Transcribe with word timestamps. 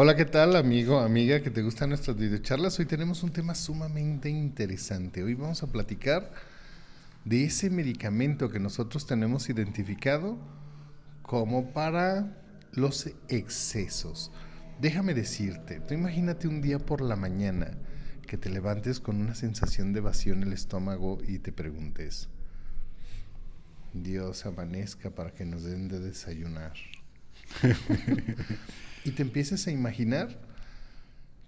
Hola, 0.00 0.14
¿qué 0.14 0.26
tal, 0.26 0.54
amigo, 0.54 1.00
amiga, 1.00 1.42
que 1.42 1.50
te 1.50 1.60
gustan 1.60 1.88
nuestras 1.88 2.16
videocharlas? 2.16 2.78
Hoy 2.78 2.86
tenemos 2.86 3.24
un 3.24 3.32
tema 3.32 3.56
sumamente 3.56 4.30
interesante. 4.30 5.24
Hoy 5.24 5.34
vamos 5.34 5.64
a 5.64 5.66
platicar 5.66 6.30
de 7.24 7.42
ese 7.42 7.68
medicamento 7.68 8.48
que 8.48 8.60
nosotros 8.60 9.08
tenemos 9.08 9.50
identificado 9.50 10.38
como 11.22 11.72
para 11.72 12.40
los 12.70 13.10
excesos. 13.28 14.30
Déjame 14.80 15.14
decirte, 15.14 15.80
tú 15.80 15.94
imagínate 15.94 16.46
un 16.46 16.62
día 16.62 16.78
por 16.78 17.00
la 17.00 17.16
mañana 17.16 17.76
que 18.24 18.38
te 18.38 18.50
levantes 18.50 19.00
con 19.00 19.16
una 19.20 19.34
sensación 19.34 19.92
de 19.92 19.98
vacío 19.98 20.32
en 20.32 20.44
el 20.44 20.52
estómago 20.52 21.18
y 21.26 21.40
te 21.40 21.50
preguntes, 21.50 22.28
Dios 23.92 24.46
amanezca 24.46 25.10
para 25.10 25.32
que 25.32 25.44
nos 25.44 25.64
den 25.64 25.88
de 25.88 25.98
desayunar. 25.98 26.74
y 29.08 29.12
te 29.12 29.22
empieces 29.22 29.66
a 29.66 29.70
imaginar 29.70 30.28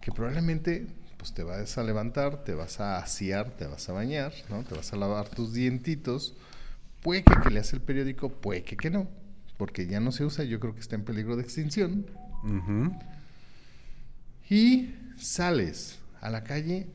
que 0.00 0.11
probablemente 0.12 0.86
pues 1.19 1.34
te 1.34 1.42
vas 1.42 1.77
a 1.77 1.83
levantar, 1.83 2.42
te 2.42 2.55
vas 2.55 2.80
a 2.80 2.97
asear, 2.97 3.50
te 3.50 3.67
vas 3.67 3.86
a 3.91 3.92
bañar, 3.92 4.33
¿no? 4.48 4.62
Te 4.64 4.75
vas 4.75 4.94
a 4.94 4.97
lavar 4.97 5.28
tus 5.28 5.52
dientitos. 5.52 6.34
Puede 7.02 7.22
que, 7.22 7.34
que 7.42 7.50
leas 7.50 7.70
el 7.75 7.83
periódico, 7.83 8.30
puede 8.30 8.62
que, 8.62 8.78
que 8.78 8.89
no, 8.89 9.06
porque 9.58 9.86
ya 9.86 10.00
no 10.00 10.11
se 10.11 10.25
usa, 10.25 10.44
yo 10.44 10.58
creo 10.58 10.75
que 10.75 10.80
está 10.80 10.94
en 10.94 11.05
peligro 11.05 11.36
de 11.36 11.42
extinción. 11.42 12.06
Y 14.48 14.95
sales 15.19 15.98
a 16.22 16.30
la 16.30 16.42
calle 16.42 16.86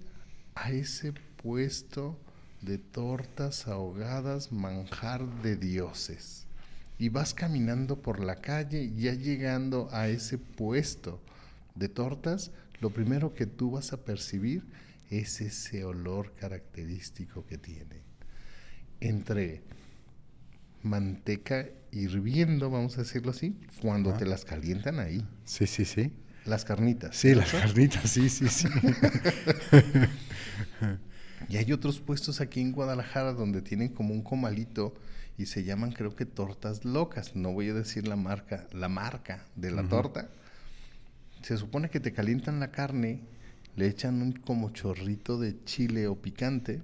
a 0.56 0.72
ese 0.72 1.14
puesto 1.44 2.20
de 2.62 2.80
tortas 2.80 3.68
ahogadas, 3.68 4.52
manjar 4.52 5.28
de 5.44 5.58
dioses 5.58 6.46
y 6.98 7.10
vas 7.10 7.34
caminando 7.34 8.02
por 8.02 8.20
la 8.20 8.38
calle, 8.38 8.94
ya 8.96 9.14
llegando 9.14 9.90
a 9.92 10.08
ese 10.08 10.38
puesto 10.38 11.22
de 11.76 11.90
tortas, 11.90 12.52
lo 12.80 12.92
primero 12.92 13.34
que 13.34 13.46
tú 13.46 13.72
vas 13.72 13.94
a 13.94 14.04
percibir 14.04 14.64
es 15.10 15.42
ese 15.42 15.84
olor 15.84 16.34
característico 16.36 17.46
que 17.46 17.58
tiene. 17.58 18.02
Entre 19.00 19.64
manteca 20.84 21.68
hirviendo, 21.92 22.70
vamos 22.70 22.98
a 22.98 23.02
decirlo 23.02 23.32
así, 23.32 23.58
cuando 23.82 24.14
te 24.14 24.26
las 24.26 24.46
calientan 24.46 25.00
ahí. 25.00 25.26
Sí, 25.44 25.68
sí, 25.68 25.86
sí. 25.86 26.14
Las 26.46 26.64
carnitas. 26.64 27.16
Sí, 27.16 27.34
las 27.34 27.52
carnitas, 27.52 28.10
sí, 28.10 28.30
sí, 28.30 28.48
sí. 28.48 28.68
y 31.50 31.58
hay 31.58 31.72
otros 31.72 32.00
puestos 32.00 32.40
aquí 32.40 32.62
en 32.62 32.72
Guadalajara 32.72 33.34
donde 33.34 33.62
tienen 33.62 33.90
como 33.90 34.14
un 34.14 34.22
comalito 34.22 34.94
y 35.38 35.48
se 35.48 35.64
llaman 35.64 35.92
creo 35.92 36.16
que 36.16 36.26
tortas 36.26 36.86
locas. 36.86 37.36
No 37.36 37.52
voy 37.52 37.70
a 37.70 37.74
decir 37.74 38.08
la 38.08 38.16
marca, 38.16 38.68
la 38.72 38.90
marca 38.90 39.46
de 39.56 39.72
la 39.72 39.84
torta. 39.84 40.30
Se 41.42 41.58
supone 41.58 41.90
que 41.90 42.00
te 42.00 42.14
calientan 42.14 42.60
la 42.60 42.72
carne, 42.72 43.22
le 43.76 43.88
echan 43.88 44.22
un 44.22 44.34
como 44.34 44.72
chorrito 44.72 45.40
de 45.40 45.64
chile 45.66 46.08
o 46.08 46.16
picante. 46.16 46.82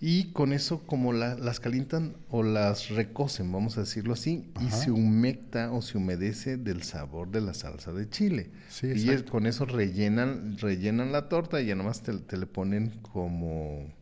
Y 0.00 0.30
con 0.32 0.52
eso, 0.52 0.86
como 0.86 1.12
las 1.12 1.58
calientan 1.58 2.14
o 2.30 2.44
las 2.44 2.88
recocen, 2.90 3.50
vamos 3.50 3.78
a 3.78 3.80
decirlo 3.80 4.12
así, 4.12 4.48
y 4.60 4.70
se 4.70 4.92
humecta 4.92 5.72
o 5.72 5.82
se 5.82 5.98
humedece 5.98 6.56
del 6.56 6.84
sabor 6.84 7.30
de 7.30 7.40
la 7.40 7.52
salsa 7.52 7.92
de 7.92 8.08
chile. 8.08 8.50
y 8.82 9.22
con 9.22 9.46
eso 9.46 9.64
rellenan, 9.64 10.56
rellenan 10.58 11.10
la 11.10 11.28
torta 11.28 11.60
y 11.60 11.66
ya 11.66 11.74
nomás 11.74 12.02
te, 12.02 12.16
te 12.16 12.36
le 12.36 12.46
ponen 12.46 12.90
como 13.02 13.92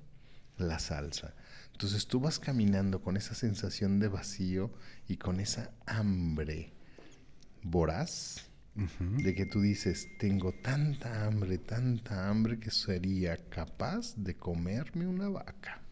la 0.58 0.78
salsa. 0.78 1.34
Entonces 1.76 2.06
tú 2.06 2.20
vas 2.20 2.38
caminando 2.38 3.02
con 3.02 3.18
esa 3.18 3.34
sensación 3.34 4.00
de 4.00 4.08
vacío 4.08 4.70
y 5.08 5.18
con 5.18 5.40
esa 5.40 5.72
hambre 5.84 6.72
voraz 7.62 8.46
de 8.98 9.34
que 9.34 9.44
tú 9.44 9.60
dices, 9.60 10.08
tengo 10.18 10.52
tanta 10.52 11.26
hambre, 11.26 11.58
tanta 11.58 12.30
hambre 12.30 12.58
que 12.58 12.70
sería 12.70 13.36
capaz 13.50 14.14
de 14.16 14.34
comerme 14.36 15.06
una 15.06 15.28
vaca. 15.28 15.82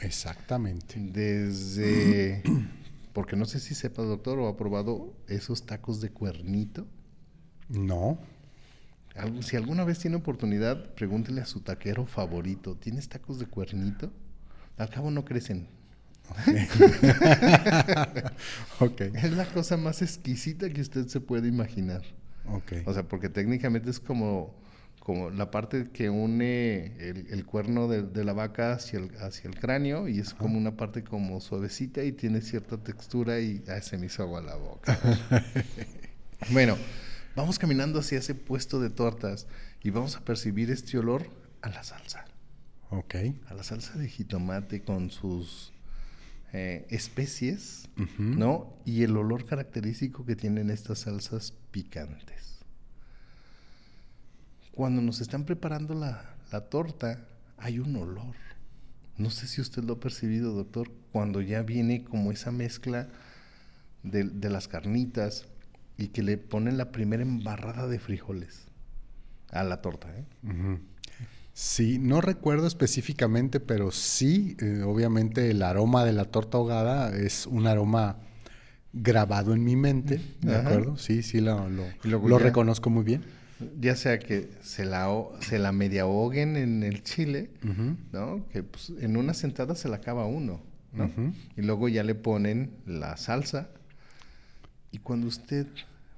Exactamente. 0.00 0.98
Desde, 0.98 2.42
porque 3.12 3.36
no 3.36 3.44
sé 3.44 3.60
si 3.60 3.74
sepa 3.74 4.00
doctor 4.00 4.38
o 4.38 4.48
ha 4.48 4.56
probado 4.56 5.14
esos 5.28 5.66
tacos 5.66 6.00
de 6.00 6.08
cuernito. 6.08 6.88
No. 7.68 8.18
Si 9.42 9.54
alguna 9.54 9.84
vez 9.84 9.98
tiene 9.98 10.16
oportunidad, 10.16 10.94
pregúntele 10.94 11.42
a 11.42 11.46
su 11.46 11.60
taquero 11.60 12.06
favorito, 12.06 12.74
¿tienes 12.74 13.10
tacos 13.10 13.38
de 13.38 13.44
cuernito? 13.44 14.10
Al 14.80 14.88
cabo 14.88 15.10
no 15.10 15.26
crecen. 15.26 15.68
Es 19.14 19.32
la 19.32 19.44
cosa 19.52 19.76
más 19.76 20.00
exquisita 20.00 20.70
que 20.70 20.80
usted 20.80 21.06
se 21.08 21.20
puede 21.20 21.48
imaginar. 21.48 22.02
O 22.86 22.94
sea, 22.94 23.02
porque 23.02 23.28
técnicamente 23.28 23.90
es 23.90 24.00
como, 24.00 24.54
como 25.00 25.28
la 25.28 25.50
parte 25.50 25.90
que 25.92 26.08
une 26.08 26.96
el, 26.98 27.44
cuerno 27.44 27.88
de, 27.88 28.24
la 28.24 28.32
vaca 28.32 28.72
hacia 28.72 29.00
el, 29.00 29.10
hacia 29.20 29.50
el 29.50 29.60
cráneo 29.60 30.08
y 30.08 30.18
es 30.18 30.32
como 30.32 30.56
una 30.56 30.78
parte 30.78 31.04
como 31.04 31.42
suavecita 31.42 32.02
y 32.02 32.12
tiene 32.12 32.40
cierta 32.40 32.78
textura 32.78 33.38
y 33.38 33.62
ah, 33.68 33.82
se 33.82 33.98
me 33.98 34.06
hizo 34.06 34.22
agua 34.22 34.40
la 34.40 34.56
boca. 34.56 34.98
bueno, 36.52 36.78
vamos 37.36 37.58
caminando 37.58 37.98
hacia 38.00 38.18
ese 38.18 38.34
puesto 38.34 38.80
de 38.80 38.88
tortas 38.88 39.46
y 39.82 39.90
vamos 39.90 40.16
a 40.16 40.24
percibir 40.24 40.70
este 40.70 40.96
olor 40.96 41.28
a 41.60 41.68
la 41.68 41.84
salsa. 41.84 42.29
Ok. 42.90 43.14
A 43.48 43.54
la 43.54 43.62
salsa 43.62 43.96
de 43.98 44.08
jitomate 44.08 44.82
con 44.82 45.10
sus 45.10 45.72
eh, 46.52 46.86
especies, 46.90 47.88
¿no? 48.18 48.76
Y 48.84 49.04
el 49.04 49.16
olor 49.16 49.46
característico 49.46 50.26
que 50.26 50.34
tienen 50.34 50.70
estas 50.70 51.00
salsas 51.00 51.54
picantes. 51.70 52.58
Cuando 54.72 55.02
nos 55.02 55.20
están 55.20 55.44
preparando 55.44 55.94
la, 55.94 56.34
torta, 56.68 57.24
hay 57.58 57.78
un 57.78 57.94
olor. 57.94 58.34
No 59.16 59.30
sé 59.30 59.46
si 59.46 59.60
usted 59.60 59.84
lo 59.84 59.94
ha 59.94 60.00
percibido, 60.00 60.52
doctor, 60.52 60.90
cuando 61.12 61.40
ya 61.40 61.62
viene 61.62 62.02
como 62.02 62.32
esa 62.32 62.50
mezcla 62.50 63.08
de, 64.02 64.24
las 64.50 64.66
carnitas 64.66 65.46
y 65.96 66.08
que 66.08 66.22
le 66.22 66.38
ponen 66.38 66.78
la 66.78 66.90
primera 66.90 67.22
embarrada 67.22 67.86
de 67.86 68.00
frijoles 68.00 68.66
a 69.52 69.62
la 69.62 69.82
torta. 69.82 70.08
¿eh? 70.16 70.24
Sí, 71.52 71.98
no 71.98 72.20
recuerdo 72.20 72.66
específicamente, 72.66 73.60
pero 73.60 73.90
sí, 73.90 74.56
eh, 74.60 74.82
obviamente 74.84 75.50
el 75.50 75.62
aroma 75.62 76.04
de 76.04 76.12
la 76.12 76.24
torta 76.24 76.58
ahogada 76.58 77.16
es 77.16 77.46
un 77.46 77.66
aroma 77.66 78.16
grabado 78.92 79.52
en 79.52 79.64
mi 79.64 79.76
mente, 79.76 80.20
¿de 80.40 80.56
acuerdo? 80.56 80.96
Sí, 80.96 81.22
sí, 81.22 81.40
lo, 81.40 81.68
lo, 81.68 82.38
reconozco 82.38 82.90
muy 82.90 83.04
bien. 83.04 83.24
Ya 83.78 83.94
sea 83.94 84.18
que 84.18 84.48
se 84.62 84.84
la, 84.84 85.12
se 85.40 85.58
la 85.58 85.70
media 85.72 86.02
ahoguen 86.02 86.56
en 86.56 86.82
el 86.82 87.02
chile, 87.02 87.50
¿no? 88.12 88.46
Que 88.52 88.62
pues, 88.62 88.92
en 89.00 89.16
una 89.16 89.34
sentada 89.34 89.74
se 89.74 89.88
la 89.88 89.96
acaba 89.96 90.26
uno, 90.26 90.60
¿no? 90.92 91.10
Y 91.56 91.62
luego 91.62 91.88
ya 91.88 92.04
le 92.04 92.14
ponen 92.14 92.70
la 92.86 93.16
salsa. 93.16 93.68
Y 94.92 94.98
cuando 94.98 95.28
usted, 95.28 95.66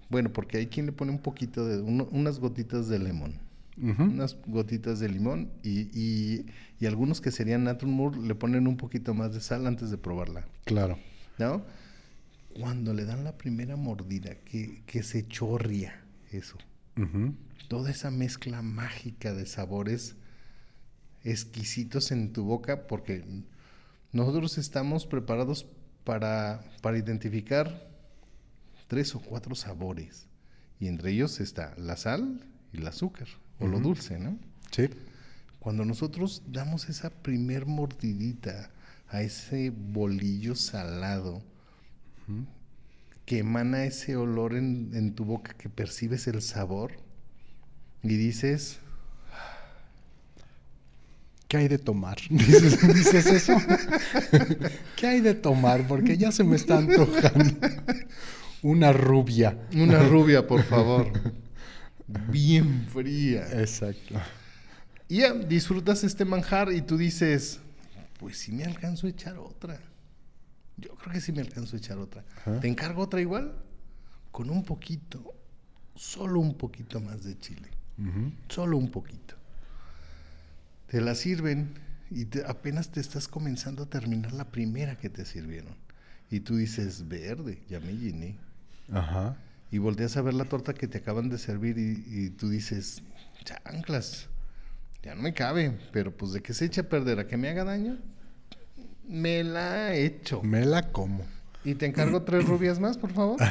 bueno, 0.08 0.32
porque 0.32 0.58
hay 0.58 0.67
quien 0.67 0.87
le 0.87 0.93
pone 0.93 1.11
un 1.11 1.19
poquito 1.19 1.67
de, 1.67 1.81
unas 1.81 2.38
gotitas 2.38 2.88
de 2.88 2.99
limón 2.99 3.34
unas 3.77 4.37
gotitas 4.47 5.01
de 5.01 5.09
limón 5.09 5.51
y, 5.63 6.47
algunos 6.87 7.21
que 7.21 7.31
serían 7.31 7.65
Natural 7.65 8.27
le 8.27 8.35
ponen 8.35 8.67
un 8.67 8.77
poquito 8.77 9.15
más 9.15 9.33
de 9.33 9.41
sal 9.41 9.67
antes 9.67 9.91
de 9.91 9.99
probarla. 9.99 10.47
Claro. 10.65 10.99
¿No? 11.39 11.65
Cuando 12.59 12.93
le 12.93 13.05
dan 13.05 13.25
la 13.25 13.39
primera 13.39 13.77
mordida, 13.77 14.35
que, 14.45 15.03
se 15.03 15.27
chorria 15.27 16.05
eso. 16.31 16.59
Toda 17.69 17.91
esa 17.91 18.11
mezcla 18.11 18.61
mágica 18.63 19.33
de 19.33 19.47
sabores 19.47 20.17
exquisitos 21.25 22.11
en 22.11 22.33
tu 22.33 22.45
boca, 22.45 22.87
porque 22.87 23.25
nosotros 24.13 24.59
estamos 24.59 25.07
preparados 25.07 25.67
para, 26.05 26.63
para 26.83 26.99
identificar 26.99 27.89
tres 28.89 29.15
o 29.15 29.21
cuatro 29.21 29.55
sabores. 29.55 30.27
Y 30.79 30.89
entre 30.89 31.13
ellos 31.13 31.41
está 31.41 31.75
la 31.79 31.97
sal 31.97 32.45
y 32.73 32.79
el 32.79 32.87
azúcar 32.89 33.29
o 33.59 33.67
lo 33.67 33.81
dulce, 33.81 34.19
¿no? 34.19 34.39
Sí. 34.71 34.89
Cuando 35.61 35.85
nosotros 35.85 36.43
damos 36.49 36.89
esa 36.89 37.11
primer 37.11 37.67
mordidita 37.67 38.71
a 39.09 39.23
ese 39.23 39.71
bolillo 39.71 40.57
salado, 40.57 41.43
que 43.27 43.39
emana 43.39 43.85
ese 43.85 44.17
olor 44.17 44.55
en, 44.55 45.15
tu 45.15 45.25
boca, 45.25 45.55
que 45.55 45.69
percibes 45.69 46.27
el 46.27 46.43
sabor, 46.43 46.93
y 48.03 48.17
dices, 48.17 48.79
¿qué 51.47 51.59
hay 51.59 51.69
de 51.69 51.79
tomar? 51.79 52.19
¿Dices, 52.31 53.27
eso? 53.27 53.57
¿Qué 54.97 55.07
hay 55.07 55.21
de 55.21 55.35
tomar? 55.35 55.87
Porque 55.87 56.17
ya 56.17 56.33
se 56.33 56.43
me 56.43 56.57
está 56.57 56.79
antojando. 56.79 57.55
Una 58.63 58.93
rubia. 58.93 59.59
Una 59.75 60.03
rubia, 60.03 60.47
por 60.47 60.63
favor 60.65 61.13
bien 62.31 62.87
fría. 62.88 63.47
Exacto. 63.61 64.14
Y 65.09 65.19
ya 65.19 65.35
disfrutas 65.35 66.05
este 66.05 66.25
manjar 66.25 66.73
y 66.73 66.82
tú 66.82 66.97
dices, 66.97 67.61
pues 68.19 68.38
sí 68.38 68.53
me 68.53 68.64
alcanzo 68.64 69.06
a 69.06 69.11
echar 69.11 69.37
otra. 69.38 69.81
Yo 70.76 70.94
creo 70.94 71.12
que 71.12 71.20
sí 71.20 71.32
me 71.32 71.41
alcanzo 71.41 71.76
a 71.76 71.79
echar 71.79 71.99
otra. 71.99 72.25
¿Te 72.61 72.69
encargo 72.69 73.03
otra 73.03 73.20
igual? 73.20 73.55
Con 74.31 74.49
un 74.49 74.64
poquito 74.64 75.35
solo 75.94 76.41
un 76.41 76.55
poquito 76.55 77.00
más 77.00 77.25
de 77.25 77.38
chile. 77.38 77.69
Solo 78.49 78.79
un 78.79 78.91
poquito. 78.91 79.37
Te 80.88 81.00
la 81.00 81.15
sirven 81.15 81.75
y 82.11 82.26
apenas 82.47 82.91
te 82.91 83.00
estás 83.00 83.29
comenzando 83.29 83.85
a 83.85 83.87
terminar 83.87 84.32
la 84.32 84.50
primera 84.50 84.97
que 84.97 85.08
te 85.08 85.25
sirvieron. 85.25 85.75
Y 86.31 86.41
tú 86.41 86.56
dices, 86.56 87.08
verde, 87.08 87.62
ya 87.69 87.81
me 87.81 87.93
llené. 87.93 88.37
Ajá. 88.91 89.37
Y 89.73 89.79
volteas 89.79 90.17
a 90.17 90.23
ver 90.23 90.35
la 90.35 90.45
torta 90.45 90.75
que 90.75 90.87
te 90.87 90.99
acaban 90.99 91.29
de 91.29 91.39
servir 91.39 91.79
y, 91.79 92.05
y 92.07 92.31
tú 92.31 92.49
dices, 92.49 93.03
chanclas, 93.43 94.29
ya 95.03 95.17
no 95.17 95.23
me 95.23 95.35
cabe, 95.35 95.77
pero 95.93 96.17
pues 96.17 96.33
de 96.33 96.43
que 96.43 96.55
se 96.55 96.67
eche 96.67 96.83
a 96.83 96.89
perder 96.89 97.19
a 97.19 97.27
que 97.27 97.37
me 97.37 97.49
haga 97.49 97.65
daño, 97.65 97.99
me 99.09 99.43
la 99.43 99.95
he 99.95 100.05
hecho. 100.05 100.43
Me 100.43 100.65
la 100.65 100.93
como. 100.93 101.25
¿Y 101.65 101.75
te 101.75 101.87
encargo 101.87 102.23
tres 102.23 102.47
rubias 102.47 102.79
más, 102.81 102.99
por 102.99 103.13
favor? 103.13 103.39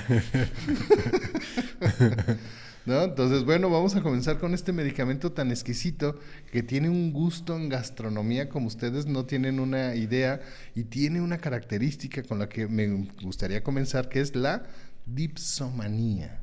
¿No? 2.86 3.04
Entonces, 3.04 3.46
bueno, 3.46 3.70
vamos 3.70 3.96
a 3.96 4.02
comenzar 4.02 4.40
con 4.40 4.54
este 4.56 4.74
medicamento 4.74 5.32
tan 5.32 5.52
exquisito 5.52 6.18
que 6.52 6.64
tiene 6.64 6.90
un 6.90 7.14
gusto 7.14 7.56
en 7.56 7.70
gastronomía 7.70 8.50
como 8.50 8.68
ustedes 8.68 9.06
no 9.06 9.26
tienen 9.26 9.60
una 9.60 9.94
idea 9.96 10.42
y 10.74 10.86
tiene 10.86 11.22
una 11.22 11.38
característica 11.38 12.24
con 12.24 12.40
la 12.40 12.50
que 12.50 12.68
me 12.68 13.08
gustaría 13.22 13.64
comenzar, 13.64 14.10
que 14.10 14.20
es 14.20 14.36
la 14.36 14.64
dipsomanía. 15.06 16.42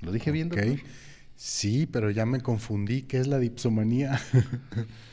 ¿Lo 0.00 0.12
dije 0.12 0.30
bien, 0.30 0.48
doctor? 0.48 0.78
Sí, 1.36 1.86
pero 1.86 2.10
ya 2.10 2.26
me 2.26 2.40
confundí. 2.40 3.02
¿Qué 3.02 3.18
es 3.18 3.26
la 3.26 3.38
dipsomanía? 3.38 4.20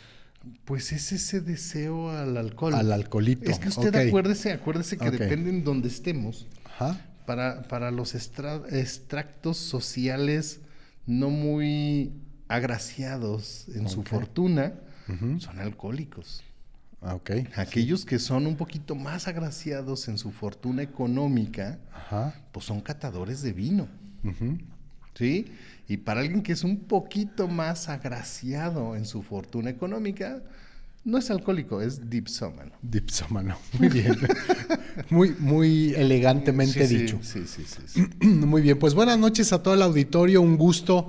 Pues 0.64 0.92
es 0.92 1.12
ese 1.12 1.42
deseo 1.42 2.12
al 2.12 2.38
alcohol. 2.38 2.76
Al 2.76 2.92
alcoholito. 2.92 3.50
Es 3.50 3.58
que 3.58 3.70
usted 3.70 3.96
acuérdese, 3.96 4.52
acuérdese 4.52 4.96
que 4.96 5.10
depende 5.10 5.50
en 5.50 5.64
donde 5.64 5.88
estemos. 5.88 6.48
Para, 7.26 7.68
para 7.68 7.90
los 7.90 8.14
extractos 8.14 9.58
sociales 9.58 10.62
no 11.08 11.32
muy 11.32 12.14
agraciados 12.48 13.68
en 13.70 13.90
su 13.90 14.04
fortuna, 14.04 14.74
son 15.40 15.60
alcohólicos. 15.60 16.44
Ah, 17.07 17.19
Aquellos 17.57 18.04
que 18.04 18.18
son 18.18 18.48
un 18.48 18.56
poquito 18.56 18.96
más 18.96 19.28
agraciados 19.28 20.07
en 20.07 20.18
su 20.18 20.31
fortuna 20.31 20.81
económica, 20.81 21.78
pues 22.52 22.66
son 22.66 22.81
catadores 22.81 23.44
de 23.44 23.54
vino. 23.54 23.88
¿Sí? 25.13 25.46
Y 25.88 25.98
para 25.98 26.22
alguien 26.22 26.42
que 26.42 26.52
es 26.52 26.63
un 26.63 26.78
poquito 26.78 27.48
más 27.48 27.90
agraciado 27.90 28.96
en 28.96 29.06
su 29.06 29.22
fortuna 29.22 29.69
económica, 29.69 30.42
no 31.04 31.19
es 31.19 31.30
alcohólico, 31.30 31.80
es 31.80 32.10
dipsómano. 32.10 32.72
Dipsómano, 32.81 33.56
muy 33.78 33.90
bien. 33.90 34.18
muy, 35.12 35.36
muy 35.38 35.94
elegantemente 35.94 36.88
dicho. 36.88 37.19
Sí, 37.22 37.44
sí, 37.46 37.63
sí, 37.68 38.07
Muy 38.25 38.63
bien, 38.63 38.80
pues 38.80 38.96
buenas 38.96 39.19
noches 39.19 39.54
a 39.54 39.62
todo 39.62 39.75
el 39.75 39.84
auditorio, 39.84 40.42
un 40.42 40.57
gusto 40.57 41.07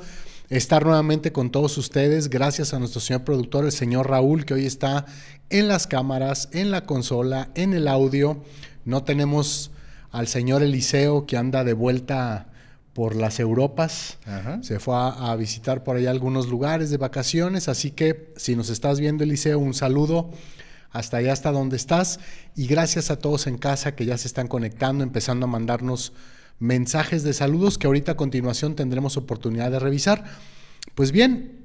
estar 0.49 0.85
nuevamente 0.85 1.33
con 1.33 1.51
todos 1.51 1.77
ustedes. 1.79 2.31
Gracias 2.31 2.75
a 2.75 2.79
nuestro 2.79 3.01
señor 3.01 3.25
productor, 3.25 3.65
el 3.65 3.73
señor 3.73 4.11
Raúl, 4.11 4.45
que 4.45 4.55
hoy 4.55 4.67
está 4.67 5.07
en 5.51 5.69
las 5.69 5.87
cámaras, 5.87 6.49
en 6.53 6.71
la 6.71 6.85
consola, 6.85 7.51
en 7.55 7.75
el 7.75 7.89
audio. 7.89 8.43
No 8.85 9.05
tenemos 9.05 9.71
al 10.11 10.29
señor 10.29 10.63
Eliseo 10.63 11.27
que 11.27 11.37
anda 11.37 11.65
de 11.65 11.73
vuelta 11.73 12.49
por 12.95 13.15
las 13.15 13.41
Europas, 13.41 14.17
se 14.63 14.81
fue 14.81 14.95
a, 14.97 15.37
visitar 15.37 15.85
por 15.85 15.97
ahí 15.97 16.07
algunos 16.07 16.49
lugares 16.49 16.89
de 16.89 16.97
vacaciones, 16.97 17.69
así 17.69 17.91
que 17.91 18.33
si 18.37 18.57
nos 18.57 18.71
estás 18.71 19.01
viendo 19.01 19.23
Eliseo, 19.23 19.59
un 19.59 19.75
saludo. 19.75 20.31
Hasta 20.93 21.19
allá, 21.19 21.35
hasta 21.35 21.53
donde 21.53 21.77
estás, 21.77 22.21
y 22.55 22.67
gracias 22.67 23.11
a 23.11 23.19
todos 23.19 23.47
en 23.49 23.59
casa 23.59 23.95
que 23.95 24.07
ya 24.07 24.17
se 24.17 24.29
están 24.29 24.49
conectando, 24.49 25.05
empezando 25.05 25.45
a 25.45 25.49
mandarnos 25.49 26.15
mensajes 26.59 27.23
de 27.23 27.33
saludos 27.33 27.79
que 27.79 27.87
ahorita 27.87 28.13
a 28.13 28.17
continuación 28.17 28.75
tendremos 28.75 29.17
oportunidad 29.17 29.71
de 29.71 29.79
revisar. 29.79 30.25
Pues 30.95 31.13
bien, 31.13 31.57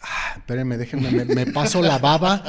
Ah, 0.00 0.34
espérenme, 0.36 0.78
déjenme, 0.78 1.24
me, 1.24 1.46
paso 1.46 1.82
la 1.82 1.98
baba, 1.98 2.44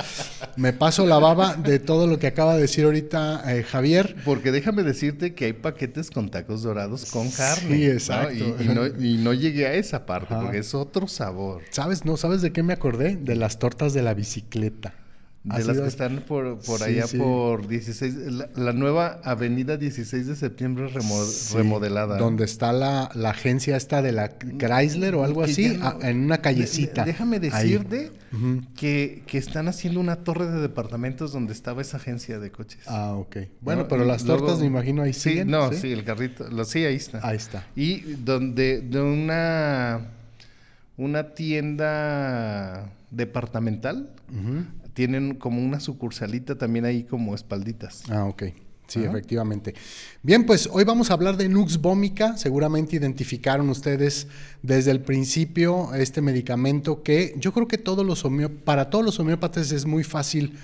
me 0.56 0.71
paso 0.71 1.07
la 1.07 1.18
baba 1.18 1.56
de 1.56 1.80
todo 1.80 2.06
lo 2.06 2.19
que 2.19 2.27
acaba 2.27 2.54
de 2.54 2.62
decir 2.62 2.86
ahorita 2.86 3.44
eh, 3.48 3.63
Javier. 3.63 4.18
Porque 4.24 4.51
déjame 4.51 4.83
decirte 4.83 5.33
que 5.33 5.45
hay 5.45 5.54
paquetes 5.54 6.12
con 6.12 6.30
tacos 6.30 6.62
dorados 6.62 7.10
con 7.10 7.31
carne. 7.31 7.75
Sí, 7.75 7.86
exacto. 7.88 8.56
Y, 9.00 9.18
no, 9.18 9.33
llegué 9.33 9.66
a 9.66 9.74
esa 9.74 10.06
parte, 10.06 10.36
porque 10.36 10.60
es 10.60 10.75
otro 10.75 11.07
sabor. 11.07 11.63
¿Sabes? 11.71 12.06
¿No 12.06 12.18
sabes 12.18 12.44
de 12.44 12.54
qué 12.54 12.61
me 12.61 12.73
acordé? 12.73 13.16
De 13.16 13.35
las 13.35 13.57
tortas 13.57 13.94
de 13.94 14.04
la 14.04 14.14
bicicleta. 14.14 14.94
De 15.43 15.63
las 15.63 15.79
que 15.79 15.87
están 15.87 16.23
por, 16.27 16.59
por 16.59 16.83
allá 16.83 17.05
por 17.17 17.65
16, 17.65 18.15
la, 18.57 18.73
nueva 18.73 19.21
avenida 19.23 19.77
16 19.77 20.27
de 20.27 20.35
septiembre 20.35 20.89
remodelada. 20.89 22.17
Donde 22.17 22.43
está 22.43 22.73
la, 22.73 23.05
agencia 23.29 23.77
esta 23.77 24.01
de 24.01 24.11
la 24.11 24.37
Chrysler 24.37 25.15
o 25.15 25.23
algo 25.23 25.41
así, 25.43 25.79
en 26.01 26.25
una 26.25 26.39
callecita. 26.39 27.05
déjame 27.05 27.39
decirte 27.39 28.11
que, 28.75 29.23
están 29.31 29.69
haciendo 29.69 30.01
una 30.01 30.17
torre 30.17 30.47
de 30.47 30.59
departamentos 30.59 31.31
donde 31.31 31.53
estaba 31.53 31.81
esa 31.81 31.95
agencia 31.95 32.37
de 32.39 32.51
coches. 32.51 32.81
Ah, 32.87 33.13
ok. 33.13 33.37
Bueno, 33.61 33.87
pero 33.87 34.03
las 34.03 34.25
tortas 34.25 34.59
me 34.59 34.65
imagino 34.65 35.03
ahí 35.03 35.13
sí. 35.13 35.43
No, 35.45 35.71
sí, 35.71 35.93
el 35.93 36.03
carrito, 36.03 36.49
lo, 36.49 36.65
sí, 36.65 36.83
ahí 36.83 36.95
está. 36.95 37.25
Ahí 37.25 37.37
está. 37.37 37.65
Y 37.77 38.01
donde 38.01 38.81
de 38.81 39.01
una, 39.01 40.01
una 40.97 41.33
tienda 41.33 42.91
departamental 43.09 44.09
tienen 44.99 45.35
como 45.35 45.63
una 45.63 45.79
sucursalita 45.79 46.57
también 46.57 46.83
ahí 46.83 47.06
como 47.06 47.33
espalditas. 47.33 48.03
Ah, 48.09 48.25
ok. 48.25 48.44
Sí, 48.85 49.01
efectivamente. 49.01 49.73
Bien, 50.23 50.45
pues 50.45 50.68
hoy 50.73 50.83
vamos 50.83 51.09
a 51.09 51.13
hablar 51.13 51.37
de 51.37 51.47
Nux 51.47 51.79
vomica. 51.79 52.35
Seguramente 52.35 52.97
identificaron 52.97 53.69
ustedes 53.69 54.27
desde 54.61 54.91
el 54.91 54.99
principio 54.99 55.94
este 55.94 56.21
medicamento 56.21 57.01
que 57.01 57.33
yo 57.37 57.53
creo 57.53 57.65
que 57.65 57.77
todos 57.77 58.06
los 58.06 58.25
para 58.65 58.89
todos 58.89 59.06
los 59.06 59.18
homeópatas 59.21 59.71
es 59.71 59.85
muy 59.85 60.03
fácilmente 60.03 60.57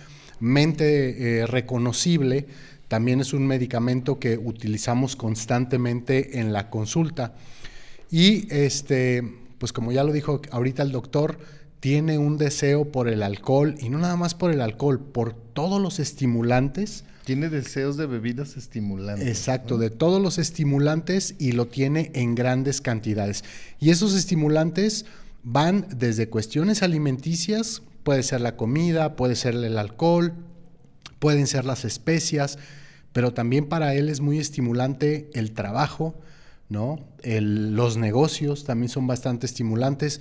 eh, 1.39 1.47
reconocible. 1.47 2.45
También 2.89 3.21
es 3.21 3.31
un 3.31 3.47
medicamento 3.47 4.19
que 4.19 4.37
utilizamos 4.37 5.15
constantemente 5.15 6.41
en 6.41 6.51
la 6.51 6.69
consulta. 6.69 7.35
Y 8.11 8.53
este, 8.53 9.23
pues 9.59 9.71
como 9.71 9.93
ya 9.93 10.03
lo 10.03 10.11
dijo 10.11 10.41
ahorita 10.51 10.83
el 10.83 10.91
doctor, 10.91 11.37
tiene 11.85 12.17
un 12.17 12.39
deseo 12.39 12.91
por 12.91 13.07
el 13.07 13.21
alcohol 13.21 13.75
y 13.79 13.89
no 13.89 13.99
nada 13.99 14.15
más 14.15 14.33
por 14.33 14.51
el 14.51 14.61
alcohol, 14.61 14.99
por 14.99 15.33
todos 15.35 15.79
los 15.79 15.99
estimulantes. 15.99 17.03
Tiene 17.25 17.47
deseos 17.47 17.95
de 17.95 18.07
bebidas 18.07 18.57
estimulantes. 18.57 19.27
Exacto, 19.27 19.77
de 19.77 19.91
todos 19.91 20.19
los 20.19 20.39
estimulantes 20.39 21.35
y 21.37 21.51
lo 21.51 21.67
tiene 21.67 22.09
en 22.15 22.33
grandes 22.33 22.81
cantidades. 22.81 23.43
Y 23.79 23.91
esos 23.91 24.15
estimulantes 24.15 25.05
van 25.43 25.85
desde 25.95 26.27
cuestiones 26.27 26.81
alimenticias, 26.81 27.83
puede 28.01 28.23
ser 28.23 28.41
la 28.41 28.55
comida, 28.55 29.15
puede 29.15 29.35
ser 29.35 29.53
el 29.53 29.77
alcohol, 29.77 30.33
pueden 31.19 31.45
ser 31.45 31.65
las 31.65 31.85
especias, 31.85 32.57
pero 33.13 33.31
también 33.31 33.67
para 33.67 33.93
él 33.93 34.09
es 34.09 34.21
muy 34.21 34.39
estimulante 34.39 35.29
el 35.35 35.51
trabajo, 35.51 36.15
¿no? 36.67 36.97
los 37.23 37.97
negocios 37.97 38.63
también 38.63 38.89
son 38.89 39.05
bastante 39.05 39.45
estimulantes. 39.45 40.19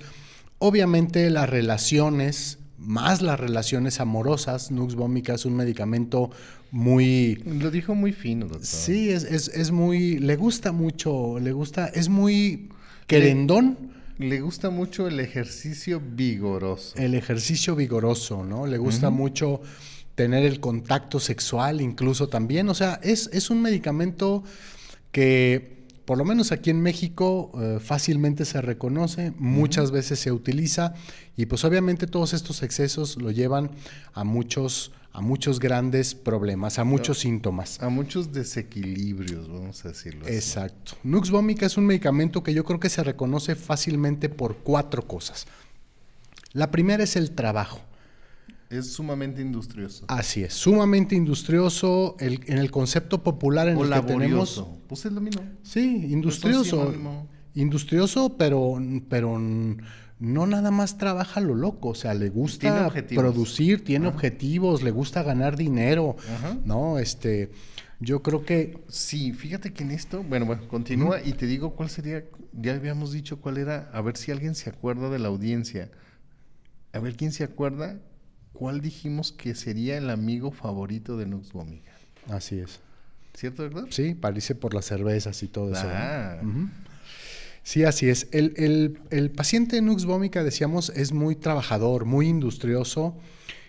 Obviamente 0.57 1.29
las 1.29 1.49
relaciones, 1.49 2.59
más 2.77 3.21
las 3.21 3.39
relaciones 3.39 3.99
amorosas, 3.99 4.71
Nux 4.71 4.95
Vomica 4.95 5.33
es 5.33 5.45
un 5.45 5.55
medicamento 5.55 6.31
muy... 6.71 7.35
Lo 7.45 7.71
dijo 7.71 7.95
muy 7.95 8.13
fino, 8.13 8.47
doctor. 8.47 8.65
Sí, 8.65 9.09
es, 9.09 9.23
es, 9.23 9.71
muy... 9.71 10.19
Le 10.19 10.35
gusta 10.35 10.71
mucho, 10.71 11.39
le 11.39 11.51
gusta... 11.51 11.87
Es 11.87 12.09
muy 12.09 12.69
querendón. 13.07 13.93
Le, 14.17 14.39
gusta 14.39 14.69
mucho 14.69 15.07
el 15.07 15.19
ejercicio 15.19 16.01
vigoroso. 16.01 16.95
El 16.97 17.15
ejercicio 17.15 17.75
vigoroso, 17.75 18.45
¿no? 18.45 18.65
Le 18.65 18.77
gusta 18.77 19.09
mucho 19.09 19.61
tener 20.15 20.45
el 20.45 20.61
contacto 20.61 21.19
sexual 21.19 21.81
incluso 21.81 22.29
también. 22.29 22.69
O 22.69 22.73
sea, 22.73 22.99
es, 23.03 23.29
es 23.33 23.49
un 23.49 23.61
medicamento 23.61 24.43
que 25.11 25.74
por 26.05 26.17
lo 26.17 26.25
menos 26.25 26.51
aquí 26.51 26.69
en 26.69 26.81
México 26.81 27.51
eh, 27.59 27.79
fácilmente 27.79 28.45
se 28.45 28.61
reconoce, 28.61 29.33
muchas 29.37 29.91
veces 29.91 30.19
se 30.19 30.31
utiliza 30.31 30.93
y 31.35 31.47
pues 31.47 31.65
obviamente 31.65 32.07
todos 32.07 32.33
estos 32.33 32.63
excesos 32.63 33.17
lo 33.17 33.31
llevan 33.31 33.71
a 34.13 34.23
muchos 34.23 34.91
a 35.11 35.21
muchos 35.21 35.61
grandes 35.61 36.13
problemas, 36.13 36.77
a 36.77 36.83
muchos 36.83 37.19
síntomas. 37.19 37.81
A 37.81 37.87
muchos 37.87 38.33
desequilibrios, 38.33 39.47
vamos 39.47 39.85
a 39.85 39.87
decirlo 39.87 40.25
así. 40.25 40.35
Exacto. 40.35 40.97
Nux 41.03 41.31
vomica 41.31 41.65
es 41.65 41.77
un 41.77 41.85
medicamento 41.85 42.43
que 42.43 42.53
yo 42.53 42.65
creo 42.65 42.81
que 42.81 42.89
se 42.89 43.01
reconoce 43.01 43.55
fácilmente 43.55 44.27
por 44.27 44.57
cuatro 44.57 45.07
cosas. 45.07 45.47
La 46.51 46.69
primera 46.69 47.01
es 47.01 47.15
el 47.15 47.31
trabajo. 47.31 47.79
Es 48.69 48.93
sumamente 48.93 49.41
industrioso. 49.41 50.05
Así 50.07 50.43
es, 50.43 50.53
sumamente 50.53 51.15
industrioso 51.15 52.15
en 52.19 52.57
el 52.57 52.71
concepto 52.71 53.23
popular 53.23 53.67
en 53.67 53.77
el 53.77 53.89
que 53.91 54.01
tenemos. 54.01 54.65
Pues 54.87 55.05
es 55.05 55.11
lo 55.11 55.21
mismo. 55.21 55.43
Sí, 55.63 56.07
industrioso. 56.09 56.93
industrioso, 57.53 58.37
pero, 58.37 58.81
pero 59.07 59.39
no 60.19 60.47
nada 60.47 60.71
más 60.71 60.97
trabaja 60.97 61.41
lo 61.41 61.55
loco, 61.55 61.89
o 61.89 61.95
sea, 61.95 62.13
le 62.13 62.29
gusta 62.29 62.91
producir, 63.13 63.83
tiene 63.83 64.07
objetivos, 64.07 64.81
le 64.81 64.91
gusta 64.91 65.23
ganar 65.23 65.57
dinero, 65.57 66.15
¿no? 66.65 66.99
Este, 66.99 67.51
yo 67.99 68.21
creo 68.23 68.45
que... 68.45 68.79
Sí, 68.87 69.33
fíjate 69.33 69.73
que 69.73 69.83
en 69.83 69.91
esto, 69.91 70.23
bueno, 70.23 70.45
bueno, 70.45 70.67
continúa 70.67 71.21
y 71.23 71.33
te 71.33 71.45
digo 71.45 71.75
cuál 71.75 71.89
sería 71.89 72.23
ya 72.53 72.73
habíamos 72.73 73.11
dicho 73.11 73.41
cuál 73.41 73.57
era, 73.57 73.89
a 73.93 74.01
ver 74.01 74.17
si 74.17 74.31
alguien 74.31 74.55
se 74.55 74.69
acuerda 74.69 75.09
de 75.09 75.19
la 75.19 75.27
audiencia. 75.27 75.91
A 76.93 76.99
ver 76.99 77.15
quién 77.15 77.31
se 77.31 77.43
acuerda 77.43 77.99
cuál 78.55 78.81
dijimos 78.81 79.31
que 79.31 79.53
sería 79.53 79.97
el 79.97 80.09
amigo 80.09 80.51
favorito 80.51 81.17
de 81.17 81.27
Nux 81.27 81.53
Vomica. 81.53 81.91
Así 82.27 82.59
es. 82.59 82.79
¿Cierto, 83.35 83.63
verdad? 83.63 83.85
Sí, 83.91 84.15
parece 84.15 84.55
por 84.55 84.73
las 84.73 84.85
cervezas 84.85 85.43
y 85.43 85.47
todo 85.47 85.73
eso. 85.73 85.85
Ah. 85.85 86.41
Sí, 87.63 87.83
así 87.83 88.09
es. 88.09 88.27
El, 88.31 88.97
el, 89.09 89.31
paciente 89.31 89.81
Nux 89.81 90.05
Vomica, 90.05 90.43
decíamos, 90.43 90.89
es 90.95 91.11
muy 91.11 91.35
trabajador, 91.35 92.05
muy 92.05 92.27
industrioso. 92.27 93.17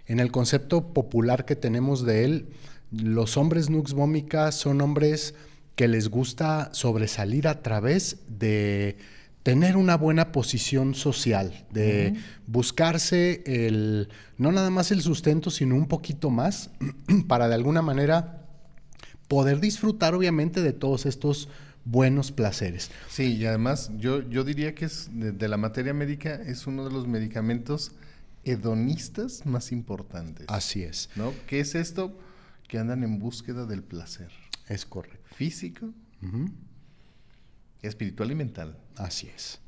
En 0.07 0.21
el 0.21 0.31
concepto 0.31 0.93
popular 0.93 1.45
que 1.45 1.57
tenemos 1.57 2.05
de 2.05 2.25
él, 2.25 2.49
los 2.93 3.37
hombres 3.37 3.69
Nux 3.69 3.93
Vomica 3.93 4.53
son 4.53 4.81
hombres 4.81 5.35
que 5.75 5.89
les 5.89 6.09
gusta 6.09 6.71
sobresalir 6.73 7.49
a 7.49 7.63
través 7.63 8.19
de 8.29 8.97
tener 9.47 9.77
una 9.77 9.97
buena 9.97 10.33
posición 10.33 10.97
social, 10.97 11.65
de 11.71 12.15
buscarse 12.49 13.45
el, 13.47 14.09
no 14.39 14.51
nada 14.51 14.71
más 14.71 14.91
el 14.91 15.03
sustento, 15.03 15.53
sino 15.53 15.77
un 15.77 15.87
poquito 15.87 16.31
más, 16.31 16.71
para 17.29 17.47
de 17.47 17.55
alguna 17.55 17.81
manera 17.81 18.45
poder 19.29 19.61
disfrutar 19.61 20.17
obviamente 20.17 20.63
de 20.63 20.73
todos 20.73 21.07
estos 21.07 21.49
buenos 21.85 22.33
placeres. 22.33 22.91
Sí, 23.09 23.37
y 23.37 23.47
además 23.47 23.93
yo, 23.99 24.29
yo 24.29 24.43
diría 24.43 24.75
que 24.75 24.87
es 24.87 25.11
de, 25.13 25.47
la 25.47 25.57
materia 25.57 25.95
médica 25.95 26.35
es 26.35 26.67
uno 26.67 26.85
de 26.85 26.91
los 26.91 27.07
medicamentos 27.07 27.93
hedonistas 28.43 29.47
más 29.47 29.71
importantes. 29.71 30.47
Así 30.49 30.83
es. 30.83 31.09
¿No? 31.15 31.33
¿Qué 31.47 31.61
es 31.61 31.77
esto? 31.77 32.19
Que 32.67 32.81
andan 32.81 33.05
en 33.05 33.21
búsqueda 33.21 33.65
del 33.65 33.85
placer. 33.85 34.33
Es 34.67 34.85
correcto. 34.85 35.37
Físico, 35.37 35.93
espiritual 37.89 38.31
y 38.31 38.35
mental. 38.35 38.77
Así 38.97 39.29
es. 39.35 39.61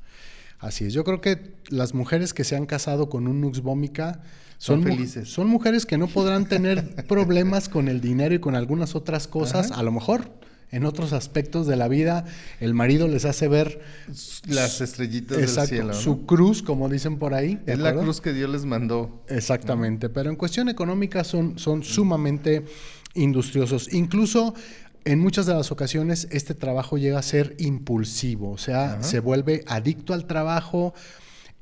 Así 0.59 0.85
es. 0.85 0.93
Yo 0.93 1.03
creo 1.03 1.21
que 1.21 1.55
las 1.69 1.93
mujeres 1.93 2.33
que 2.33 2.43
se 2.43 2.55
han 2.55 2.65
casado 2.65 3.09
con 3.09 3.27
un 3.27 3.41
Nux 3.41 3.61
Vómica 3.61 4.21
son, 4.57 4.83
felices. 4.83 5.29
Son 5.29 5.47
mujeres 5.47 5.85
que 5.85 5.97
no 5.97 6.07
podrán 6.07 6.45
tener 6.45 7.05
problemas 7.07 7.69
con 7.69 7.87
el 7.87 8.01
dinero 8.01 8.35
y 8.35 8.39
con 8.39 8.55
algunas 8.55 8.93
otras 8.93 9.27
cosas. 9.27 9.71
A 9.71 9.83
lo 9.83 9.93
mejor 9.93 10.29
en 10.71 10.85
otros 10.85 11.13
aspectos 11.13 11.65
de 11.65 11.75
la 11.75 11.87
vida 11.87 12.25
el 12.59 12.73
marido 12.73 13.07
les 13.07 13.25
hace 13.25 13.47
ver 13.47 13.79
las 14.47 14.81
estrellitas 14.81 15.37
del 15.37 15.67
cielo. 15.67 15.93
Su 15.93 16.25
cruz, 16.25 16.61
como 16.61 16.89
dicen 16.89 17.17
por 17.17 17.33
ahí. 17.33 17.59
Es 17.65 17.79
la 17.79 17.95
cruz 17.95 18.19
que 18.19 18.33
Dios 18.33 18.49
les 18.49 18.65
mandó. 18.65 19.23
Exactamente. 19.29 20.09
Pero 20.09 20.29
en 20.29 20.35
cuestión 20.35 20.67
económica 20.67 21.23
son, 21.23 21.57
son 21.57 21.83
sumamente 21.83 22.65
industriosos. 23.15 23.93
Incluso 23.93 24.53
en 25.05 25.19
muchas 25.19 25.45
de 25.45 25.53
las 25.53 25.71
ocasiones 25.71 26.27
este 26.31 26.53
trabajo 26.53 26.97
llega 26.97 27.19
a 27.19 27.23
ser 27.23 27.55
impulsivo, 27.57 28.51
o 28.51 28.57
sea, 28.57 29.01
se 29.01 29.19
vuelve 29.19 29.63
adicto 29.67 30.13
al 30.13 30.25
trabajo. 30.25 30.93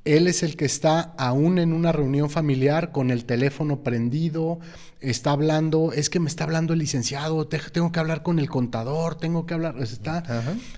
Él 0.05 0.27
es 0.27 0.41
el 0.41 0.55
que 0.55 0.63
está 0.63 1.13
aún 1.17 1.59
en 1.59 1.73
una 1.73 1.91
reunión 1.91 2.29
familiar 2.29 2.93
con 2.93 3.11
el 3.11 3.25
teléfono 3.25 3.83
prendido, 3.83 4.59
está 5.01 5.31
hablando, 5.31 5.91
es 5.91 6.09
que 6.09 6.21
me 6.21 6.29
está 6.29 6.45
hablando 6.45 6.71
el 6.71 6.79
licenciado, 6.79 7.45
tengo 7.45 7.91
que 7.91 7.99
hablar 7.99 8.23
con 8.23 8.39
el 8.39 8.49
contador, 8.49 9.15
tengo 9.15 9.45
que 9.45 9.53
hablar, 9.53 9.75
está 9.81 10.23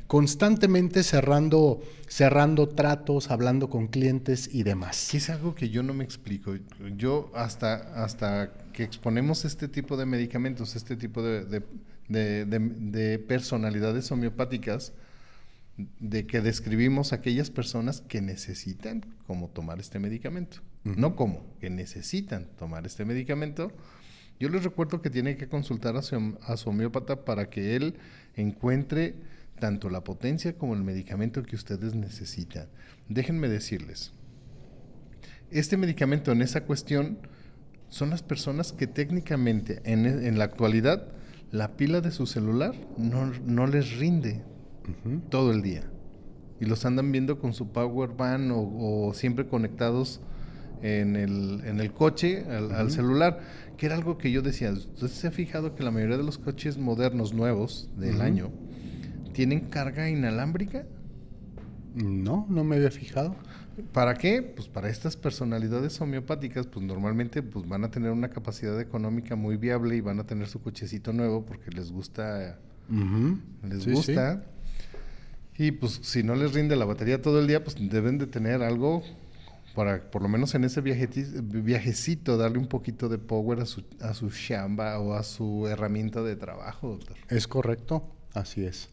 constantemente 0.08 1.04
cerrando, 1.04 1.80
cerrando 2.08 2.70
tratos, 2.70 3.30
hablando 3.30 3.70
con 3.70 3.88
clientes 3.88 4.50
y 4.52 4.64
demás. 4.64 5.14
Es 5.14 5.30
algo 5.30 5.54
que 5.54 5.70
yo 5.70 5.84
no 5.84 5.94
me 5.94 6.04
explico. 6.04 6.56
Yo 6.98 7.32
hasta, 7.36 8.04
hasta 8.04 8.52
que 8.74 8.84
exponemos 8.84 9.46
este 9.46 9.68
tipo 9.68 9.96
de 9.96 10.08
medicamentos, 10.08 10.76
este 10.76 10.96
tipo 10.96 11.22
de 11.22 11.46
de, 11.46 11.62
personalidades 13.28 14.12
homeopáticas 14.12 14.94
de 16.00 16.26
que 16.28 16.42
describimos 16.42 17.14
aquellas 17.14 17.50
personas 17.50 18.02
que 18.02 18.22
necesitan 18.22 19.06
como 19.28 19.48
tomar 19.50 19.80
este 19.80 20.00
medicamento. 20.00 20.58
No 20.84 21.16
como, 21.16 21.46
que 21.60 21.70
necesitan 21.70 22.48
tomar 22.58 22.86
este 22.86 23.06
medicamento. 23.06 23.72
Yo 24.40 24.50
les 24.50 24.64
recuerdo 24.64 25.02
que 25.02 25.10
tiene 25.10 25.38
que 25.38 25.48
consultar 25.48 25.98
a 25.98 26.02
su, 26.02 26.38
a 26.42 26.58
su 26.58 26.70
homeópata 26.70 27.26
para 27.26 27.50
que 27.50 27.76
él 27.76 27.96
encuentre 28.36 29.16
tanto 29.60 29.90
la 29.90 30.04
potencia 30.04 30.58
como 30.58 30.74
el 30.74 30.84
medicamento 30.84 31.44
que 31.44 31.56
ustedes 31.56 31.96
necesitan. 31.96 32.68
Déjenme 33.10 33.50
decirles, 33.50 34.14
este 35.52 35.78
medicamento 35.78 36.32
en 36.32 36.42
esa 36.42 36.64
cuestión 36.64 37.20
son 37.90 38.10
las 38.10 38.24
personas 38.24 38.72
que 38.72 38.88
técnicamente 38.88 39.82
en, 39.84 40.06
en 40.06 40.38
la 40.38 40.46
actualidad 40.46 41.08
la 41.52 41.76
pila 41.76 42.02
de 42.02 42.12
su 42.12 42.26
celular 42.26 42.76
no, 42.98 43.68
les 43.68 43.98
rinde 43.98 44.44
todo 45.30 45.52
el 45.52 45.62
día. 45.62 45.84
Y 46.60 46.66
los 46.66 46.86
andan 46.86 47.12
viendo 47.12 47.40
con 47.40 47.54
su 47.54 47.72
power 47.72 48.12
van 48.18 48.52
o, 48.54 49.12
siempre 49.14 49.48
conectados 49.48 50.22
en 50.82 51.16
el, 51.16 51.62
en 51.66 51.80
el 51.80 51.92
coche 51.94 52.46
al, 52.46 52.92
celular, 52.92 53.40
que 53.78 53.86
era 53.86 53.96
algo 53.96 54.18
que 54.18 54.32
yo 54.32 54.42
decía. 54.42 54.72
¿Usted 54.72 55.08
se 55.08 55.28
ha 55.28 55.32
fijado 55.32 55.76
que 55.76 55.84
la 55.84 55.92
mayoría 55.92 56.18
de 56.18 56.24
los 56.24 56.38
coches 56.38 56.78
modernos 56.78 57.34
nuevos 57.34 57.90
del 57.98 58.22
año 58.22 58.52
tienen 59.34 59.62
carga 59.70 60.10
inalámbrica? 60.10 60.86
No, 61.96 62.46
no 62.50 62.64
me 62.64 62.76
había 62.76 62.92
fijado. 62.92 63.36
¿Para 63.94 64.16
qué? 64.16 64.42
Pues 64.42 64.68
para 64.68 64.90
estas 64.90 65.16
personalidades 65.18 66.00
homeopáticas, 66.02 66.68
pues 66.68 66.86
normalmente 66.86 67.42
pues 67.42 67.68
van 67.68 67.84
a 67.84 67.92
tener 67.92 68.12
una 68.12 68.30
capacidad 68.30 68.80
económica 68.80 69.36
muy 69.36 69.58
viable 69.58 69.96
y 69.96 70.02
van 70.02 70.20
a 70.20 70.26
tener 70.26 70.48
su 70.48 70.62
cochecito 70.62 71.14
nuevo 71.14 71.46
porque 71.46 71.72
les 71.72 71.92
gusta, 71.92 72.58
les 73.64 73.88
gusta. 73.88 74.44
Y 75.58 75.72
pues 75.72 76.00
si 76.04 76.24
no 76.24 76.36
les 76.36 76.54
rinde 76.54 76.76
la 76.76 76.86
batería 76.86 77.22
todo 77.22 77.40
el 77.40 77.48
día, 77.48 77.64
pues 77.64 77.76
deben 77.80 78.18
de 78.18 78.28
tener 78.28 78.64
algo 78.64 79.04
para 79.76 80.10
por 80.10 80.22
lo 80.22 80.30
menos 80.30 80.56
en 80.56 80.64
ese 80.64 80.82
viajecito 80.82 82.38
darle 82.38 82.58
un 82.58 82.68
poquito 82.68 83.08
de 83.10 83.18
power 83.18 83.60
a 83.60 83.66
su, 83.66 83.84
a 84.02 84.14
su 84.14 84.30
chamba 84.30 85.00
o 85.00 85.14
a 85.14 85.24
su 85.24 85.68
herramienta 85.68 86.22
de 86.22 86.36
trabajo, 86.36 86.90
doctor. 86.90 87.18
Es 87.28 87.48
correcto, 87.48 88.04
así 88.34 88.64
es. 88.64 88.90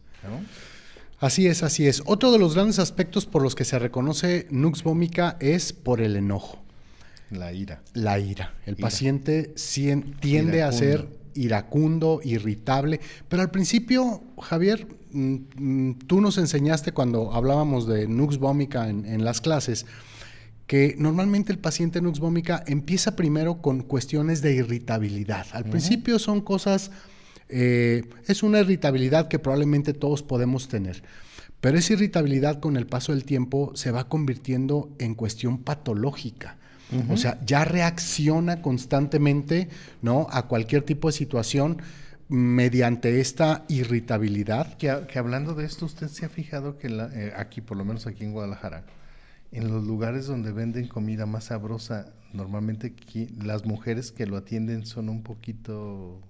Así 1.19 1.47
es, 1.47 1.63
así 1.63 1.87
es. 1.87 2.03
Otro 2.05 2.31
de 2.31 2.37
los 2.37 2.53
grandes 2.53 2.77
aspectos 2.77 3.25
por 3.25 3.41
los 3.41 3.55
que 3.55 3.65
se 3.65 3.79
reconoce 3.79 4.47
Nux 4.51 4.83
vomica 4.83 5.37
es 5.39 5.73
por 5.73 5.99
el 6.01 6.15
enojo. 6.15 6.61
La 7.31 7.51
ira. 7.51 7.81
La 7.93 8.19
ira. 8.19 8.53
El 8.65 8.75
paciente 8.75 9.53
tiende 10.19 10.61
a 10.61 10.71
ser 10.71 11.07
iracundo, 11.33 12.21
irritable, 12.23 12.99
pero 13.29 13.41
al 13.41 13.51
principio, 13.51 14.23
Javier, 14.41 14.87
mm, 15.11 15.35
mm, 15.55 15.99
tú 16.07 16.21
nos 16.21 16.37
enseñaste 16.37 16.91
cuando 16.91 17.33
hablábamos 17.33 17.87
de 17.87 18.07
Nux 18.07 18.37
vomica 18.37 18.89
en, 18.89 19.23
las 19.23 19.41
clases, 19.41 19.85
que 20.67 20.95
normalmente 20.97 21.51
el 21.51 21.59
paciente 21.59 22.01
Nux 22.01 22.19
vomica 22.19 22.63
empieza 22.67 23.15
primero 23.15 23.61
con 23.61 23.81
cuestiones 23.81 24.41
de 24.41 24.55
irritabilidad. 24.55 25.47
Al 25.51 25.65
principio 25.65 26.19
son 26.19 26.41
cosas 26.41 26.91
eh, 27.49 28.03
es 28.27 28.43
una 28.43 28.59
irritabilidad 28.59 29.27
que 29.27 29.39
probablemente 29.39 29.93
todos 29.93 30.23
podemos 30.23 30.67
tener. 30.67 31.03
Pero 31.61 31.77
esa 31.77 31.93
irritabilidad 31.93 32.59
con 32.59 32.77
el 32.77 32.85
paso 32.85 33.13
del 33.13 33.23
tiempo 33.23 33.71
se 33.75 33.91
va 33.91 34.07
convirtiendo 34.09 34.89
en 34.99 35.15
cuestión 35.15 35.57
patológica. 35.57 36.57
O 37.09 37.17
sea, 37.17 37.37
ya 37.45 37.65
reacciona 37.65 38.61
constantemente 38.61 39.67
¿no? 40.01 40.27
a 40.31 40.47
cualquier 40.47 40.83
tipo 40.83 41.09
de 41.09 41.11
situación 41.11 41.81
mediante 42.29 43.19
esta 43.19 43.65
irritabilidad. 43.67 44.77
Que, 44.77 45.19
hablando 45.19 45.53
de 45.53 45.65
esto, 45.65 45.85
usted 45.85 46.07
se 46.07 46.25
ha 46.25 46.29
fijado 46.29 46.77
que 46.77 46.87
eh, 46.87 47.33
aquí, 47.35 47.59
por 47.59 47.75
lo 47.75 47.83
menos 47.83 48.07
aquí 48.07 48.23
en 48.23 48.31
Guadalajara, 48.31 48.85
en 49.51 49.67
los 49.69 49.83
lugares 49.85 50.27
donde 50.27 50.53
venden 50.53 50.87
comida 50.87 51.25
más 51.25 51.45
sabrosa, 51.45 52.13
normalmente 52.31 52.93
las 53.37 53.65
mujeres 53.65 54.13
que 54.13 54.25
lo 54.25 54.37
atienden 54.37 54.85
son 54.85 55.09
un 55.09 55.23
poquito 55.23 56.21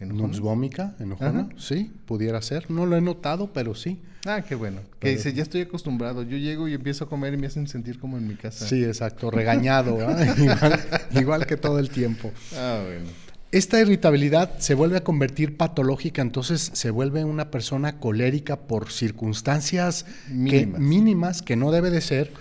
Nuxvómica, 0.00 0.94
enojona, 1.00 1.48
sí, 1.56 1.90
pudiera 2.06 2.40
ser. 2.40 2.70
No 2.70 2.86
lo 2.86 2.96
he 2.96 3.00
notado, 3.00 3.52
pero 3.52 3.74
sí. 3.74 4.00
Ah, 4.26 4.42
qué 4.42 4.54
bueno. 4.54 4.80
Que 5.00 5.10
dice, 5.10 5.32
ya 5.32 5.42
estoy 5.42 5.62
acostumbrado. 5.62 6.22
Yo 6.22 6.36
llego 6.36 6.68
y 6.68 6.74
empiezo 6.74 7.04
a 7.04 7.08
comer 7.08 7.34
y 7.34 7.36
me 7.36 7.48
hacen 7.48 7.66
sentir 7.66 7.98
como 7.98 8.16
en 8.16 8.28
mi 8.28 8.34
casa. 8.34 8.66
Sí, 8.66 8.84
exacto, 8.84 9.30
regañado, 9.30 9.98
igual, 11.12 11.46
que 11.46 11.56
todo 11.56 11.78
el 11.80 11.90
tiempo. 11.90 12.30
Ah, 12.56 12.82
bueno. 12.84 13.06
Esta 13.50 13.80
irritabilidad 13.80 14.58
se 14.58 14.74
vuelve 14.74 14.98
a 14.98 15.04
convertir 15.04 15.56
patológica, 15.56 16.20
entonces 16.20 16.70
se 16.74 16.90
vuelve 16.90 17.24
una 17.24 17.50
persona 17.50 17.98
colérica 17.98 18.60
por 18.60 18.92
circunstancias 18.92 20.04
mínimas 20.28 21.42
que, 21.42 21.56
no 21.56 21.70
debe 21.72 21.90
de 21.90 22.02
ser. 22.02 22.32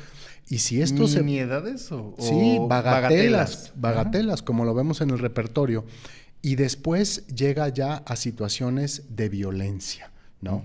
Y 0.50 0.60
si 0.60 0.82
esto 0.82 1.08
se... 1.08 1.22
o, 1.22 2.16
Sí, 2.20 2.58
bagatelas, 2.68 3.72
bagatelas, 3.76 4.42
como 4.42 4.64
lo 4.64 4.74
vemos 4.74 5.02
en 5.02 5.10
el 5.10 5.20
repertorio 5.20 5.86
y 6.48 6.56
después 6.56 7.28
llega 7.28 7.68
ya 7.68 7.96
a 7.96 8.16
situaciones 8.16 9.04
de 9.10 9.28
violencia, 9.28 10.12
¿no? 10.40 10.64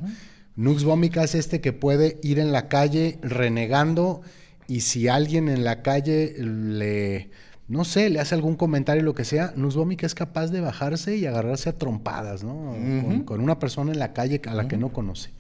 Nux 0.54 0.84
vómica 0.84 1.24
es 1.24 1.34
este 1.34 1.60
que 1.60 1.72
puede 1.72 2.20
ir 2.22 2.38
en 2.38 2.52
la 2.52 2.68
calle 2.68 3.18
renegando 3.20 4.22
y 4.68 4.82
si 4.82 5.08
alguien 5.08 5.48
en 5.48 5.64
la 5.64 5.82
calle 5.82 6.36
le, 6.38 7.30
no 7.66 7.84
sé, 7.84 8.10
le 8.10 8.20
hace 8.20 8.36
algún 8.36 8.54
comentario 8.54 9.02
lo 9.02 9.16
que 9.16 9.24
sea, 9.24 9.54
Nux 9.56 9.74
vómica 9.74 10.06
es 10.06 10.14
capaz 10.14 10.52
de 10.52 10.60
bajarse 10.60 11.16
y 11.16 11.26
agarrarse 11.26 11.70
a 11.70 11.76
trompadas, 11.76 12.44
¿no? 12.44 12.76
con, 13.24 13.40
una 13.40 13.58
persona 13.58 13.90
en 13.90 13.98
la 13.98 14.12
calle 14.12 14.40
a 14.46 14.54
la 14.54 14.68
que 14.68 14.76
no 14.76 14.90
conoce. 14.92 15.30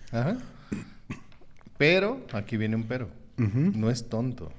Pero, 1.78 2.20
aquí 2.32 2.56
viene 2.56 2.74
un 2.74 2.82
pero. 2.82 3.08
No 3.36 3.90
es 3.90 4.08
tonto. 4.08 4.50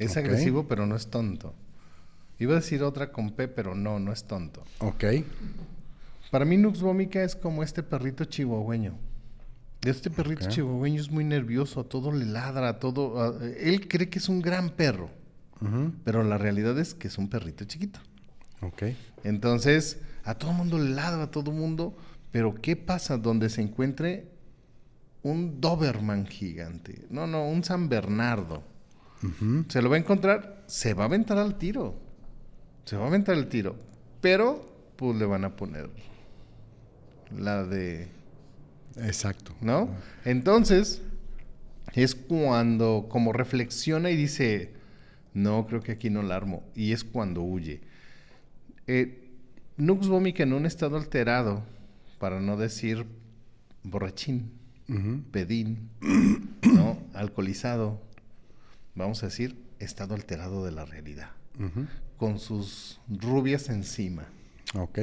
Es 0.00 0.16
agresivo, 0.16 0.66
pero 0.66 0.84
no 0.84 0.96
es 0.96 1.06
tonto. 1.06 1.54
Iba 2.42 2.54
a 2.54 2.56
decir 2.56 2.82
otra 2.82 3.12
con 3.12 3.30
P, 3.30 3.46
pero 3.46 3.74
no, 3.74 4.00
no 4.00 4.12
es 4.12 4.24
tonto. 4.24 4.64
Ok. 4.80 5.04
Para 6.32 6.44
mí 6.44 6.56
Nux 6.56 6.80
Vomica 6.80 7.22
es 7.22 7.36
como 7.36 7.62
este 7.62 7.82
perrito 7.82 8.24
chihuahueño. 8.24 8.98
Este 9.84 10.10
perrito 10.10 10.48
chihuahueño 10.48 11.00
es 11.00 11.10
muy 11.10 11.24
nervioso, 11.24 11.80
a 11.80 11.84
todo 11.84 12.10
le 12.10 12.24
ladra, 12.24 12.68
a 12.68 12.78
todo... 12.78 13.40
él 13.40 13.86
cree 13.86 14.08
que 14.08 14.18
es 14.18 14.28
un 14.28 14.40
gran 14.40 14.70
perro, 14.70 15.10
pero 16.04 16.22
la 16.24 16.38
realidad 16.38 16.78
es 16.78 16.94
que 16.94 17.08
es 17.08 17.18
un 17.18 17.28
perrito 17.28 17.64
chiquito. 17.64 18.00
Ok. 18.60 18.84
Entonces, 19.24 20.00
a 20.24 20.34
todo 20.34 20.52
mundo 20.52 20.78
le 20.78 20.90
ladra, 20.90 21.24
a 21.24 21.30
todo 21.30 21.52
mundo, 21.52 21.96
pero 22.32 22.54
¿qué 22.54 22.74
pasa 22.76 23.18
donde 23.18 23.50
se 23.50 23.62
encuentre 23.62 24.26
un 25.22 25.60
Doberman 25.60 26.26
gigante? 26.26 27.06
No, 27.08 27.26
no, 27.26 27.46
un 27.46 27.62
San 27.62 27.88
Bernardo. 27.88 28.64
Se 29.68 29.80
lo 29.80 29.90
va 29.90 29.96
a 29.96 30.00
encontrar, 30.00 30.64
se 30.66 30.94
va 30.94 31.04
a 31.04 31.06
aventar 31.06 31.38
al 31.38 31.56
tiro. 31.56 32.10
Se 32.84 32.96
va 32.96 33.04
a 33.04 33.08
aventar 33.08 33.36
el 33.36 33.48
tiro. 33.48 33.76
Pero, 34.20 34.68
pues 34.96 35.16
le 35.16 35.26
van 35.26 35.44
a 35.44 35.56
poner 35.56 35.90
la 37.36 37.64
de. 37.64 38.08
Exacto. 38.96 39.52
¿No? 39.60 39.88
Entonces, 40.24 41.02
es 41.94 42.14
cuando, 42.14 43.06
como 43.08 43.32
reflexiona 43.32 44.10
y 44.10 44.16
dice, 44.16 44.72
no, 45.34 45.66
creo 45.66 45.82
que 45.82 45.92
aquí 45.92 46.10
no 46.10 46.22
la 46.22 46.36
armo. 46.36 46.62
Y 46.74 46.92
es 46.92 47.04
cuando 47.04 47.42
huye. 47.42 47.80
Eh, 48.86 49.30
Nux 49.76 50.08
Vomica 50.08 50.42
en 50.42 50.52
un 50.52 50.66
estado 50.66 50.96
alterado, 50.96 51.64
para 52.18 52.40
no 52.40 52.56
decir 52.56 53.06
borrachín, 53.82 54.52
pedín, 55.30 55.88
¿no? 56.62 56.98
alcoholizado, 57.14 58.00
vamos 58.94 59.22
a 59.22 59.26
decir, 59.26 59.56
estado 59.78 60.14
alterado 60.14 60.64
de 60.64 60.72
la 60.72 60.84
realidad 60.84 61.30
con 62.22 62.38
sus 62.38 63.00
rubias 63.08 63.68
encima. 63.68 64.22
Ok. 64.76 65.00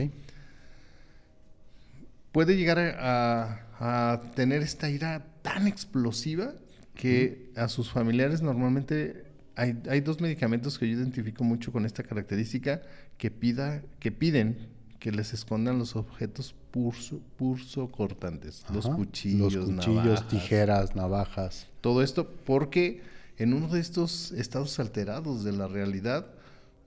Puede 2.32 2.56
llegar 2.56 2.80
a, 2.80 4.22
tener 4.36 4.62
esta 4.62 4.90
ira 4.90 5.26
tan 5.42 5.68
explosiva 5.68 6.54
que 6.96 7.52
a 7.58 7.68
sus 7.68 7.92
familiares 7.92 8.42
normalmente 8.42 9.26
hay, 9.58 10.00
dos 10.00 10.22
medicamentos 10.22 10.80
que 10.80 10.88
yo 10.90 10.96
identifico 10.96 11.44
mucho 11.44 11.74
con 11.74 11.86
esta 11.86 12.04
característica 12.04 12.84
que, 13.18 13.30
pida, 13.32 13.82
que 14.00 14.14
piden 14.14 14.70
que 15.00 15.12
les 15.12 15.34
escondan 15.34 15.78
los 15.78 15.98
objetos 15.98 16.56
purso, 16.72 17.20
purso 17.36 17.92
cortantes, 17.92 18.64
los 18.74 18.88
cuchillos, 18.88 19.54
los 19.56 19.66
cuchillos 19.66 20.26
tijeras, 20.30 20.96
navajas. 20.96 21.68
Todo 21.82 22.02
esto 22.02 22.30
porque 22.46 23.02
en 23.36 23.54
uno 23.54 23.68
de 23.68 23.82
estos 23.82 24.32
estados 24.32 24.80
alterados 24.80 25.44
de 25.44 25.52
la 25.52 25.68
realidad, 25.68 26.39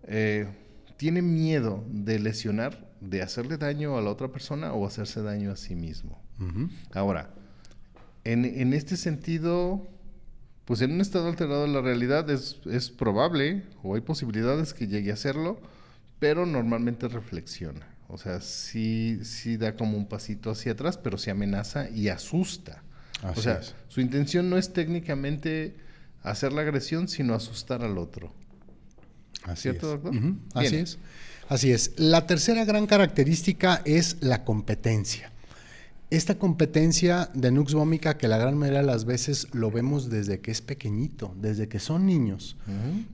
eh, 0.04 0.48
tiene 0.96 1.22
miedo 1.22 1.84
de 1.88 2.18
lesionar, 2.18 2.90
de 3.00 3.22
hacerle 3.22 3.56
daño 3.56 3.96
a 3.96 4.00
la 4.02 4.10
otra 4.10 4.28
persona 4.28 4.72
o 4.72 4.86
hacerse 4.86 5.22
daño 5.22 5.50
a 5.52 5.56
sí 5.56 5.74
mismo. 5.74 6.20
Ahora, 6.92 7.30
en, 8.24 8.72
este 8.72 8.96
sentido, 8.96 9.88
pues 10.64 10.80
en 10.80 10.92
un 10.92 11.00
estado 11.00 11.28
alterado 11.28 11.62
de 11.62 11.68
la 11.68 11.80
realidad 11.80 12.28
es, 12.30 12.60
es, 12.66 12.90
probable 12.90 13.62
o 13.84 13.94
hay 13.94 14.00
posibilidades 14.00 14.74
que 14.74 14.88
llegue 14.88 15.10
a 15.10 15.14
hacerlo, 15.14 15.60
pero 16.18 16.46
normalmente 16.46 17.06
reflexiona. 17.06 17.86
O 18.08 18.18
sea, 18.18 18.40
sí, 18.40 19.20
sí 19.24 19.56
da 19.56 19.74
como 19.74 19.96
un 19.96 20.06
pasito 20.06 20.50
hacia 20.50 20.72
atrás, 20.72 20.98
pero 20.98 21.16
se 21.16 21.30
amenaza 21.30 21.88
y 21.88 22.08
asusta. 22.08 22.82
o 23.22 23.40
sea, 23.40 23.60
su 23.88 24.00
intención 24.00 24.50
no 24.50 24.58
es 24.58 24.72
técnicamente 24.72 25.76
hacer 26.22 26.52
la 26.52 26.60
agresión, 26.60 27.08
sino 27.08 27.34
asustar 27.34 27.82
al 27.82 27.98
otro. 27.98 28.34
Así 29.44 29.68
es. 29.68 29.78
Así 30.54 30.76
es. 30.76 30.98
Así 31.48 31.72
es. 31.72 31.92
La 31.96 32.26
tercera 32.26 32.64
gran 32.64 32.86
característica 32.86 33.82
es 33.84 34.16
la 34.20 34.44
competencia. 34.44 35.32
Esta 36.10 36.38
competencia 36.38 37.30
de 37.32 37.50
Nux 37.50 37.72
Vomica, 37.72 38.18
que 38.18 38.28
la 38.28 38.36
gran 38.36 38.58
mayoría 38.58 38.80
de 38.80 38.86
las 38.86 39.06
veces 39.06 39.48
lo 39.52 39.70
vemos 39.70 40.10
desde 40.10 40.40
que 40.40 40.50
es 40.50 40.60
pequeñito, 40.60 41.34
desde 41.40 41.68
que 41.68 41.78
son 41.78 42.04
niños 42.04 42.56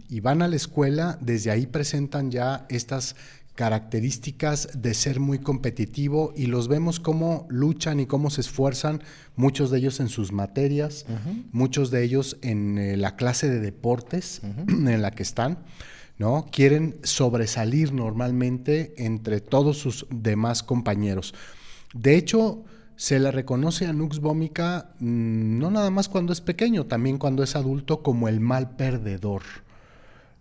y 0.09 0.19
van 0.19 0.43
a 0.43 0.49
la 0.49 0.57
escuela, 0.57 1.17
desde 1.21 1.53
ahí 1.53 1.67
presentan 1.67 2.33
ya 2.33 2.67
estas 2.69 3.15
características 3.55 4.69
de 4.81 4.95
ser 4.95 5.19
muy 5.21 5.39
competitivo 5.41 6.33
y 6.37 6.47
los 6.47 6.69
vemos 6.69 7.01
cómo 7.01 7.47
luchan 7.51 7.99
y 7.99 8.07
cómo 8.07 8.31
se 8.31 8.41
esfuerzan, 8.41 9.03
muchos 9.37 9.71
de 9.71 9.79
ellos 9.79 10.01
en 10.01 10.09
sus 10.09 10.33
materias, 10.33 11.07
muchos 11.51 11.93
de 11.93 12.03
ellos 12.05 12.37
en 12.43 12.79
eh, 12.79 12.97
la 12.97 13.15
clase 13.17 13.49
de 13.49 13.59
deportes 13.59 14.43
en 14.69 15.03
la 15.03 15.11
que 15.13 15.25
están. 15.25 15.59
¿No? 16.19 16.47
Quieren 16.51 16.99
sobresalir 17.03 17.93
normalmente 17.93 18.95
entre 18.99 19.41
todos 19.41 19.79
sus 19.79 20.07
demás 20.11 20.63
compañeros. 20.63 21.35
De 21.95 22.17
hecho, 22.17 22.65
se 22.97 23.21
le 23.21 23.31
reconoce 23.31 23.87
a 23.87 23.93
Nux 23.93 24.19
Vomica 24.19 24.91
mm, 24.99 25.59
no 25.59 25.71
nada 25.71 25.91
más 25.91 26.09
cuando 26.09 26.33
es 26.33 26.41
pequeño, 26.41 26.87
también 26.87 27.17
cuando 27.19 27.45
es 27.45 27.55
adulto 27.55 28.03
como 28.03 28.29
el 28.29 28.41
mal 28.41 28.75
perdedor. 28.77 29.43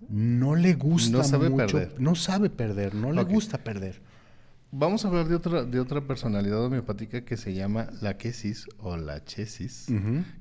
No 0.10 0.56
le 0.56 0.74
gusta 0.74 1.18
no 1.18 1.24
sabe 1.24 1.52
perder. 1.52 1.96
no 2.00 2.16
sabe 2.16 2.50
perder, 2.50 2.96
no 2.96 3.12
le 3.12 3.24
gusta 3.24 3.60
perder. 3.60 4.02
Vamos 4.72 5.06
a 5.06 5.08
hablar 5.08 5.28
de 5.28 5.36
otra, 5.36 5.64
de 5.64 5.80
otra 5.80 6.02
personalidad 6.02 6.64
homeopática 6.64 7.24
que 7.24 7.38
se 7.38 7.54
llama 7.54 7.88
la 8.02 8.18
quesis 8.18 8.68
o 8.80 8.98
la 8.98 9.24
chesis, 9.24 9.88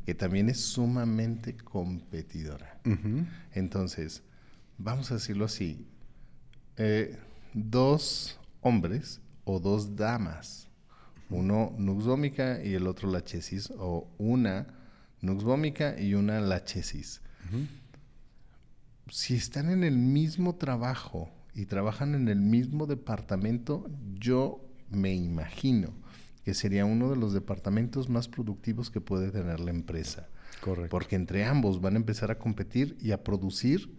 que 0.05 0.15
también 0.15 0.49
es 0.49 0.61
sumamente 0.61 1.57
competidora. 1.57 2.81
Entonces, 3.53 4.23
vamos 4.79 5.11
a 5.11 5.15
decirlo 5.15 5.45
así, 5.45 5.87
eh, 6.77 7.19
dos 7.55 8.39
hombres 8.61 9.21
o 9.45 9.61
dos 9.61 9.97
damas, 9.97 10.69
uno 11.31 11.75
nuxvómica 11.79 12.63
y 12.63 12.75
el 12.75 12.87
otro 12.87 13.11
lachesis, 13.11 13.73
o 13.79 14.09
una 14.19 14.67
nuxvómica 15.21 15.99
y 15.99 16.15
una 16.15 16.41
lachesis. 16.41 17.23
Si 19.09 19.35
están 19.35 19.71
en 19.71 19.85
el 19.85 19.97
mismo 19.97 20.57
trabajo 20.57 21.31
y 21.55 21.67
trabajan 21.67 22.15
en 22.15 22.29
el 22.29 22.41
mismo 22.41 22.87
departamento, 22.87 23.89
yo 24.15 24.65
me 24.91 25.15
imagino 25.15 25.95
que 26.45 26.55
sería 26.55 26.85
uno 26.85 27.11
de 27.11 27.17
los 27.17 27.33
departamentos 27.33 28.09
más 28.09 28.29
productivos 28.29 28.91
que 28.91 29.01
puede 29.01 29.31
tener 29.31 29.61
la 29.61 29.71
empresa. 29.71 30.29
Correcto. 30.61 30.91
Porque 30.91 31.17
entre 31.17 31.45
ambos 31.45 31.81
van 31.81 31.95
a 31.95 31.99
empezar 31.99 32.31
a 32.31 32.39
competir 32.39 32.97
y 33.01 33.13
a 33.13 33.23
producir 33.23 33.97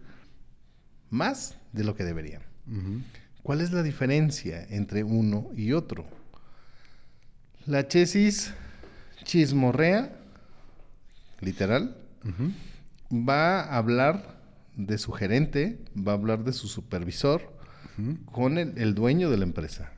más 1.10 1.56
de 1.72 1.84
lo 1.84 1.94
que 1.94 2.04
deberían. 2.04 2.42
¿Cuál 3.42 3.60
es 3.60 3.72
la 3.72 3.82
diferencia 3.82 4.66
entre 4.68 5.04
uno 5.04 5.48
y 5.56 5.72
otro? 5.72 6.06
La 7.66 7.88
chesis 7.88 8.52
chismorrea, 9.24 10.12
literal, 11.40 11.96
va 13.10 13.60
a 13.60 13.76
hablar 13.76 14.38
de 14.76 14.98
su 14.98 15.12
gerente, 15.12 15.78
va 15.96 16.12
a 16.12 16.14
hablar 16.14 16.44
de 16.44 16.52
su 16.52 16.68
supervisor 16.68 17.56
con 18.26 18.58
el, 18.58 18.94
dueño 18.94 19.28
de 19.30 19.38
la 19.38 19.44
empresa 19.44 19.92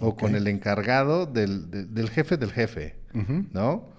o 0.00 0.16
con 0.16 0.34
el 0.34 0.48
encargado 0.48 1.26
del, 1.26 2.08
jefe 2.10 2.36
del 2.36 2.52
jefe, 2.52 2.96
¿no? 3.52 3.92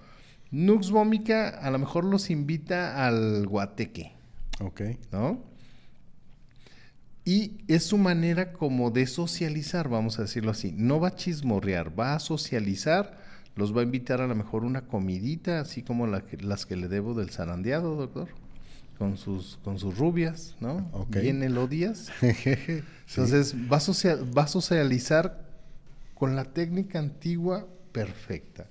Nux 0.50 0.90
Vómica 0.90 1.48
a 1.48 1.70
lo 1.70 1.78
mejor 1.78 2.04
los 2.04 2.30
invita 2.30 3.06
al 3.06 3.46
guateque. 3.46 4.12
Ok. 4.60 4.82
¿No? 5.12 5.55
Y 7.26 7.58
es 7.66 7.82
su 7.82 7.98
manera 7.98 8.52
como 8.52 8.92
de 8.92 9.04
socializar, 9.08 9.88
vamos 9.88 10.20
a 10.20 10.22
decirlo 10.22 10.52
así. 10.52 10.70
No 10.70 11.00
va 11.00 11.08
a 11.08 11.16
chismorrear, 11.16 11.98
va 11.98 12.14
a 12.14 12.20
socializar, 12.20 13.18
los 13.56 13.76
va 13.76 13.80
a 13.80 13.84
invitar 13.84 14.20
a 14.20 14.28
lo 14.28 14.34
mejor 14.36 14.62
una 14.62 14.82
comidita, 14.82 15.58
así 15.58 15.82
como 15.82 16.06
las 16.06 16.66
que 16.66 16.76
le 16.76 16.86
debo 16.86 17.14
del 17.14 17.30
zarandeado, 17.30 17.96
doctor, 17.96 18.28
con 18.96 19.16
sus, 19.16 19.58
con 19.64 19.80
sus 19.80 19.98
rubias, 19.98 20.54
¿no? 20.60 20.88
Bien 21.08 21.42
elodias. 21.42 22.12
Entonces 22.20 23.56
va, 23.56 23.80
va 24.32 24.42
a 24.44 24.48
socializar 24.48 25.50
con 26.14 26.36
la 26.36 26.44
técnica 26.44 27.00
antigua 27.00 27.66
perfecta. 27.90 28.68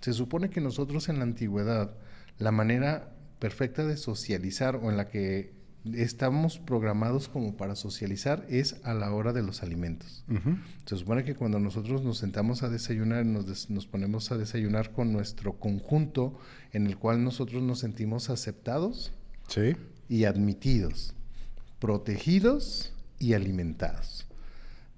Se 0.00 0.12
supone 0.12 0.48
que 0.48 0.60
nosotros 0.60 1.08
en 1.08 1.18
la 1.18 1.24
antigüedad, 1.24 1.90
la 2.38 2.52
manera 2.52 3.10
perfecta 3.40 3.84
de 3.84 3.96
socializar 3.96 4.76
o 4.76 4.90
en 4.90 4.96
la 4.96 5.08
que 5.08 5.55
estamos 5.94 6.58
programados 6.58 7.28
como 7.28 7.56
para 7.56 7.76
socializar 7.76 8.44
es 8.48 8.76
a 8.84 8.94
la 8.94 9.12
hora 9.12 9.32
de 9.32 9.42
los 9.42 9.62
alimentos. 9.62 10.24
Se 10.84 10.96
supone 10.96 11.24
que 11.24 11.34
cuando 11.34 11.58
nosotros 11.58 12.02
nos 12.02 12.18
sentamos 12.18 12.62
a 12.62 12.68
desayunar, 12.68 13.24
nos, 13.24 13.70
nos, 13.70 13.86
ponemos 13.86 14.32
a 14.32 14.36
desayunar 14.36 14.92
con 14.92 15.12
nuestro 15.12 15.58
conjunto 15.58 16.38
en 16.72 16.86
el 16.86 16.96
cual 16.96 17.22
nosotros 17.22 17.62
nos 17.62 17.80
sentimos 17.80 18.30
aceptados 18.30 19.12
y 20.08 20.24
admitidos, 20.24 21.14
protegidos 21.78 22.92
y 23.18 23.34
alimentados. 23.34 24.26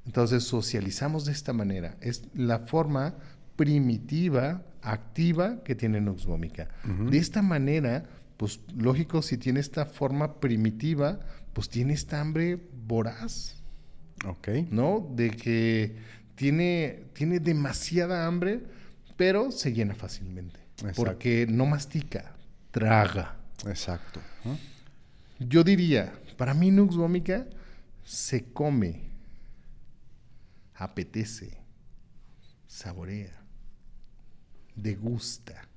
Entonces 0.07 0.45
socializamos 0.45 1.25
de 1.27 1.33
esta 1.33 1.53
manera. 1.53 1.97
Es 2.01 2.23
la 2.35 2.61
forma 2.61 3.15
primitiva, 3.57 4.63
activa 4.83 5.63
que 5.65 5.75
tiene 5.75 6.01
Nux 6.01 6.25
vomica. 6.25 6.69
De 7.11 7.19
esta 7.19 7.43
manera, 7.43 8.05
pues 8.39 8.61
lógico, 8.75 9.21
si 9.21 9.37
tiene 9.37 9.61
esta 9.61 9.85
forma 9.85 10.41
primitiva, 10.41 11.19
pues 11.53 11.69
tiene 11.69 11.93
esta 11.93 12.21
hambre 12.21 12.57
voraz. 12.87 13.57
Ok. 14.25 14.49
¿No? 14.71 15.07
De 15.15 15.31
que 15.31 15.97
tiene, 16.37 17.03
tiene 17.15 17.41
demasiada 17.41 18.27
hambre, 18.27 18.63
pero 19.17 19.51
se 19.51 19.73
llena 19.73 19.97
fácilmente. 19.97 20.61
Porque 20.95 21.47
no 21.49 21.67
mastica, 21.67 22.37
traga. 22.71 23.37
Exacto. 23.67 24.21
Yo 25.41 25.65
diría, 25.65 26.13
para 26.37 26.55
mí 26.55 26.71
Nux 26.71 26.97
vomica 26.97 27.49
se 28.05 28.53
come, 28.53 29.11
apetece, 30.75 31.59
saborea, 32.69 33.43
degusta. 34.77 35.69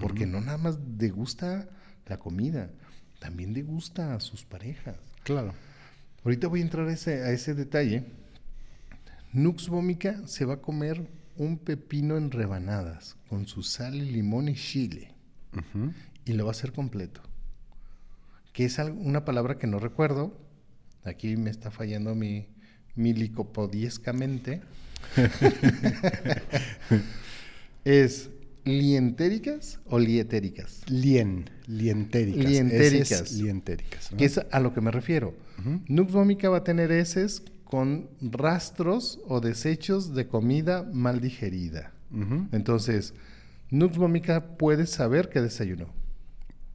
Porque 0.00 0.26
no 0.26 0.40
nada 0.40 0.58
más 0.58 0.78
degusta 0.98 1.68
la 2.06 2.18
comida, 2.18 2.70
también 3.18 3.52
degusta 3.52 4.14
a 4.14 4.20
sus 4.20 4.44
parejas. 4.44 4.96
Claro. 5.24 5.52
Ahorita 6.24 6.48
voy 6.48 6.60
a 6.60 6.64
entrar 6.64 6.88
a 6.88 6.92
ese, 6.92 7.22
a 7.22 7.30
ese 7.30 7.54
detalle. 7.54 8.04
Nux 9.32 9.68
vomica 9.68 10.26
se 10.26 10.44
va 10.44 10.54
a 10.54 10.60
comer 10.62 11.08
un 11.36 11.58
pepino 11.58 12.16
en 12.16 12.30
rebanadas 12.30 13.16
con 13.28 13.46
su 13.46 13.62
sal, 13.62 14.12
limón 14.12 14.48
y 14.48 14.54
chile. 14.54 15.12
Y 16.24 16.32
lo 16.32 16.44
va 16.44 16.50
a 16.50 16.52
hacer 16.52 16.72
completo. 16.72 17.20
Que 18.52 18.64
es 18.64 18.78
una 18.78 19.24
palabra 19.24 19.58
que 19.58 19.66
no 19.66 19.78
recuerdo. 19.78 20.38
Aquí 21.04 21.36
me 21.36 21.50
está 21.50 21.70
fallando 21.70 22.14
mi, 22.14 22.48
mi 22.94 23.12
licopodiescamente. 23.12 24.62
es 27.84 28.30
lientéricas 28.66 29.78
o 29.86 29.98
lietéricas? 29.98 30.82
Lien, 30.90 31.48
lientéricas. 31.66 32.44
Lientéricas. 32.44 33.32
lientéricas. 33.32 34.10
Que 34.18 34.24
es 34.24 34.38
a 34.38 34.60
lo 34.60 34.74
que 34.74 34.80
me 34.80 34.90
refiero. 34.90 35.34
Nux 35.88 36.12
vomica 36.12 36.50
va 36.50 36.58
a 36.58 36.64
tener 36.64 36.92
heces 36.92 37.42
con 37.64 38.10
rastros 38.20 39.20
o 39.26 39.40
desechos 39.40 40.14
de 40.14 40.26
comida 40.26 40.82
mal 40.92 41.20
digerida. 41.20 41.92
Entonces, 42.52 43.14
Nux 43.70 43.96
vomica 43.96 44.56
puede 44.56 44.86
saber 44.86 45.28
que 45.28 45.40
desayunó. 45.40 45.88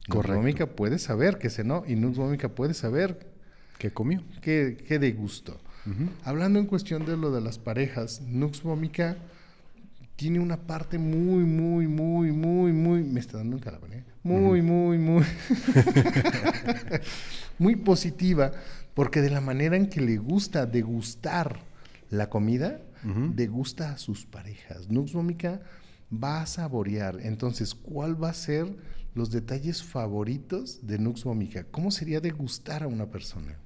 Correcto. 0.08 0.66
Puede 0.74 0.98
saber 0.98 1.38
que 1.38 1.50
cenó 1.50 1.84
y 1.86 1.94
Nux 1.94 2.16
vomica 2.16 2.48
puede 2.54 2.74
saber 2.74 3.30
que 3.78 3.92
comió. 3.92 4.22
Que, 4.40 4.78
que 4.88 4.98
degustó. 4.98 5.60
Hablando 6.24 6.58
en 6.58 6.66
cuestión 6.66 7.04
de 7.04 7.16
lo 7.16 7.32
de 7.32 7.40
las 7.40 7.58
parejas, 7.58 8.22
Nux 8.22 8.62
vomica 8.62 9.16
tiene 10.22 10.38
una 10.38 10.56
parte 10.56 10.98
muy, 10.98 11.42
muy, 11.42 11.88
muy, 11.88 12.30
muy, 12.30 12.72
muy, 12.72 13.02
me 13.02 13.18
está 13.18 13.38
dando 13.38 13.56
un 13.56 13.60
calambre, 13.60 13.98
¿eh? 13.98 14.04
muy, 14.22 14.62
muy, 14.62 14.96
muy, 14.96 15.24
muy 17.58 17.74
positiva, 17.74 18.52
porque 18.94 19.20
de 19.20 19.30
la 19.30 19.40
manera 19.40 19.76
en 19.76 19.88
que 19.88 20.00
le 20.00 20.18
gusta 20.18 20.64
degustar 20.64 21.58
la 22.08 22.30
comida, 22.30 22.80
degusta 23.34 23.90
a 23.90 23.98
sus 23.98 24.24
parejas. 24.24 24.88
Nux 24.88 25.12
Vomica 25.12 25.60
va 26.12 26.42
a 26.42 26.46
saborear. 26.46 27.18
Entonces, 27.22 27.74
¿cuál 27.74 28.22
va 28.22 28.30
a 28.30 28.34
ser 28.34 28.76
los 29.16 29.32
detalles 29.32 29.82
favoritos 29.82 30.86
de 30.86 31.00
Nux 31.00 31.24
Vomica? 31.24 31.64
¿Cómo 31.64 31.90
sería 31.90 32.20
degustar 32.20 32.84
a 32.84 32.86
una 32.86 33.06
persona? 33.06 33.58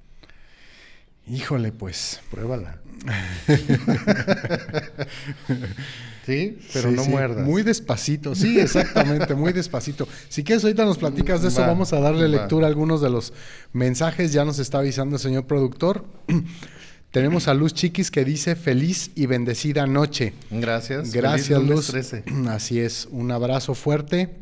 Híjole, 1.29 1.71
pues, 1.71 2.19
pruébala. 2.31 2.79
sí, 6.25 6.57
pero 6.73 6.91
no 6.91 7.05
muerdas. 7.05 7.45
Muy 7.45 7.63
despacito, 7.63 8.35
sí, 8.35 8.59
exactamente, 8.59 9.35
muy 9.35 9.53
despacito. 9.53 10.07
Si 10.29 10.43
quieres, 10.43 10.63
ahorita 10.63 10.85
nos 10.85 10.97
platicas 10.97 11.41
de 11.41 11.49
eso, 11.49 11.61
vamos 11.61 11.93
a 11.93 11.99
darle 11.99 12.27
lectura 12.27 12.67
a 12.67 12.69
algunos 12.69 13.01
de 13.01 13.09
los 13.09 13.33
mensajes. 13.73 14.33
Ya 14.33 14.45
nos 14.45 14.59
está 14.59 14.79
avisando 14.79 15.17
el 15.17 15.21
señor 15.21 15.45
productor. 15.45 16.05
Tenemos 17.11 17.47
a 17.47 17.53
Luz 17.53 17.73
Chiquis 17.73 18.11
que 18.11 18.25
dice 18.25 18.55
feliz 18.55 19.11
y 19.15 19.27
bendecida 19.27 19.87
noche. 19.87 20.33
Gracias. 20.51 21.13
Gracias, 21.13 21.63
Luz. 21.63 21.93
Así 22.49 22.79
es, 22.79 23.07
un 23.11 23.31
abrazo 23.31 23.75
fuerte. 23.75 24.35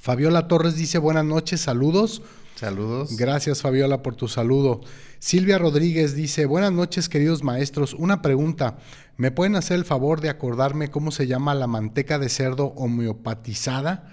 Fabiola 0.00 0.46
Torres 0.46 0.76
dice 0.76 0.98
buenas 0.98 1.24
noches, 1.24 1.60
saludos. 1.60 2.22
Saludos. 2.58 3.16
Gracias, 3.16 3.62
Fabiola, 3.62 4.02
por 4.02 4.16
tu 4.16 4.26
saludo. 4.26 4.80
Silvia 5.20 5.58
Rodríguez 5.58 6.16
dice, 6.16 6.44
buenas 6.44 6.72
noches, 6.72 7.08
queridos 7.08 7.44
maestros. 7.44 7.94
Una 7.94 8.20
pregunta, 8.20 8.78
¿me 9.16 9.30
pueden 9.30 9.54
hacer 9.54 9.76
el 9.76 9.84
favor 9.84 10.20
de 10.20 10.28
acordarme 10.28 10.90
cómo 10.90 11.12
se 11.12 11.28
llama 11.28 11.54
la 11.54 11.68
manteca 11.68 12.18
de 12.18 12.28
cerdo 12.28 12.72
homeopatizada? 12.74 14.12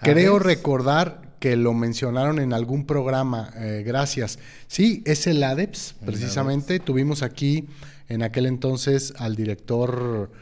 Creo 0.00 0.40
recordar 0.40 1.36
que 1.38 1.54
lo 1.54 1.72
mencionaron 1.72 2.40
en 2.40 2.52
algún 2.52 2.84
programa. 2.84 3.52
Eh, 3.54 3.84
gracias. 3.86 4.40
Sí, 4.66 5.04
es 5.06 5.28
el 5.28 5.40
ADEPS, 5.40 5.94
precisamente. 6.04 6.80
Tuvimos 6.80 7.22
aquí 7.22 7.68
en 8.08 8.24
aquel 8.24 8.46
entonces 8.46 9.14
al 9.18 9.36
director, 9.36 10.32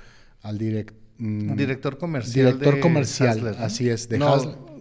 al 0.41 0.59
mm, 1.19 1.55
director 1.55 1.99
comercial. 1.99 2.47
Director 2.47 2.81
comercial, 2.81 3.57
así 3.61 3.91
es, 3.91 4.09
de 4.09 4.21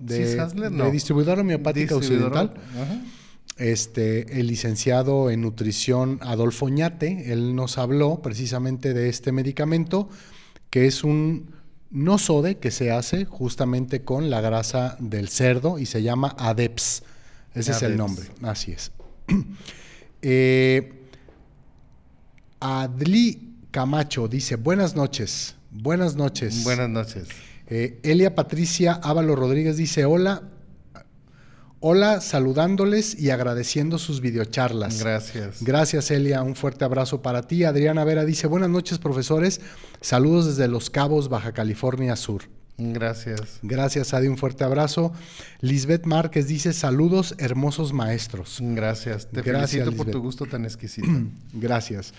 de, 0.01 0.91
distribuidor 0.91 1.39
homeopática 1.39 1.95
occidental. 1.95 2.53
Este, 3.58 4.39
el 4.41 4.47
licenciado 4.47 5.29
en 5.29 5.41
nutrición 5.41 6.19
Adolfo 6.21 6.67
Ñate, 6.67 7.31
él 7.31 7.55
nos 7.55 7.77
habló 7.77 8.21
precisamente 8.21 8.93
de 8.93 9.08
este 9.08 9.31
medicamento, 9.31 10.10
que 10.69 10.88
es 10.88 11.05
un 11.05 11.55
no 11.89 12.17
sode 12.17 12.58
que 12.58 12.71
se 12.71 12.91
hace 12.91 13.23
justamente 13.23 14.03
con 14.03 14.29
la 14.29 14.41
grasa 14.41 14.97
del 14.99 15.29
cerdo 15.29 15.79
y 15.79 15.86
se 15.86 16.03
llama 16.03 16.36
ADEPS. 16.38 17.03
Ese 17.53 17.71
es 17.71 17.81
el 17.84 17.95
nombre, 17.95 18.25
así 18.41 18.73
es. 18.73 18.91
eh, 20.21 20.91
Adli 22.60 23.53
Camacho 23.71 24.27
dice, 24.27 24.58
buenas 24.58 24.97
noches, 24.97 25.55
buenas 25.71 26.15
noches. 26.15 26.65
Buenas 26.65 26.89
noches. 26.89 27.29
Eh, 27.67 27.99
Elia 28.04 28.36
Patricia 28.36 28.93
Ávalo 28.93 29.36
Rodríguez 29.36 29.78
dice, 29.78 30.06
hola, 30.06 30.43
hola, 31.80 32.21
saludándoles 32.21 33.19
y 33.19 33.32
agradeciendo 33.32 33.97
sus 33.97 34.21
videocharlas. 34.21 34.99
Gracias. 34.99 35.63
Gracias, 35.63 36.12
Elia, 36.12 36.43
un 36.43 36.56
fuerte 36.56 36.86
abrazo 36.86 37.21
para 37.21 37.43
ti. 37.43 37.63
Adriana 37.63 38.04
Vera 38.04 38.25
dice, 38.25 38.47
buenas 38.47 38.69
noches, 38.69 38.99
profesores, 38.99 39.62
saludos 40.01 40.45
desde 40.47 40.67
Los 40.67 40.89
Cabos, 40.89 41.30
Baja 41.30 41.54
California 41.54 42.15
Sur. 42.15 42.43
Gracias. 42.77 43.59
Gracias, 43.61 44.13
Adi, 44.13 44.27
un 44.27 44.38
fuerte 44.38 44.63
abrazo. 44.63 45.13
Lisbeth 45.61 46.05
Márquez 46.05 46.47
dice, 46.47 46.73
saludos, 46.73 47.35
hermosos 47.38 47.93
maestros. 47.93 48.57
Gracias, 48.61 49.27
te 49.27 49.43
felicito 49.43 49.91
por 49.93 50.07
tu 50.07 50.21
gusto 50.21 50.45
tan 50.45 50.65
exquisito. 50.65 51.07
gracias. 51.53 52.13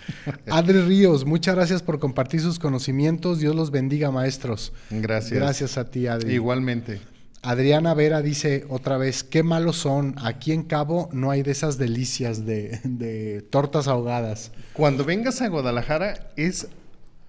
Adri 0.50 0.80
Ríos, 0.80 1.26
muchas 1.26 1.54
gracias 1.54 1.82
por 1.82 1.98
compartir 1.98 2.40
sus 2.40 2.58
conocimientos. 2.58 3.38
Dios 3.38 3.54
los 3.54 3.70
bendiga, 3.70 4.10
maestros. 4.10 4.72
Gracias. 4.90 5.38
Gracias 5.38 5.76
a 5.76 5.90
ti, 5.90 6.06
Adri. 6.06 6.34
Igualmente. 6.34 7.00
Adriana 7.42 7.94
Vera 7.94 8.22
dice 8.22 8.64
otra 8.68 8.96
vez, 8.96 9.22
qué 9.22 9.42
malos 9.42 9.76
son. 9.76 10.16
Aquí 10.22 10.52
en 10.52 10.64
Cabo 10.64 11.08
no 11.12 11.30
hay 11.30 11.42
de 11.42 11.52
esas 11.52 11.78
delicias 11.78 12.44
de, 12.44 12.80
de 12.82 13.42
tortas 13.42 13.86
ahogadas. 13.88 14.50
Cuando 14.72 15.04
vengas 15.04 15.40
a 15.42 15.48
Guadalajara 15.48 16.30
es 16.36 16.66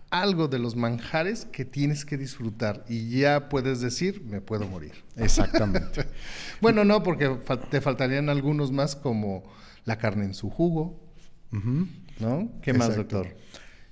algo 0.09 0.47
de 0.47 0.59
los 0.59 0.75
manjares 0.75 1.45
que 1.45 1.65
tienes 1.65 2.05
que 2.05 2.17
disfrutar 2.17 2.85
y 2.87 3.19
ya 3.19 3.49
puedes 3.49 3.81
decir, 3.81 4.23
me 4.23 4.41
puedo 4.41 4.67
morir. 4.67 4.93
Exactamente. 5.15 6.07
bueno, 6.61 6.85
no, 6.85 7.03
porque 7.03 7.37
te 7.69 7.81
faltarían 7.81 8.29
algunos 8.29 8.71
más 8.71 8.95
como 8.95 9.43
la 9.85 9.97
carne 9.97 10.25
en 10.25 10.33
su 10.33 10.49
jugo, 10.49 10.99
¿no? 12.19 12.49
¿Qué 12.61 12.73
más, 12.73 12.95
doctor? 12.95 13.35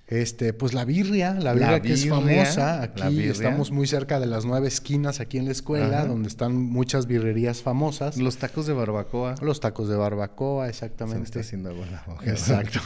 Este, 0.07 0.53
pues 0.53 0.75
la 0.75 0.85
birria, 0.85 1.33
la 1.33 1.53
birria, 1.53 1.81
que 1.81 1.93
es 1.93 2.07
famosa. 2.07 2.83
Aquí 2.83 3.23
estamos 3.23 3.71
muy 3.71 3.87
cerca 3.87 4.19
de 4.19 4.27
las 4.27 4.45
nueve 4.45 4.67
esquinas 4.67 5.19
aquí 5.19 5.39
en 5.39 5.45
la 5.45 5.51
escuela, 5.51 6.05
donde 6.05 6.27
están 6.27 6.55
muchas 6.55 7.07
birrerías 7.07 7.63
famosas. 7.63 8.17
Los 8.17 8.37
tacos 8.37 8.67
de 8.67 8.73
barbacoa. 8.73 9.35
Los 9.41 9.59
tacos 9.59 9.89
de 9.89 9.95
barbacoa, 9.95 10.69
exactamente. 10.69 11.21
Se 11.21 11.25
está 11.25 11.39
haciendo 11.39 11.73
buena 11.73 12.03
Exacto. 12.23 12.79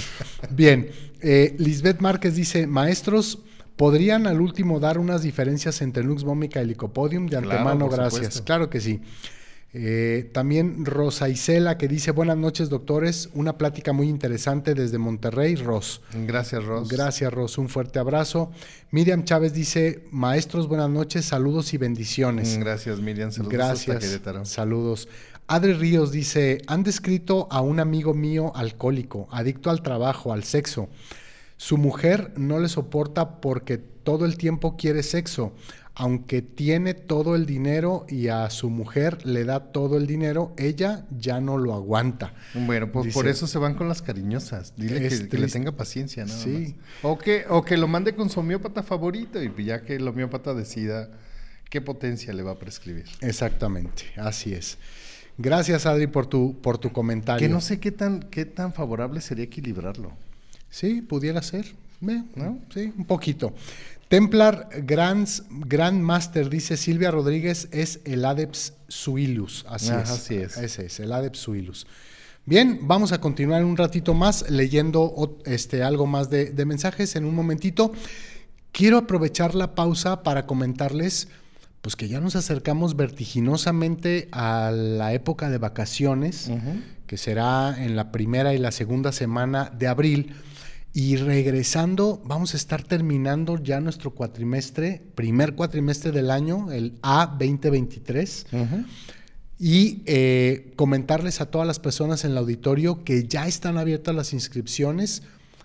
Bien, 0.50 0.88
eh, 1.20 1.54
Lisbeth 1.58 2.00
Márquez 2.00 2.36
dice, 2.36 2.66
maestros, 2.66 3.40
¿podrían 3.76 4.26
al 4.26 4.40
último 4.40 4.80
dar 4.80 4.98
unas 4.98 5.22
diferencias 5.22 5.82
entre 5.82 6.02
Lux 6.02 6.24
Vómica 6.24 6.62
y 6.62 6.66
Licopodium? 6.66 7.26
De 7.26 7.36
antemano, 7.36 7.90
gracias. 7.90 8.40
Claro 8.40 8.70
que 8.70 8.80
sí. 8.80 9.02
Eh, 9.74 10.28
también 10.34 10.84
Rosa 10.84 11.30
Isela 11.30 11.78
que 11.78 11.88
dice, 11.88 12.10
buenas 12.10 12.36
noches 12.36 12.68
doctores, 12.68 13.30
una 13.32 13.56
plática 13.56 13.94
muy 13.94 14.08
interesante 14.08 14.74
desde 14.74 14.98
Monterrey, 14.98 15.54
Ros. 15.56 16.02
Gracias, 16.26 16.62
Ros. 16.62 16.90
Gracias, 16.90 17.32
Ros, 17.32 17.56
un 17.56 17.70
fuerte 17.70 17.98
abrazo. 17.98 18.50
Miriam 18.90 19.24
Chávez 19.24 19.54
dice, 19.54 20.04
maestros, 20.10 20.68
buenas 20.68 20.90
noches, 20.90 21.24
saludos 21.24 21.72
y 21.72 21.78
bendiciones. 21.78 22.58
Gracias, 22.58 23.00
Miriam, 23.00 23.32
saludos. 23.32 23.52
Gracias, 23.52 24.20
saludos. 24.44 25.08
Adri 25.46 25.72
Ríos 25.72 26.12
dice, 26.12 26.60
han 26.66 26.82
descrito 26.82 27.48
a 27.50 27.62
un 27.62 27.80
amigo 27.80 28.12
mío 28.12 28.52
alcohólico, 28.54 29.26
adicto 29.30 29.70
al 29.70 29.82
trabajo, 29.82 30.34
al 30.34 30.44
sexo. 30.44 30.90
Su 31.56 31.78
mujer 31.78 32.32
no 32.36 32.58
le 32.58 32.68
soporta 32.68 33.40
porque 33.40 33.78
todo 33.78 34.26
el 34.26 34.36
tiempo 34.36 34.76
quiere 34.76 35.02
sexo 35.02 35.52
aunque 35.94 36.40
tiene 36.40 36.94
todo 36.94 37.36
el 37.36 37.44
dinero 37.44 38.06
y 38.08 38.28
a 38.28 38.48
su 38.48 38.70
mujer 38.70 39.26
le 39.26 39.44
da 39.44 39.72
todo 39.72 39.98
el 39.98 40.06
dinero, 40.06 40.54
ella 40.56 41.04
ya 41.18 41.40
no 41.40 41.58
lo 41.58 41.74
aguanta. 41.74 42.32
Bueno, 42.54 42.90
pues 42.90 43.12
por 43.12 43.28
eso 43.28 43.46
se 43.46 43.58
van 43.58 43.74
con 43.74 43.88
las 43.88 44.00
cariñosas. 44.00 44.74
Dile 44.76 45.08
que, 45.08 45.38
le 45.38 45.48
tenga 45.48 45.72
paciencia, 45.72 46.24
¿no? 46.24 46.32
Sí. 46.32 46.76
O 47.02 47.18
que, 47.18 47.44
o 47.48 47.62
que 47.62 47.76
lo 47.76 47.88
mande 47.88 48.14
con 48.14 48.30
su 48.30 48.40
homeópata 48.40 48.82
favorito 48.82 49.42
y 49.42 49.64
ya 49.64 49.82
que 49.82 49.96
el 49.96 50.08
homeópata 50.08 50.54
decida 50.54 51.10
qué 51.68 51.82
potencia 51.82 52.32
le 52.32 52.42
va 52.42 52.52
a 52.52 52.58
prescribir. 52.58 53.04
Exactamente, 53.20 54.04
así 54.16 54.54
es. 54.54 54.78
Gracias, 55.36 55.84
Adri, 55.84 56.06
por 56.06 56.26
tu, 56.26 56.58
por 56.60 56.78
tu 56.78 56.90
comentario. 56.92 57.46
Que 57.46 57.52
no 57.52 57.60
sé 57.60 57.80
qué 57.80 57.92
tan, 57.92 58.20
qué 58.20 58.46
tan 58.46 58.72
favorable 58.72 59.20
sería 59.20 59.44
equilibrarlo. 59.44 60.12
Sí, 60.70 61.02
pudiera 61.02 61.42
ser. 61.42 61.66
¿no? 62.02 62.58
Sí, 62.74 62.92
un 62.96 63.04
poquito. 63.04 63.54
Templar 64.12 64.68
Grand 64.84 66.02
Master, 66.02 66.50
dice 66.50 66.76
Silvia 66.76 67.10
Rodríguez, 67.10 67.68
es 67.72 68.00
el 68.04 68.26
Adeps 68.26 68.74
Suilus. 68.86 69.64
Así 69.66 69.86
es. 69.86 70.10
Así 70.10 70.34
es. 70.34 70.58
Ese 70.58 70.84
es, 70.84 71.00
el 71.00 71.12
Adeps 71.12 71.38
Suilus. 71.38 71.86
Bien, 72.44 72.80
vamos 72.82 73.12
a 73.12 73.22
continuar 73.22 73.64
un 73.64 73.74
ratito 73.74 74.12
más 74.12 74.50
leyendo 74.50 75.40
este, 75.46 75.82
algo 75.82 76.06
más 76.06 76.28
de, 76.28 76.50
de 76.50 76.66
mensajes 76.66 77.16
en 77.16 77.24
un 77.24 77.34
momentito. 77.34 77.92
Quiero 78.70 78.98
aprovechar 78.98 79.54
la 79.54 79.74
pausa 79.74 80.22
para 80.22 80.44
comentarles 80.44 81.28
pues 81.80 81.96
que 81.96 82.06
ya 82.08 82.20
nos 82.20 82.36
acercamos 82.36 82.96
vertiginosamente 82.96 84.28
a 84.30 84.70
la 84.72 85.14
época 85.14 85.48
de 85.48 85.56
vacaciones, 85.56 86.50
que 87.06 87.16
será 87.16 87.82
en 87.82 87.96
la 87.96 88.12
primera 88.12 88.52
y 88.52 88.58
la 88.58 88.72
segunda 88.72 89.10
semana 89.10 89.72
de 89.74 89.88
abril. 89.88 90.36
Y 90.94 91.16
regresando, 91.16 92.20
vamos 92.24 92.52
a 92.52 92.58
estar 92.58 92.82
terminando 92.82 93.56
ya 93.56 93.80
nuestro 93.80 94.10
cuatrimestre, 94.10 95.00
primer 95.14 95.54
cuatrimestre 95.54 96.12
del 96.12 96.30
año, 96.30 96.70
el 96.70 97.00
A2023. 97.00 98.84
Y 99.58 100.02
eh, 100.04 100.72
comentarles 100.76 101.40
a 101.40 101.46
todas 101.46 101.66
las 101.66 101.78
personas 101.78 102.24
en 102.24 102.32
el 102.32 102.38
auditorio 102.38 103.04
que 103.04 103.26
ya 103.26 103.46
están 103.46 103.78
abiertas 103.78 104.14
las 104.14 104.34
inscripciones. 104.34 105.22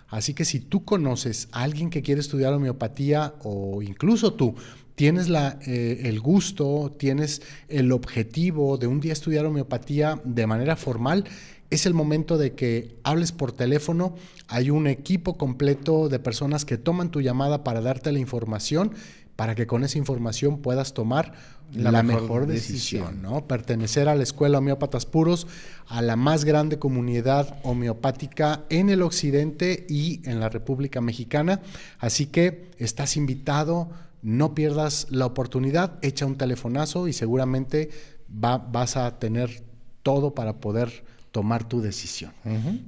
Así 0.08 0.32
que 0.32 0.46
si 0.46 0.60
tú 0.60 0.84
conoces 0.84 1.48
a 1.52 1.62
alguien 1.62 1.90
que 1.90 2.00
quiere 2.00 2.22
estudiar 2.22 2.54
homeopatía 2.54 3.34
o 3.42 3.82
incluso 3.82 4.32
tú 4.32 4.54
tienes 4.94 5.28
la, 5.28 5.58
eh, 5.66 6.02
el 6.04 6.20
gusto, 6.20 6.96
tienes 6.98 7.42
el 7.68 7.92
objetivo 7.92 8.78
de 8.78 8.86
un 8.86 9.00
día 9.00 9.12
estudiar 9.12 9.44
homeopatía 9.44 10.20
de 10.24 10.46
manera 10.46 10.74
formal, 10.74 11.24
es 11.70 11.86
el 11.86 11.94
momento 11.94 12.38
de 12.38 12.54
que 12.54 12.96
hables 13.02 13.32
por 13.32 13.52
teléfono. 13.52 14.14
Hay 14.48 14.70
un 14.70 14.86
equipo 14.86 15.36
completo 15.36 16.08
de 16.08 16.18
personas 16.18 16.64
que 16.64 16.78
toman 16.78 17.10
tu 17.10 17.20
llamada 17.20 17.64
para 17.64 17.80
darte 17.80 18.12
la 18.12 18.18
información, 18.18 18.92
para 19.36 19.54
que 19.54 19.66
con 19.66 19.84
esa 19.84 19.98
información 19.98 20.58
puedas 20.58 20.94
tomar 20.94 21.32
la, 21.72 22.02
mejor, 22.02 22.46
decisión, 22.46 23.20
¿no? 23.20 23.46
Pertenecer 23.46 24.08
a 24.08 24.14
la 24.14 24.22
Escuela 24.22 24.58
Homeópatas 24.58 25.04
Puros, 25.04 25.46
a 25.86 26.00
la 26.00 26.16
más 26.16 26.44
grande 26.44 26.78
comunidad 26.78 27.58
homeopática 27.62 28.64
en 28.70 28.88
el 28.88 29.02
occidente 29.02 29.86
y 29.88 30.26
en 30.28 30.40
la 30.40 30.48
República 30.48 31.00
Mexicana. 31.00 31.60
Así 31.98 32.26
que 32.26 32.70
estás 32.78 33.16
invitado, 33.16 33.90
no 34.22 34.54
pierdas 34.54 35.06
la 35.10 35.26
oportunidad, 35.26 35.98
echa 36.00 36.24
un 36.24 36.36
telefonazo 36.36 37.06
y 37.06 37.12
seguramente 37.12 37.90
vas 38.28 38.96
a 38.96 39.18
tener 39.18 39.62
todo 40.02 40.34
para 40.34 40.54
poder 40.54 41.04
tomar 41.38 41.62
tu 41.62 41.80
decisión. 41.80 42.32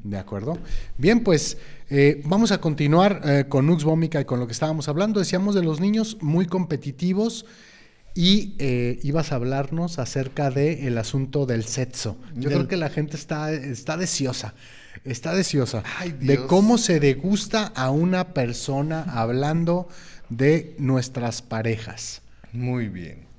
¿De 0.02 0.18
acuerdo? 0.18 0.58
Bien, 0.98 1.22
pues 1.22 1.56
eh, 1.88 2.20
vamos 2.24 2.50
a 2.50 2.60
continuar 2.60 3.20
eh, 3.24 3.44
con 3.48 3.64
Nux 3.64 3.84
Vómica 3.84 4.20
y 4.20 4.24
con 4.24 4.40
lo 4.40 4.48
que 4.48 4.52
estábamos 4.52 4.88
hablando. 4.88 5.20
Decíamos 5.20 5.54
de 5.54 5.62
los 5.62 5.78
niños 5.78 6.16
muy 6.20 6.46
competitivos 6.46 7.46
y 8.12 8.56
eh, 8.58 8.98
ibas 9.04 9.30
a 9.30 9.36
hablarnos 9.36 10.00
acerca 10.00 10.50
del 10.50 10.80
el 10.80 10.98
asunto 10.98 11.46
del 11.46 11.62
sexo. 11.62 12.16
Yo 12.34 12.48
creo 12.48 12.66
que 12.66 12.76
la 12.76 12.88
gente 12.88 13.16
está, 13.16 13.52
está 13.52 13.96
deseosa. 13.96 14.54
Está 15.04 15.32
deseosa 15.32 15.84
de 16.18 16.44
cómo 16.48 16.76
se 16.76 16.98
degusta 16.98 17.66
a 17.76 17.92
una 17.92 18.34
persona 18.34 19.04
hablando 19.04 19.86
de 20.28 20.74
nuestras 20.80 21.40
parejas. 21.40 22.22
Muy 22.52 22.88
bien. 22.88 23.30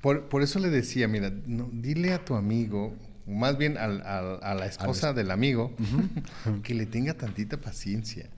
Por, 0.00 0.42
eso 0.42 0.58
le 0.58 0.70
decía, 0.70 1.06
mira, 1.06 1.30
dile 1.72 2.14
a 2.14 2.24
tu 2.24 2.34
amigo 2.34 2.94
más 3.28 3.58
bien 3.58 3.76
a 3.78 3.88
la 3.88 4.66
esposa 4.66 5.12
del 5.12 5.30
amigo, 5.30 5.74
que 6.62 6.74
le 6.74 6.86
tenga 6.86 7.14
tantita 7.14 7.58
paciencia, 7.58 8.28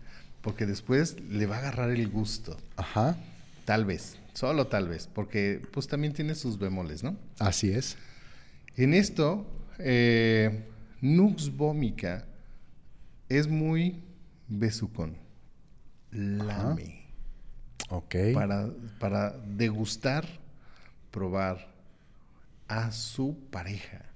porque 0.41 0.67
después 0.67 1.21
le 1.21 1.47
va 1.47 1.57
a 1.57 1.59
agarrar 1.61 1.91
el 1.91 2.09
gusto. 2.09 2.57
Ajá. 2.77 3.17
Tal 3.65 3.85
vez, 3.85 4.19
solo 4.35 4.67
tal 4.67 4.89
vez, 4.89 5.07
porque 5.07 5.63
pues 5.73 5.87
también 5.87 6.13
tiene 6.13 6.35
sus 6.35 6.59
bemoles, 6.59 7.03
¿no? 7.05 7.17
Así 7.39 7.71
es. 7.71 7.97
En 8.77 8.95
esto, 8.95 9.47
eh, 9.79 10.65
Nux 11.01 11.57
Vómica 11.57 12.27
es 13.29 13.47
muy 13.47 14.03
besucón. 14.49 15.17
Lame. 16.11 17.07
Ok. 17.91 18.17
Para, 18.35 18.69
para 18.99 19.31
degustar, 19.31 20.27
probar 21.11 21.73
a 22.69 22.93
su 22.93 23.37
pareja. 23.51 24.10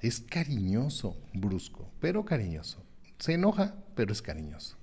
Es 0.00 0.20
cariñoso, 0.20 1.16
brusco, 1.34 1.90
pero 2.00 2.24
cariñoso. 2.24 2.82
Se 3.18 3.34
enoja, 3.34 3.74
pero 3.94 4.12
es 4.12 4.22
cariñoso. 4.22 4.76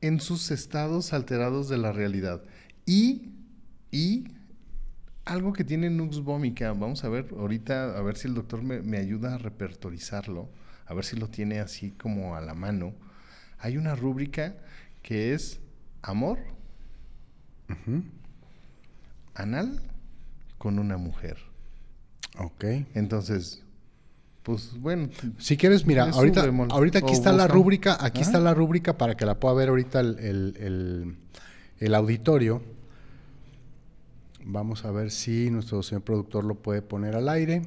En 0.00 0.20
sus 0.20 0.50
estados 0.50 1.12
alterados 1.12 1.68
de 1.68 1.78
la 1.78 1.92
realidad. 1.92 2.42
Y, 2.84 3.30
y 3.90 4.26
algo 5.24 5.52
que 5.52 5.64
tiene 5.64 5.88
Nux 5.88 6.20
Vómica, 6.20 6.72
vamos 6.72 7.04
a 7.04 7.08
ver 7.08 7.28
ahorita, 7.30 7.96
a 7.96 8.02
ver 8.02 8.16
si 8.16 8.28
el 8.28 8.34
doctor 8.34 8.62
me, 8.62 8.98
ayuda 8.98 9.34
a 9.34 9.38
repertorizarlo, 9.38 10.50
a 10.86 10.94
ver 10.94 11.04
si 11.04 11.16
lo 11.16 11.28
tiene 11.28 11.60
así 11.60 11.92
como 11.92 12.36
a 12.36 12.40
la 12.40 12.54
mano. 12.54 12.92
Hay 13.58 13.78
una 13.78 13.94
rúbrica 13.94 14.56
que 15.02 15.32
es 15.32 15.60
amor, 16.02 16.38
anal 19.34 19.80
con 20.58 20.78
una 20.78 20.98
mujer. 20.98 21.38
Ok. 22.38 22.64
Entonces, 22.94 23.62
pues 24.42 24.78
bueno. 24.78 25.08
Si 25.38 25.56
quieres, 25.56 25.86
mira, 25.86 26.10
ahorita, 26.10 26.44
ahorita 26.70 26.98
aquí 26.98 27.12
está 27.12 27.32
la 27.32 27.48
rúbrica, 27.48 27.96
aquí 28.00 28.20
está 28.20 28.40
la 28.40 28.54
rúbrica 28.54 28.98
para 28.98 29.16
que 29.16 29.24
la 29.24 29.40
pueda 29.40 29.54
ver 29.54 29.68
ahorita 29.70 30.00
el, 30.00 31.16
auditorio. 31.94 32.62
Vamos 34.44 34.84
a 34.84 34.90
ver 34.90 35.10
si 35.10 35.50
nuestro 35.50 35.82
señor 35.82 36.02
productor 36.02 36.44
lo 36.44 36.56
puede 36.56 36.82
poner 36.82 37.16
al 37.16 37.28
aire. 37.30 37.62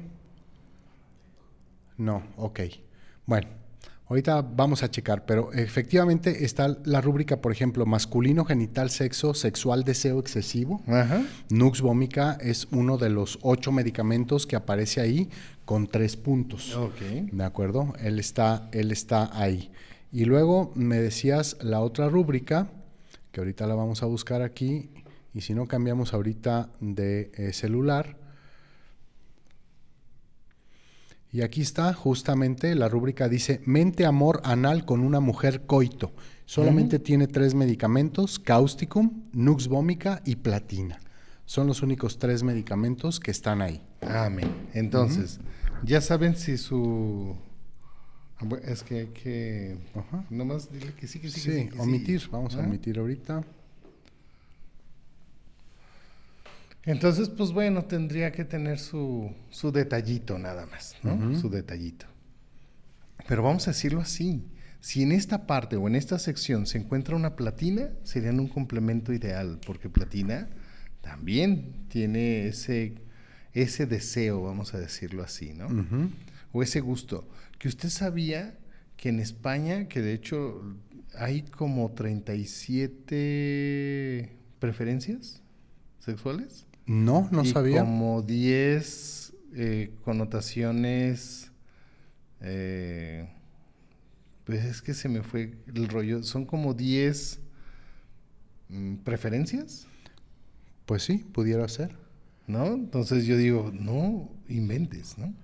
No, 1.96 2.22
ok. 2.36 2.60
Bueno, 3.26 3.48
Ahorita 4.08 4.40
vamos 4.40 4.82
a 4.82 4.90
checar, 4.90 5.26
pero 5.26 5.52
efectivamente 5.52 6.46
está 6.46 6.78
la 6.84 7.02
rúbrica, 7.02 7.42
por 7.42 7.52
ejemplo, 7.52 7.84
masculino, 7.84 8.46
genital, 8.46 8.88
sexo, 8.88 9.34
sexual, 9.34 9.84
deseo 9.84 10.18
excesivo. 10.18 10.80
Nux 11.50 11.82
vómica 11.82 12.38
es 12.40 12.68
uno 12.70 12.96
de 12.96 13.10
los 13.10 13.38
ocho 13.42 13.70
medicamentos 13.70 14.46
que 14.46 14.56
aparece 14.56 15.02
ahí 15.02 15.28
con 15.66 15.86
tres 15.86 16.16
puntos. 16.16 16.74
¿De 17.30 17.44
acuerdo? 17.44 17.92
Él 18.00 18.18
está, 18.18 18.70
él 18.72 18.92
está 18.92 19.30
ahí. 19.38 19.70
Y 20.10 20.24
luego 20.24 20.72
me 20.74 20.96
decías 20.96 21.58
la 21.60 21.80
otra 21.80 22.08
rúbrica, 22.08 22.68
que 23.30 23.40
ahorita 23.40 23.66
la 23.66 23.74
vamos 23.74 24.02
a 24.02 24.06
buscar 24.06 24.40
aquí, 24.40 24.88
y 25.34 25.42
si 25.42 25.52
no 25.52 25.66
cambiamos 25.66 26.14
ahorita 26.14 26.70
de 26.80 27.30
eh, 27.34 27.52
celular, 27.52 28.16
y 31.32 31.42
aquí 31.42 31.60
está 31.60 31.92
justamente 31.92 32.74
la 32.74 32.88
rúbrica 32.88 33.28
dice 33.28 33.60
mente 33.66 34.06
amor 34.06 34.40
anal 34.44 34.84
con 34.84 35.00
una 35.00 35.20
mujer 35.20 35.66
coito. 35.66 36.12
Solamente 36.46 36.98
tiene 36.98 37.26
tres 37.26 37.54
medicamentos, 37.54 38.38
causticum, 38.38 39.24
nux 39.32 39.68
vómica 39.68 40.22
y 40.24 40.36
platina. 40.36 40.98
Son 41.44 41.66
los 41.66 41.82
únicos 41.82 42.18
tres 42.18 42.42
medicamentos 42.42 43.20
que 43.20 43.30
están 43.30 43.60
ahí. 43.60 43.82
Amén. 44.00 44.50
Entonces, 44.72 45.40
ya 45.84 46.00
saben 46.00 46.36
si 46.36 46.56
su... 46.56 47.36
Es 48.64 48.82
que 48.82 49.00
hay 49.00 49.06
que... 49.08 49.76
Nomás 50.30 50.72
dile 50.72 50.94
que 50.94 51.06
sí, 51.06 51.18
que 51.18 51.28
sí, 51.28 51.40
sí. 51.40 51.68
omitir. 51.78 52.22
Vamos 52.30 52.54
a 52.56 52.60
omitir 52.60 52.98
ahorita. 52.98 53.44
Entonces, 56.84 57.28
pues 57.28 57.52
bueno, 57.52 57.84
tendría 57.84 58.32
que 58.32 58.44
tener 58.44 58.78
su, 58.78 59.30
su 59.50 59.72
detallito 59.72 60.38
nada 60.38 60.66
más, 60.66 60.96
¿no? 61.02 61.38
Su 61.38 61.50
detallito. 61.50 62.06
Pero 63.26 63.42
vamos 63.42 63.68
a 63.68 63.72
decirlo 63.72 64.00
así. 64.00 64.46
Si 64.80 65.02
en 65.02 65.12
esta 65.12 65.46
parte 65.46 65.76
o 65.76 65.86
en 65.88 65.96
esta 65.96 66.18
sección 66.18 66.66
se 66.66 66.78
encuentra 66.78 67.16
una 67.16 67.36
platina, 67.36 67.90
serían 68.04 68.40
un 68.40 68.48
complemento 68.48 69.12
ideal, 69.12 69.58
porque 69.66 69.90
platina 69.90 70.48
también 71.02 71.74
tiene 71.88 72.46
ese, 72.46 72.94
ese 73.52 73.86
deseo, 73.86 74.42
vamos 74.42 74.74
a 74.74 74.78
decirlo 74.78 75.22
así, 75.22 75.52
¿no? 75.52 75.68
O 76.52 76.62
ese 76.62 76.80
gusto. 76.80 77.28
Que 77.58 77.68
usted 77.68 77.88
sabía 77.88 78.56
que 78.96 79.08
en 79.08 79.20
España, 79.20 79.88
que 79.88 80.00
de 80.00 80.14
hecho 80.14 80.62
hay 81.14 81.42
como 81.42 81.90
37 81.92 84.36
preferencias 84.60 85.42
sexuales. 85.98 86.67
No, 86.88 87.28
no 87.30 87.44
y 87.44 87.50
sabía. 87.50 87.82
Como 87.84 88.22
10 88.22 89.32
eh, 89.54 89.90
connotaciones. 90.04 91.52
Eh, 92.40 93.28
pues 94.44 94.64
es 94.64 94.82
que 94.82 94.94
se 94.94 95.08
me 95.08 95.22
fue 95.22 95.54
el 95.72 95.88
rollo. 95.88 96.22
Son 96.22 96.46
como 96.46 96.74
10 96.74 97.38
mm, 98.70 98.94
preferencias. 98.96 99.86
Pues 100.86 101.02
sí, 101.02 101.18
pudiera 101.18 101.68
ser. 101.68 101.94
¿No? 102.46 102.66
Entonces 102.66 103.26
yo 103.26 103.36
digo, 103.36 103.70
no 103.72 104.30
inventes, 104.48 105.18
¿no? 105.18 105.34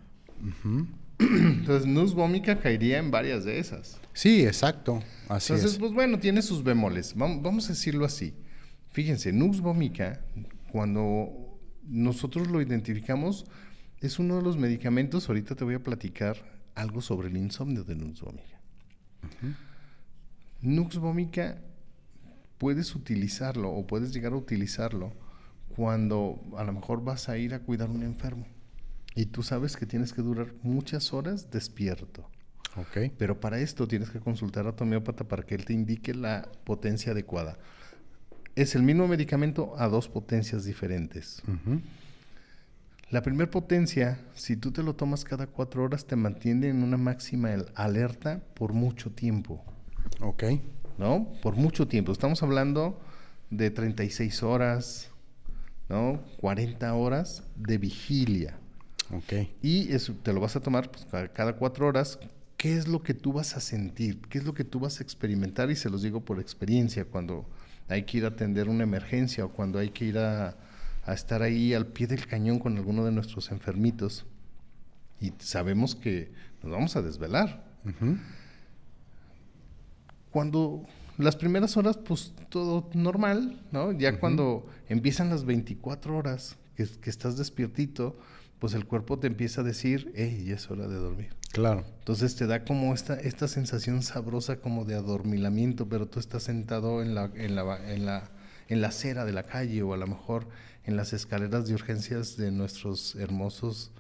Entonces, 1.19 1.87
Nus 1.87 2.15
Vómica 2.15 2.59
caería 2.59 2.99
en 2.99 3.11
varias 3.11 3.45
de 3.45 3.59
esas. 3.59 4.01
Sí, 4.15 4.45
exacto. 4.47 5.03
Así 5.29 5.53
Entonces, 5.53 5.79
pues 5.79 5.93
bueno, 5.93 6.19
tiene 6.19 6.43
sus 6.43 6.65
bemoles. 6.65 7.15
Vamos, 7.15 7.67
a 7.67 7.69
decirlo 7.69 8.05
así. 8.05 8.35
Fíjense, 8.91 9.33
Nux 9.33 9.61
Vómica, 9.61 10.21
cuando 10.75 11.61
nosotros 11.85 12.49
lo 12.49 12.61
identificamos, 12.61 13.47
es 14.01 14.19
uno 14.19 14.39
de 14.39 14.43
los 14.43 14.57
medicamentos. 14.57 15.29
Ahorita 15.29 15.55
te 15.55 15.63
voy 15.63 15.75
a 15.75 15.83
platicar 15.85 16.37
algo 16.75 17.01
sobre 17.01 17.29
el 17.29 17.37
insomnio 17.37 17.85
de 17.85 17.95
Nux 17.95 18.21
Vómica. 18.21 18.61
Nux 20.63 20.99
Vómica 20.99 21.61
puedes 22.59 22.97
utilizarlo 22.97 23.71
o 23.71 23.87
puedes 23.87 24.13
llegar 24.13 24.33
a 24.33 24.37
utilizarlo 24.37 25.13
cuando 25.77 26.43
a 26.57 26.65
lo 26.65 26.73
mejor 26.73 27.05
vas 27.05 27.29
a 27.29 27.39
ir 27.39 27.55
a 27.55 27.61
cuidar 27.61 27.89
a 27.89 27.93
un 27.93 28.03
enfermo 28.03 28.45
y 29.15 29.27
tú 29.27 29.45
sabes 29.45 29.77
que 29.77 29.87
tienes 29.87 30.13
que 30.13 30.23
durar 30.23 30.55
muchas 30.65 31.13
horas 31.13 31.53
despierto. 31.53 32.29
Okay. 32.89 33.13
Pero 33.17 33.39
para 33.39 33.61
esto 33.61 33.87
tienes 33.87 34.11
que 34.11 34.19
consultar 34.19 34.67
a 34.67 34.75
tu 34.75 34.83
homeópata 34.83 35.23
para 35.23 35.45
que 35.45 35.55
él 35.55 35.67
te 35.67 35.73
indique 35.73 36.15
la 36.15 36.51
potencia 36.65 37.13
adecuada. 37.13 37.59
Es 38.57 38.75
el 38.75 38.83
mismo 38.83 39.09
medicamento 39.09 39.75
a 39.79 39.89
dos 39.89 40.09
potencias 40.09 40.65
diferentes. 40.65 41.43
La 43.11 43.23
primera 43.23 43.51
potencia, 43.51 44.19
si 44.35 44.57
tú 44.57 44.73
te 44.73 44.83
lo 44.83 44.95
tomas 44.95 45.25
cada 45.25 45.47
cuatro 45.47 45.85
horas, 45.85 46.05
te 46.05 46.17
mantiene 46.17 46.69
en 46.69 46.83
una 46.83 46.97
máxima 46.97 47.51
alerta 47.75 48.43
por 48.55 48.73
mucho 48.73 49.11
tiempo. 49.11 49.65
Ok. 50.21 50.45
¿No? 50.99 51.33
Por 51.43 51.57
mucho 51.57 51.89
tiempo. 51.89 52.13
Estamos 52.13 52.43
hablando 52.43 53.01
de 53.51 53.71
36 53.71 54.43
horas, 54.43 55.11
¿no? 55.89 56.21
40 56.41 56.95
horas 56.95 57.45
de 57.57 57.79
vigilia. 57.79 58.57
Ok. 59.13 59.49
Y 59.63 59.93
eso 59.93 60.15
te 60.23 60.33
lo 60.33 60.41
vas 60.41 60.57
a 60.57 60.61
tomar 60.61 60.91
pues, 60.91 61.07
cada, 61.33 61.57
cuatro 61.57 61.87
horas. 61.87 62.19
¿Qué 62.57 62.77
es 62.77 62.89
lo 62.89 63.03
que 63.03 63.15
tú 63.15 63.33
vas 63.33 63.57
a 63.57 63.61
sentir? 63.61 64.21
¿Qué 64.29 64.39
es 64.39 64.45
lo 64.45 64.55
que 64.55 64.65
tú 64.65 64.81
vas 64.81 65.01
a 65.01 65.03
experimentar? 65.03 65.71
Y 65.71 65.77
se 65.77 65.91
los 65.91 66.03
digo 66.03 66.25
por 66.25 66.41
experiencia, 66.41 67.05
cuando 67.05 67.47
hay 67.89 68.05
que 68.05 68.19
ir 68.19 68.25
a 68.25 68.29
atender 68.29 68.69
una 68.69 68.85
emergencia 68.85 69.45
o 69.45 69.51
cuando 69.51 69.79
hay 69.79 69.91
que 69.91 70.07
ir 70.07 70.19
a, 70.19 70.57
estar 71.07 71.43
ahí 71.43 71.75
al 71.75 71.87
pie 71.87 72.07
del 72.07 72.27
cañón 72.27 72.59
con 72.59 72.77
alguno 72.77 73.05
de 73.05 73.13
nuestros 73.13 73.51
enfermitos. 73.51 74.25
Y 75.21 75.33
sabemos 75.39 75.95
que 75.95 76.33
nos 76.63 76.73
vamos 76.73 76.97
a 76.97 77.03
desvelar. 77.03 77.63
Cuando 80.31 80.87
las 81.19 81.37
primeras 81.37 81.77
horas, 81.77 81.99
pues 81.99 82.33
todo 82.49 82.89
normal, 82.95 83.63
¿no? 83.71 83.93
Ya 83.93 84.19
cuando 84.19 84.67
empiezan 84.89 85.29
las 85.29 85.45
24 85.45 86.17
horas 86.17 86.57
que, 86.77 86.87
que, 86.87 87.11
estás 87.11 87.37
despiertito, 87.37 88.17
pues 88.59 88.73
el 88.73 88.87
cuerpo 88.87 89.19
te 89.19 89.27
empieza 89.27 89.61
a 89.61 89.65
decir, 89.65 90.11
hey, 90.15 90.45
ya 90.47 90.55
es 90.55 90.71
hora 90.71 90.89
de 90.89 90.97
dormir. 90.97 91.35
Claro. 91.55 91.85
Entonces 92.01 92.35
te 92.35 92.49
da 92.49 92.65
como 92.65 92.93
esta, 92.93 93.15
esta 93.15 93.47
sensación 93.47 94.03
sabrosa 94.03 94.57
como 94.57 94.85
de 94.85 94.97
adormilamiento, 94.97 95.89
pero 95.89 96.07
tú 96.07 96.19
estás 96.19 96.43
sentado 96.43 97.01
en 97.01 97.15
la, 97.15 97.31
en 97.37 97.55
la, 97.55 97.93
en 97.93 98.05
la, 98.05 98.29
en 98.69 98.81
la 98.81 98.89
acera 98.89 99.25
de 99.25 99.33
la 99.33 99.45
calle 99.45 99.81
o 99.83 99.95
a 99.95 99.97
lo 99.97 100.09
mejor 100.09 100.49
en 100.85 100.97
las 100.97 101.13
escaleras 101.13 101.69
de 101.69 101.75
urgencias 101.75 102.37
de 102.37 102.51
nuestros 102.51 103.15
hermosos 103.15 103.93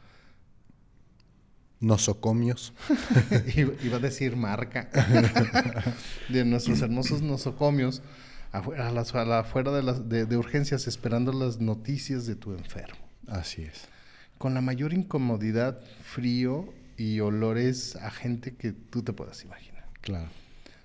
nosocomios. 1.78 2.72
Iba 3.84 3.98
a 3.98 4.00
decir 4.00 4.34
marca. 4.34 4.90
de 6.28 6.44
nuestros 6.44 6.82
hermosos 6.82 7.22
nosocomios 7.22 8.02
afuera, 8.50 9.38
afuera 9.38 9.70
de, 9.70 9.82
las, 9.84 10.08
de 10.08 10.36
urgencias 10.36 10.88
esperando 10.88 11.32
las 11.32 11.60
noticias 11.60 12.26
de 12.26 12.34
tu 12.34 12.52
enfermo. 12.52 12.98
Así 13.28 13.62
es 13.62 13.94
con 14.38 14.52
la 14.54 14.60
mayor 14.60 14.92
incomodidad, 14.92 15.80
frío 16.02 16.68
y 16.96 17.20
olores 17.20 17.96
a 17.96 18.10
gente 18.10 18.54
que 18.54 18.72
tú 18.72 19.02
te 19.02 19.12
puedas 19.12 19.42
imaginar. 19.44 19.88
Claro. 20.00 20.28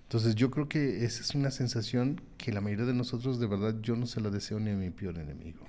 Entonces 0.04 0.34
yo 0.34 0.50
creo 0.50 0.67
que 0.67 1.06
esa 1.06 1.22
es 1.22 1.36
una 1.36 1.52
sensación 1.52 2.19
que 2.38 2.52
la 2.52 2.62
mayoría 2.62 2.86
de 2.86 2.95
nosotros 2.95 3.39
de 3.39 3.45
verdad 3.45 3.76
yo 3.82 3.95
no 3.95 4.08
se 4.08 4.19
la 4.22 4.32
deseo 4.32 4.60
ni 4.60 4.72
a 4.72 4.76
mi 4.76 4.89
peor 4.89 5.19
enemigo. 5.19 5.67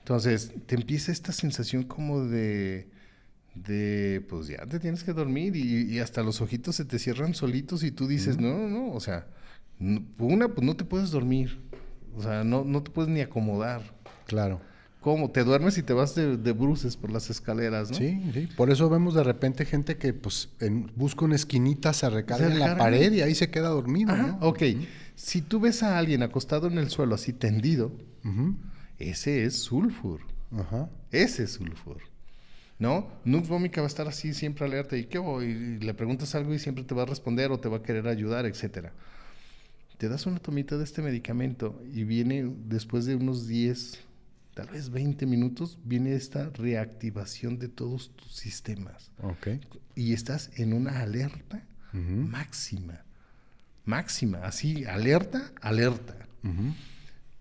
Entonces 0.00 0.52
te 0.66 0.74
empieza 0.74 1.12
esta 1.12 1.32
sensación 1.32 1.84
como 1.84 2.24
de, 2.24 2.90
de, 3.54 4.22
pues 4.28 4.48
ya 4.48 4.66
te 4.66 4.78
tienes 4.80 5.02
que 5.02 5.14
dormir 5.14 5.56
y, 5.56 5.98
hasta 6.00 6.22
los 6.22 6.42
ojitos 6.42 6.76
se 6.76 6.84
te 6.84 6.98
cierran 6.98 7.34
solitos 7.34 7.84
y 7.84 7.90
tú 7.90 8.06
dices, 8.06 8.38
no, 8.38 8.56
no, 8.56 8.68
no, 8.68 8.92
o 8.92 9.00
sea, 9.00 9.26
una, 9.78 10.48
pues 10.48 10.66
no 10.66 10.76
te 10.76 10.84
puedes 10.84 11.10
dormir, 11.10 11.58
o 12.14 12.22
sea, 12.22 12.44
no, 12.44 12.64
no 12.64 12.82
te 12.82 12.90
puedes 12.90 13.10
ni 13.10 13.20
acomodar. 13.20 13.82
Claro. 14.26 14.60
¿Cómo? 15.02 15.32
Te 15.32 15.42
duermes 15.42 15.76
y 15.78 15.82
te 15.82 15.92
vas 15.92 16.14
de, 16.14 16.52
bruces 16.52 16.96
por 16.96 17.10
las 17.10 17.28
escaleras, 17.28 17.90
¿no? 17.90 17.96
Sí, 17.96 18.22
sí. 18.32 18.48
Por 18.56 18.70
eso 18.70 18.88
vemos 18.88 19.14
de 19.14 19.24
repente 19.24 19.64
gente 19.64 19.96
que 19.96 20.14
pues 20.14 20.48
busca 20.94 21.24
una 21.24 21.34
esquinita, 21.34 21.92
se 21.92 22.08
recarga 22.08 22.46
en 22.46 22.60
la 22.60 22.78
pared 22.78 23.12
y 23.12 23.20
ahí 23.20 23.34
se 23.34 23.50
queda 23.50 23.68
dormido, 23.68 24.16
¿no? 24.16 24.38
Ok. 24.40 24.62
Si 25.16 25.42
tú 25.42 25.58
ves 25.58 25.82
a 25.82 25.98
alguien 25.98 26.22
acostado 26.22 26.68
en 26.68 26.78
el 26.78 26.88
suelo 26.88 27.16
así 27.16 27.32
tendido, 27.32 27.90
ese 29.00 29.44
es 29.44 29.56
sulfur. 29.56 30.20
Ajá. 30.56 30.88
Ese 31.10 31.44
es 31.44 31.54
sulfur. 31.54 31.98
¿No? 32.78 33.08
Nux 33.24 33.48
Vómica 33.48 33.80
va 33.80 33.86
a 33.86 33.88
estar 33.88 34.06
así 34.06 34.34
siempre 34.34 34.64
alerta 34.64 34.96
y 34.96 35.06
¿qué 35.06 35.18
voy? 35.18 35.46
Y 35.46 35.78
le 35.78 35.94
preguntas 35.94 36.34
algo 36.36 36.54
y 36.54 36.60
siempre 36.60 36.84
te 36.84 36.94
va 36.94 37.02
a 37.02 37.06
responder 37.06 37.50
o 37.50 37.58
te 37.58 37.68
va 37.68 37.78
a 37.78 37.82
querer 37.82 38.06
ayudar, 38.06 38.46
etcétera. 38.46 38.92
Te 39.98 40.08
das 40.08 40.26
una 40.26 40.38
tomita 40.38 40.78
de 40.78 40.84
este 40.84 41.02
medicamento 41.02 41.80
y 41.92 42.04
viene 42.04 42.52
después 42.66 43.04
de 43.04 43.16
unos 43.16 43.48
10 43.48 43.98
tal 44.54 44.68
vez 44.68 44.90
20 44.90 45.26
minutos, 45.26 45.78
viene 45.84 46.14
esta 46.14 46.50
reactivación 46.50 47.58
de 47.58 47.68
todos 47.68 48.14
tus 48.16 48.32
sistemas. 48.32 49.10
Okay. 49.22 49.60
Y 49.94 50.12
estás 50.12 50.50
en 50.56 50.72
una 50.72 51.00
alerta 51.00 51.64
máxima. 51.92 53.04
Máxima, 53.84 54.38
así, 54.38 54.84
alerta, 54.84 55.52
alerta. 55.60 56.16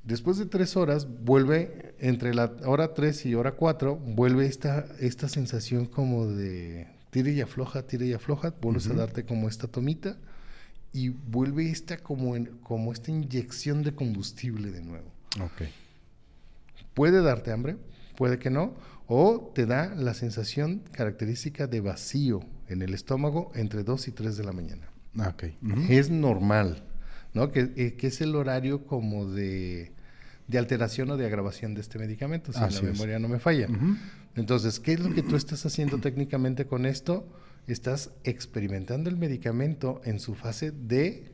Después 0.03 0.37
de 0.37 0.45
tres 0.45 0.75
horas, 0.75 1.07
vuelve, 1.23 1.95
entre 1.99 2.33
la 2.33 2.51
hora 2.65 2.93
3 2.93 3.27
y 3.27 3.35
hora 3.35 3.51
4, 3.51 3.95
vuelve 3.95 4.47
esta, 4.47 4.87
esta 4.99 5.29
sensación 5.29 5.85
como 5.85 6.25
de 6.25 6.87
tira 7.11 7.29
y 7.29 7.41
afloja, 7.41 7.83
tira 7.83 8.05
y 8.05 8.13
afloja, 8.13 8.53
vuelves 8.61 8.87
a 8.87 8.93
darte 8.93 9.25
como 9.25 9.47
esta 9.47 9.67
tomita 9.67 10.17
y 10.91 11.09
vuelve 11.09 11.69
esta 11.69 11.97
como, 11.97 12.33
como 12.63 12.91
esta 12.91 13.11
inyección 13.11 13.83
de 13.83 13.93
combustible 13.93 14.71
de 14.71 14.81
nuevo. 14.81 15.11
Okay. 15.39 15.69
Puede 16.93 17.21
darte 17.21 17.51
hambre, 17.51 17.77
puede 18.15 18.39
que 18.39 18.49
no, 18.49 18.75
o 19.07 19.51
te 19.53 19.65
da 19.65 19.93
la 19.95 20.13
sensación 20.13 20.83
característica 20.91 21.67
de 21.67 21.81
vacío 21.81 22.41
en 22.67 22.81
el 22.81 22.93
estómago 22.93 23.51
entre 23.55 23.83
2 23.83 24.07
y 24.07 24.11
3 24.11 24.37
de 24.37 24.43
la 24.43 24.53
mañana. 24.53 24.89
Ah, 25.17 25.33
okay. 25.33 25.57
Es 25.89 26.09
normal, 26.09 26.83
¿no? 27.33 27.51
Que, 27.51 27.73
eh, 27.75 27.95
que, 27.97 28.07
es 28.07 28.21
el 28.21 28.35
horario 28.35 28.85
como 28.85 29.29
de, 29.29 29.91
de, 30.47 30.57
alteración 30.57 31.09
o 31.11 31.17
de 31.17 31.25
agravación 31.25 31.73
de 31.73 31.81
este 31.81 31.99
medicamento, 31.99 32.53
si 32.53 32.59
la 32.59 32.81
memoria 32.81 33.19
no 33.19 33.27
me 33.27 33.39
falla. 33.39 33.67
Entonces, 34.35 34.79
¿qué 34.79 34.93
es 34.93 35.01
lo 35.01 35.13
que 35.13 35.23
tú 35.23 35.35
estás 35.35 35.65
haciendo 35.65 35.97
técnicamente 35.97 36.65
con 36.65 36.85
esto? 36.85 37.27
Estás 37.67 38.11
experimentando 38.23 39.09
el 39.09 39.17
medicamento 39.17 40.01
en 40.05 40.19
su 40.19 40.35
fase 40.35 40.71
de 40.71 41.31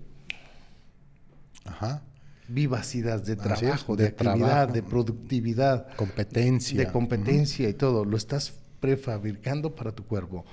Ajá 1.65 2.01
vivacidad 2.47 3.21
de 3.23 3.35
trabajo, 3.35 3.95
de, 3.95 4.07
actividad, 4.07 4.69
de 4.69 4.83
productividad, 4.83 5.95
competencia, 5.95 6.79
de 6.79 6.91
competencia 6.91 7.67
y 7.69 7.73
todo, 7.73 8.05
lo 8.05 8.17
estás 8.17 8.53
prefabricando 8.79 9.75
para 9.75 9.91
tu 9.91 10.03
cuerpo. 10.03 10.45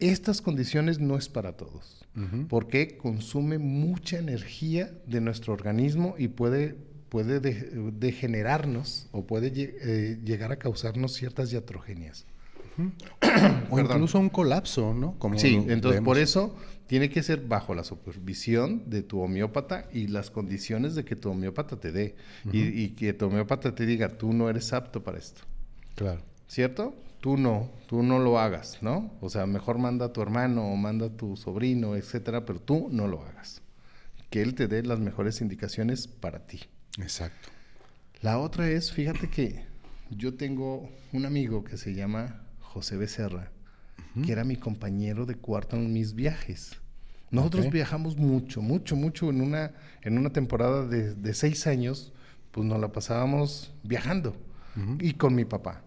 Estas 0.00 0.42
condiciones 0.42 0.98
no 0.98 1.16
es 1.16 1.28
para 1.28 1.52
todos, 1.52 2.04
porque 2.48 2.96
consume 2.96 3.58
mucha 3.58 4.18
energía 4.18 4.92
de 5.06 5.20
nuestro 5.20 5.52
organismo 5.52 6.16
y 6.18 6.28
puede, 6.28 6.76
puede 7.08 7.38
degenerarnos 7.40 9.08
o 9.12 9.24
puede 9.24 9.52
eh, 9.54 10.18
llegar 10.24 10.50
a 10.50 10.56
causarnos 10.56 11.12
ciertas 11.14 11.52
iatrogenias. 11.52 12.26
o 13.70 13.78
incluso 13.78 14.18
un 14.18 14.28
colapso, 14.28 14.94
¿no? 14.94 15.14
Como 15.18 15.38
sí, 15.38 15.62
entonces 15.68 16.00
por 16.00 16.18
eso 16.18 16.56
tiene 16.86 17.08
que 17.08 17.22
ser 17.22 17.40
bajo 17.40 17.74
la 17.74 17.84
supervisión 17.84 18.88
de 18.90 19.02
tu 19.02 19.20
homeópata 19.20 19.88
y 19.92 20.08
las 20.08 20.30
condiciones 20.30 20.94
de 20.94 21.04
que 21.04 21.16
tu 21.16 21.30
homeópata 21.30 21.78
te 21.78 21.92
dé. 21.92 22.16
y, 22.52 22.90
que 22.90 23.12
tu 23.12 23.26
homeópata 23.26 23.74
te 23.74 23.86
diga, 23.86 24.08
tú 24.18 24.32
no 24.32 24.48
eres 24.48 24.72
apto 24.72 25.02
para 25.02 25.18
esto. 25.18 25.42
Claro. 25.94 26.22
¿Cierto? 26.46 26.94
Tú 27.20 27.36
no, 27.36 27.70
tú 27.86 28.02
no 28.02 28.18
lo 28.18 28.38
hagas, 28.38 28.78
¿no? 28.82 29.12
O 29.20 29.30
sea, 29.30 29.46
mejor 29.46 29.78
manda 29.78 30.06
a 30.06 30.12
tu 30.12 30.20
hermano 30.20 30.66
o 30.66 30.76
manda 30.76 31.06
a 31.06 31.16
tu 31.16 31.36
sobrino, 31.36 31.94
etcétera, 31.94 32.44
pero 32.44 32.60
tú 32.60 32.88
no 32.90 33.06
lo 33.06 33.22
hagas. 33.22 33.62
que 34.28 34.42
él 34.42 34.54
te 34.54 34.66
dé 34.66 34.82
las 34.82 34.98
mejores 34.98 35.40
indicaciones 35.40 36.08
para 36.08 36.46
ti. 36.46 36.60
Exacto. 36.98 37.50
La 38.22 38.38
otra 38.38 38.68
es, 38.68 38.92
fíjate 38.92 39.28
que 39.28 39.64
yo 40.10 40.34
tengo 40.34 40.90
un 41.12 41.26
amigo 41.26 41.64
que 41.64 41.76
se 41.76 41.94
llama 41.94 42.42
José 42.60 42.96
Becerra, 42.96 43.50
que 44.24 44.32
era 44.32 44.44
mi 44.44 44.56
compañero 44.56 45.26
de 45.26 45.36
cuarto 45.36 45.76
en 45.76 45.92
mis 45.92 46.14
viajes. 46.14 46.72
Nosotros 47.30 47.70
viajamos 47.70 48.16
mucho, 48.16 48.60
mucho, 48.60 48.94
mucho 48.94 49.30
en 49.30 49.40
una, 49.40 49.72
en 50.02 50.18
una 50.18 50.30
temporada 50.30 50.86
de, 50.86 51.34
seis 51.34 51.66
años, 51.66 52.12
pues 52.50 52.66
nos 52.66 52.78
la 52.78 52.92
pasábamos 52.92 53.72
viajando 53.82 54.36
y 54.98 55.14
con 55.14 55.34
mi 55.34 55.46
papá. 55.46 55.82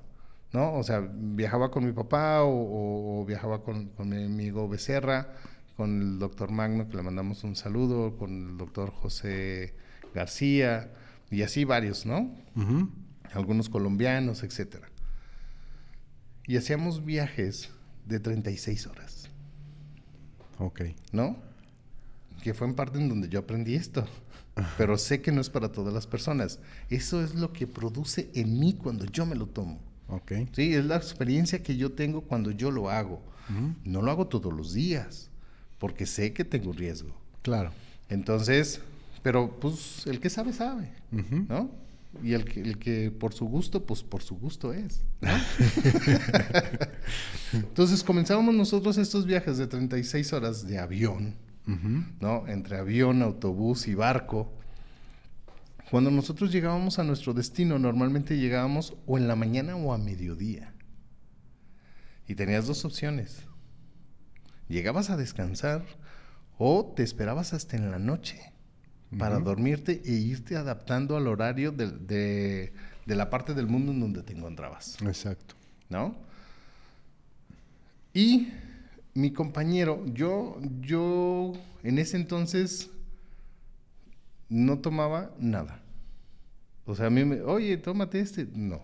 ¿no? 0.54 0.74
O 0.74 0.84
sea, 0.84 1.08
viajaba 1.14 1.70
con 1.70 1.86
mi 1.86 1.92
papá 1.92 2.40
o, 2.42 3.24
viajaba 3.28 3.62
con, 3.64 3.92
mi 4.00 4.24
amigo 4.24 4.68
Becerra, 4.68 5.34
con 5.78 6.02
el 6.02 6.20
doctor 6.20 6.52
Magno, 6.52 6.90
que 6.90 6.98
le 6.98 7.04
mandamos 7.04 7.44
un 7.44 7.56
saludo, 7.56 8.18
con 8.18 8.50
el 8.50 8.58
doctor 8.58 8.90
José 8.90 9.76
García, 10.16 10.92
y 11.30 11.44
así 11.44 11.64
varios, 11.64 12.06
¿no? 12.08 12.34
Algunos 13.34 13.70
colombianos, 13.70 14.44
etcétera. 14.44 14.88
Y 16.48 16.58
hacíamos 16.58 17.06
viajes 17.06 17.75
de 18.06 18.20
36 18.20 18.88
horas. 18.88 19.30
Ok. 20.60 20.82
¿No? 21.12 21.38
Que 22.44 22.54
fue 22.54 22.68
en 22.68 22.76
parte 22.76 23.00
en 23.00 23.10
donde 23.10 23.30
yo 23.30 23.40
aprendí 23.40 23.76
esto. 23.76 24.06
Pero 24.78 24.98
sé 24.98 25.22
que 25.22 25.34
no 25.34 25.42
es 25.42 25.50
para 25.50 25.72
todas 25.72 25.94
las 25.94 26.08
personas. 26.08 26.60
Eso 26.90 27.22
es 27.22 27.36
lo 27.36 27.52
que 27.52 27.68
produce 27.68 28.30
en 28.34 28.58
mí 28.60 28.74
cuando 28.74 29.06
yo 29.06 29.26
me 29.26 29.36
lo 29.36 29.48
tomo. 29.48 29.80
Ok. 30.08 30.32
Sí, 30.54 30.74
es 30.74 30.86
la 30.86 30.96
experiencia 30.96 31.62
que 31.62 31.76
yo 31.76 31.92
tengo 31.92 32.22
cuando 32.22 32.52
yo 32.52 32.72
lo 32.72 32.90
hago. 32.90 33.22
No 33.84 34.02
lo 34.02 34.12
hago 34.12 34.28
todos 34.28 34.52
los 34.52 34.74
días, 34.74 35.30
porque 35.78 36.06
sé 36.06 36.34
que 36.34 36.44
tengo 36.44 36.74
riesgo. 36.74 37.16
Claro. 37.44 37.72
Entonces, 38.10 38.82
pero 39.22 39.60
pues 39.60 40.08
el 40.08 40.20
que 40.20 40.30
sabe, 40.30 40.52
sabe, 40.52 40.92
¿no? 41.12 41.70
Y 42.24 42.34
el 42.34 42.46
que, 42.46 42.62
el 42.62 42.78
que 42.78 43.12
por 43.12 43.34
su 43.34 43.46
gusto, 43.46 43.86
pues 43.86 44.04
por 44.04 44.22
su 44.22 44.36
gusto 44.36 44.74
es. 44.74 45.04
¿no? 45.22 45.30
Entonces 47.54 48.04
comenzábamos 48.04 48.56
nosotros 48.56 48.98
estos 48.98 49.26
viajes 49.26 49.58
de 49.58 49.68
36 49.68 50.34
horas 50.34 50.68
de 50.68 50.80
avión, 50.80 51.36
¿no? 52.20 52.48
Entre 52.48 52.78
avión, 52.78 53.22
autobús 53.22 53.88
y 53.88 53.96
barco. 53.96 54.52
Cuando 55.92 56.10
nosotros 56.10 56.52
llegábamos 56.52 56.98
a 57.00 57.04
nuestro 57.04 57.34
destino, 57.34 57.78
normalmente 57.78 58.38
llegábamos 58.38 58.96
o 59.06 59.18
en 59.18 59.28
la 59.28 59.36
mañana 59.36 59.76
o 59.76 59.94
a 59.94 59.98
mediodía. 59.98 60.74
Y 62.28 62.36
tenías 62.36 62.66
dos 62.66 62.86
opciones. 62.86 63.44
Llegabas 64.68 65.12
a 65.12 65.18
descansar 65.18 65.86
o 66.58 66.94
te 66.96 67.04
esperabas 67.04 67.54
hasta 67.54 67.78
en 67.78 67.92
la 67.92 68.00
noche 68.00 68.55
para 69.18 69.40
dormirte 69.40 70.02
e 70.04 70.12
irte 70.12 70.56
adaptando 70.56 71.16
al 71.16 71.28
horario 71.28 71.72
de, 71.72 72.74
la 73.06 73.30
parte 73.30 73.54
del 73.54 73.68
mundo 73.68 73.92
en 73.92 74.00
donde 74.00 74.24
te 74.24 74.34
encontrabas. 74.34 74.98
Exacto. 75.02 75.56
¿No? 75.90 76.16
Y 78.14 78.50
mi 79.14 79.32
compañero, 79.32 80.04
yo, 80.08 80.60
yo 80.82 81.54
en 81.84 82.00
ese 82.00 82.18
entonces 82.18 82.90
no 84.50 84.80
tomaba 84.80 85.32
nada. 85.40 85.82
O 86.86 86.96
sea, 86.96 87.08
a 87.08 87.10
mí 87.10 87.26
me, 87.26 87.42
oye, 87.42 87.78
tómate 87.78 88.20
este. 88.20 88.48
No. 88.54 88.84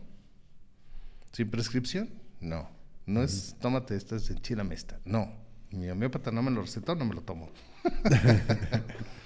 ¿Sin 1.32 1.50
prescripción? 1.50 2.10
No. 2.40 2.68
No 3.06 3.24
es, 3.24 3.56
tómate 3.60 3.96
esta, 3.96 4.16
es 4.16 4.30
enchilame 4.30 4.76
esta. 4.76 5.00
No. 5.06 5.32
Mi 5.72 5.90
homeópata 5.90 6.32
no 6.32 6.42
me 6.42 6.52
lo 6.52 6.62
recetó, 6.62 6.96
no 6.96 7.06
me 7.06 7.16
lo 7.16 7.22
tomo. 7.22 7.50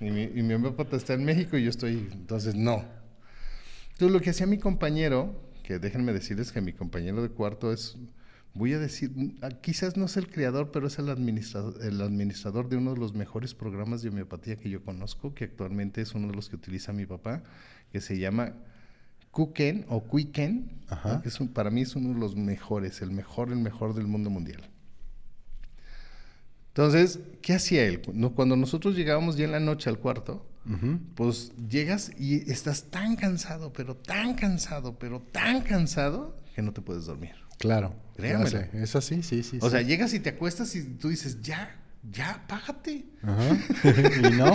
y, 0.00 0.10
mi, 0.10 0.22
y 0.22 0.42
mi 0.42 0.54
homeópata 0.54 0.96
está 0.96 1.14
en 1.14 1.24
México 1.24 1.56
y 1.56 1.64
yo 1.64 1.70
estoy, 1.70 2.08
entonces 2.12 2.54
no. 2.54 2.84
Entonces 3.92 4.12
lo 4.12 4.20
que 4.20 4.30
hacía 4.30 4.46
mi 4.46 4.58
compañero, 4.58 5.34
que 5.62 5.78
déjenme 5.78 6.12
decirles 6.12 6.52
que 6.52 6.60
mi 6.60 6.72
compañero 6.72 7.22
de 7.22 7.30
cuarto 7.30 7.72
es 7.72 7.96
voy 8.56 8.72
a 8.72 8.78
decir, 8.78 9.12
ah, 9.42 9.50
quizás 9.50 9.96
no 9.96 10.06
es 10.06 10.16
el 10.16 10.28
creador, 10.28 10.70
pero 10.70 10.86
es 10.86 10.98
el 10.98 11.10
administrador, 11.10 11.74
el 11.84 12.00
administrador 12.00 12.68
de 12.68 12.76
uno 12.76 12.94
de 12.94 13.00
los 13.00 13.14
mejores 13.14 13.54
programas 13.54 14.02
de 14.02 14.08
homeopatía 14.08 14.56
que 14.56 14.70
yo 14.70 14.82
conozco, 14.82 15.34
que 15.34 15.44
actualmente 15.44 16.00
es 16.00 16.14
uno 16.14 16.28
de 16.28 16.34
los 16.34 16.48
que 16.48 16.56
utiliza 16.56 16.92
mi 16.92 17.06
papá, 17.06 17.42
que 17.92 18.00
se 18.00 18.18
llama 18.18 18.54
Kuken 19.30 19.84
o 19.88 20.08
Quiken, 20.08 20.70
que 21.22 21.28
es 21.28 21.38
para 21.52 21.70
mí 21.70 21.82
es 21.82 21.94
uno 21.96 22.14
de 22.14 22.20
los 22.20 22.34
mejores, 22.34 23.02
el 23.02 23.10
mejor, 23.10 23.50
el 23.50 23.58
mejor 23.58 23.94
del 23.94 24.06
mundo 24.06 24.30
mundial. 24.30 24.62
Entonces, 26.76 27.20
¿qué 27.40 27.54
hacía 27.54 27.84
él? 27.84 28.02
Cuando 28.34 28.54
nosotros 28.54 28.96
llegábamos 28.96 29.38
ya 29.38 29.46
en 29.46 29.52
la 29.52 29.60
noche 29.60 29.88
al 29.88 29.98
cuarto, 29.98 30.46
pues 31.14 31.52
llegas 31.70 32.12
y 32.18 32.50
estás 32.52 32.90
tan 32.90 33.16
cansado, 33.16 33.72
pero 33.72 33.96
tan 33.96 34.34
cansado, 34.34 34.98
pero 34.98 35.22
tan 35.32 35.62
cansado, 35.62 36.36
que 36.54 36.60
no 36.60 36.74
te 36.74 36.82
puedes 36.82 37.06
dormir. 37.06 37.32
Claro. 37.58 37.94
Créame. 38.14 38.68
Es 38.74 38.94
así, 38.94 39.22
sí, 39.22 39.42
sí. 39.42 39.58
O 39.62 39.70
sea, 39.70 39.80
llegas 39.80 40.12
y 40.12 40.20
te 40.20 40.28
acuestas 40.28 40.76
y 40.76 40.84
tú 40.84 41.08
dices, 41.08 41.40
ya, 41.40 41.74
ya, 42.12 42.32
apágate. 42.32 43.06
Ajá. 43.22 43.56
y 44.28 44.36
no, 44.36 44.52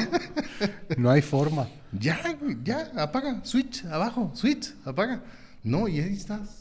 no 0.98 1.10
hay 1.10 1.24
forma. 1.24 1.70
Ya, 1.92 2.22
ya, 2.64 2.92
apaga, 2.98 3.44
switch, 3.44 3.84
abajo, 3.86 4.32
switch, 4.36 4.76
apaga. 4.86 5.24
No, 5.64 5.88
y 5.88 6.00
ahí 6.00 6.14
estás. 6.14 6.61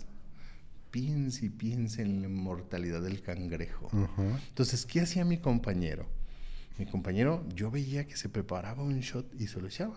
Piensa 0.91 1.45
y 1.45 1.49
piensa 1.51 2.03
en 2.03 2.20
la 2.20 2.28
inmortalidad 2.28 3.03
del 3.03 3.22
cangrejo. 3.22 3.88
Entonces, 4.49 4.86
¿qué 4.86 5.01
hacía 5.01 5.24
mi 5.24 5.38
compañero? 5.38 6.07
Mi 6.78 6.86
compañero, 6.86 7.47
yo 7.55 7.70
veía 7.70 8.07
que 8.07 8.16
se 8.16 8.28
preparaba 8.28 8.82
un 8.82 9.01
shot 9.01 9.32
y 9.38 9.47
se 9.47 9.61
lo 9.61 9.68
echaba. 9.68 9.95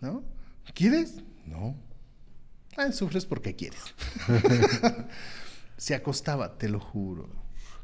¿No? 0.00 0.22
¿Quieres? 0.74 1.22
No. 1.46 1.76
Ah, 2.76 2.92
sufres 2.92 3.26
porque 3.26 3.54
quieres. 3.54 3.80
se 5.76 5.94
acostaba, 5.94 6.58
te 6.58 6.68
lo 6.68 6.80
juro, 6.80 7.28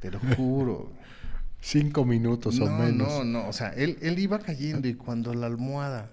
te 0.00 0.10
lo 0.10 0.20
juro. 0.36 0.92
Cinco 1.60 2.04
minutos 2.04 2.60
o 2.60 2.66
menos. 2.66 3.08
No, 3.08 3.24
no, 3.24 3.48
o 3.48 3.52
sea, 3.52 3.70
él, 3.70 3.98
él 4.02 4.18
iba 4.18 4.38
cayendo 4.38 4.86
y 4.86 4.94
cuando 4.94 5.32
la 5.32 5.46
almohada 5.46 6.10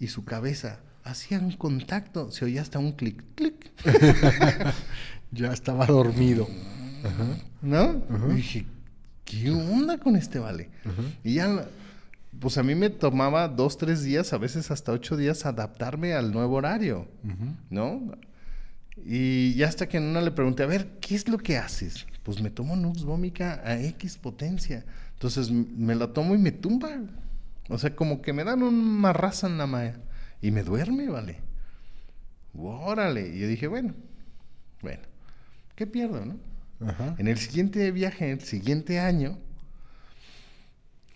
y 0.00 0.08
su 0.08 0.24
cabeza 0.24 0.80
hacían 1.10 1.52
contacto, 1.52 2.30
se 2.30 2.44
oía 2.44 2.62
hasta 2.62 2.78
un 2.78 2.92
clic, 2.92 3.22
clic. 3.34 3.72
ya 5.32 5.52
estaba 5.52 5.86
dormido. 5.86 6.48
¿No? 7.62 8.02
Y 8.30 8.34
dije, 8.34 8.66
¿qué 9.24 9.50
onda 9.50 9.98
con 9.98 10.16
este 10.16 10.38
vale? 10.38 10.70
Y 11.24 11.34
ya, 11.34 11.66
pues 12.38 12.58
a 12.58 12.62
mí 12.62 12.74
me 12.74 12.90
tomaba 12.90 13.48
dos, 13.48 13.76
tres 13.76 14.02
días, 14.02 14.32
a 14.32 14.38
veces 14.38 14.70
hasta 14.70 14.92
ocho 14.92 15.16
días 15.16 15.46
adaptarme 15.46 16.14
al 16.14 16.32
nuevo 16.32 16.56
horario, 16.56 17.08
¿no? 17.70 18.12
Y 19.04 19.54
ya 19.54 19.68
hasta 19.68 19.88
que 19.88 19.96
en 19.96 20.04
una 20.04 20.20
le 20.20 20.30
pregunté, 20.30 20.62
a 20.62 20.66
ver, 20.66 20.98
¿qué 21.00 21.14
es 21.14 21.28
lo 21.28 21.38
que 21.38 21.56
haces? 21.56 22.06
Pues 22.22 22.40
me 22.42 22.50
tomo 22.50 22.76
Nux 22.76 23.02
Vómica 23.04 23.62
a 23.64 23.80
X 23.80 24.18
potencia. 24.18 24.84
Entonces 25.14 25.50
me 25.50 25.94
la 25.94 26.12
tomo 26.12 26.34
y 26.34 26.38
me 26.38 26.52
tumba. 26.52 26.90
O 27.68 27.78
sea, 27.78 27.94
como 27.96 28.20
que 28.20 28.32
me 28.32 28.44
dan 28.44 28.62
un 28.62 29.00
marrazo 29.00 29.46
en 29.46 29.56
la 29.56 29.66
maya. 29.66 29.96
Y 30.42 30.50
me 30.50 30.62
duerme, 30.62 31.08
¿vale? 31.08 31.38
Órale. 32.54 33.28
Y 33.28 33.40
yo 33.40 33.48
dije, 33.48 33.66
bueno, 33.66 33.94
bueno, 34.82 35.02
¿qué 35.76 35.86
pierdo, 35.86 36.24
no? 36.24 36.38
En 37.18 37.28
el 37.28 37.36
siguiente 37.36 37.90
viaje, 37.92 38.24
en 38.24 38.30
el 38.32 38.40
siguiente 38.40 39.00
año, 39.00 39.38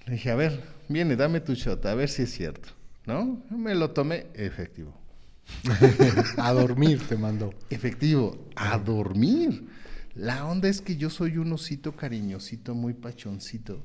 le 0.07 0.13
dije, 0.13 0.31
a 0.31 0.35
ver, 0.35 0.63
viene, 0.89 1.17
dame 1.17 1.41
tu 1.41 1.55
shot, 1.55 1.87
a 1.87 1.95
ver 1.95 2.11
si 2.11 2.23
es 2.23 2.33
cierto. 2.33 2.69
¿No? 3.07 3.43
Me 3.51 3.75
lo 3.75 3.91
tomé, 3.91 4.27
efectivo. 4.35 4.95
a 6.37 6.53
dormir 6.53 7.01
te 7.09 7.17
mandó. 7.17 7.53
Efectivo, 7.71 8.49
a 8.57 8.79
dormir. 8.79 9.69
La 10.15 10.47
onda 10.47 10.69
es 10.69 10.81
que 10.81 10.97
yo 10.97 11.11
soy 11.11 11.39
un 11.39 11.53
osito 11.53 11.93
cariñosito, 11.93 12.75
muy 12.75 12.95
pachoncito. 12.95 13.83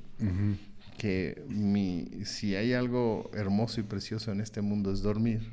Que 1.00 1.43
mi, 1.47 2.10
si 2.26 2.56
hay 2.56 2.74
algo 2.74 3.32
hermoso 3.34 3.80
y 3.80 3.84
precioso 3.84 4.32
en 4.32 4.41
este 4.41 4.62
mundo 4.62 4.91
es 4.91 5.02
dormir. 5.02 5.50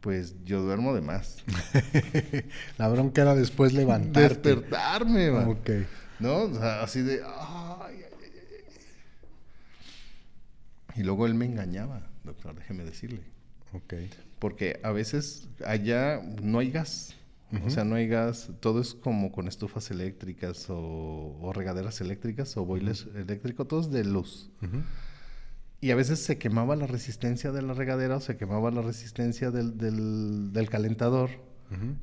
Pues 0.00 0.34
yo 0.44 0.62
duermo 0.62 0.94
de 0.94 1.00
más. 1.00 1.42
La 2.78 2.88
bronca 2.88 3.22
era 3.22 3.34
después 3.34 3.72
levantarte. 3.72 4.50
Despertarme, 4.50 5.30
man. 5.30 5.48
Ok. 5.48 5.70
¿No? 6.20 6.44
así 6.60 7.02
de. 7.02 7.22
y 10.94 11.02
luego 11.02 11.26
él 11.26 11.34
me 11.34 11.46
engañaba, 11.46 12.06
doctor, 12.24 12.54
déjeme 12.54 12.84
decirle. 12.84 13.22
Ok 13.72 13.94
porque 14.40 14.80
a 14.82 14.90
veces 14.90 15.46
allá 15.64 16.20
no 16.42 16.58
hay 16.58 16.72
gas. 16.72 17.14
O 17.64 17.70
sea, 17.70 17.84
no 17.84 17.96
hay 17.96 18.06
gas, 18.06 18.50
todo 18.60 18.80
es 18.80 18.94
como 18.94 19.32
con 19.32 19.48
estufas 19.48 19.90
eléctricas 19.90 20.66
o, 20.68 21.50
regaderas 21.52 22.00
eléctricas 22.00 22.56
o 22.56 22.64
boilers 22.64 23.08
eléctricos, 23.14 23.66
todo 23.66 23.80
es 23.80 23.90
de 23.90 24.04
luz. 24.04 24.50
Y 25.80 25.90
a 25.90 25.96
veces 25.96 26.20
se 26.20 26.38
quemaba 26.38 26.76
la 26.76 26.86
resistencia 26.86 27.50
de 27.50 27.62
la 27.62 27.74
regadera 27.74 28.16
o 28.16 28.20
se 28.20 28.36
quemaba 28.36 28.70
la 28.70 28.82
resistencia 28.82 29.50
del, 29.50 29.78
del, 30.52 30.68
calentador 30.70 31.30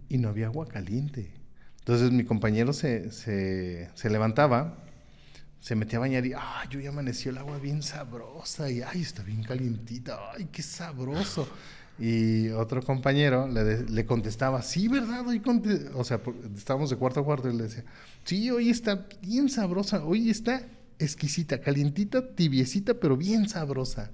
y 0.09 0.17
no 0.17 0.29
había 0.29 0.47
agua 0.47 0.67
caliente. 0.67 1.31
Entonces 1.79 2.11
mi 2.11 2.25
compañero 2.25 2.73
se, 2.73 3.11
se, 3.11 3.89
se 3.93 4.09
levantaba, 4.09 4.77
se 5.61 5.75
metía 5.75 5.97
a 5.97 6.01
bañar 6.01 6.25
y, 6.25 6.33
ah, 6.33 6.65
yo 6.69 6.81
ya 6.81 6.89
amaneció 6.89 7.31
el 7.31 7.37
agua 7.37 7.57
bien 7.59 7.81
sabrosa 7.81 8.69
y, 8.69 8.81
ay, 8.81 9.01
está 9.01 9.23
bien 9.23 9.43
calientita, 9.43 10.31
ay, 10.33 10.49
qué 10.51 10.61
sabroso. 10.61 11.47
Y 11.99 12.49
otro 12.49 12.83
compañero 12.83 13.47
le, 13.47 13.83
le 13.83 14.05
contestaba, 14.05 14.61
sí, 14.61 14.87
¿verdad? 14.87 15.27
Hoy 15.27 15.41
o 15.95 16.03
sea, 16.03 16.21
estábamos 16.55 16.91
de 16.91 16.95
cuarto 16.95 17.21
a 17.21 17.25
cuarto 17.25 17.49
y 17.49 17.57
le 17.57 17.63
decía, 17.63 17.83
sí, 18.23 18.51
hoy 18.51 18.69
está 18.69 19.07
bien 19.21 19.49
sabrosa, 19.49 20.03
hoy 20.03 20.29
está 20.29 20.61
exquisita, 20.99 21.59
calientita, 21.59 22.35
tibiecita, 22.35 22.93
pero 22.95 23.17
bien 23.17 23.49
sabrosa. 23.49 24.11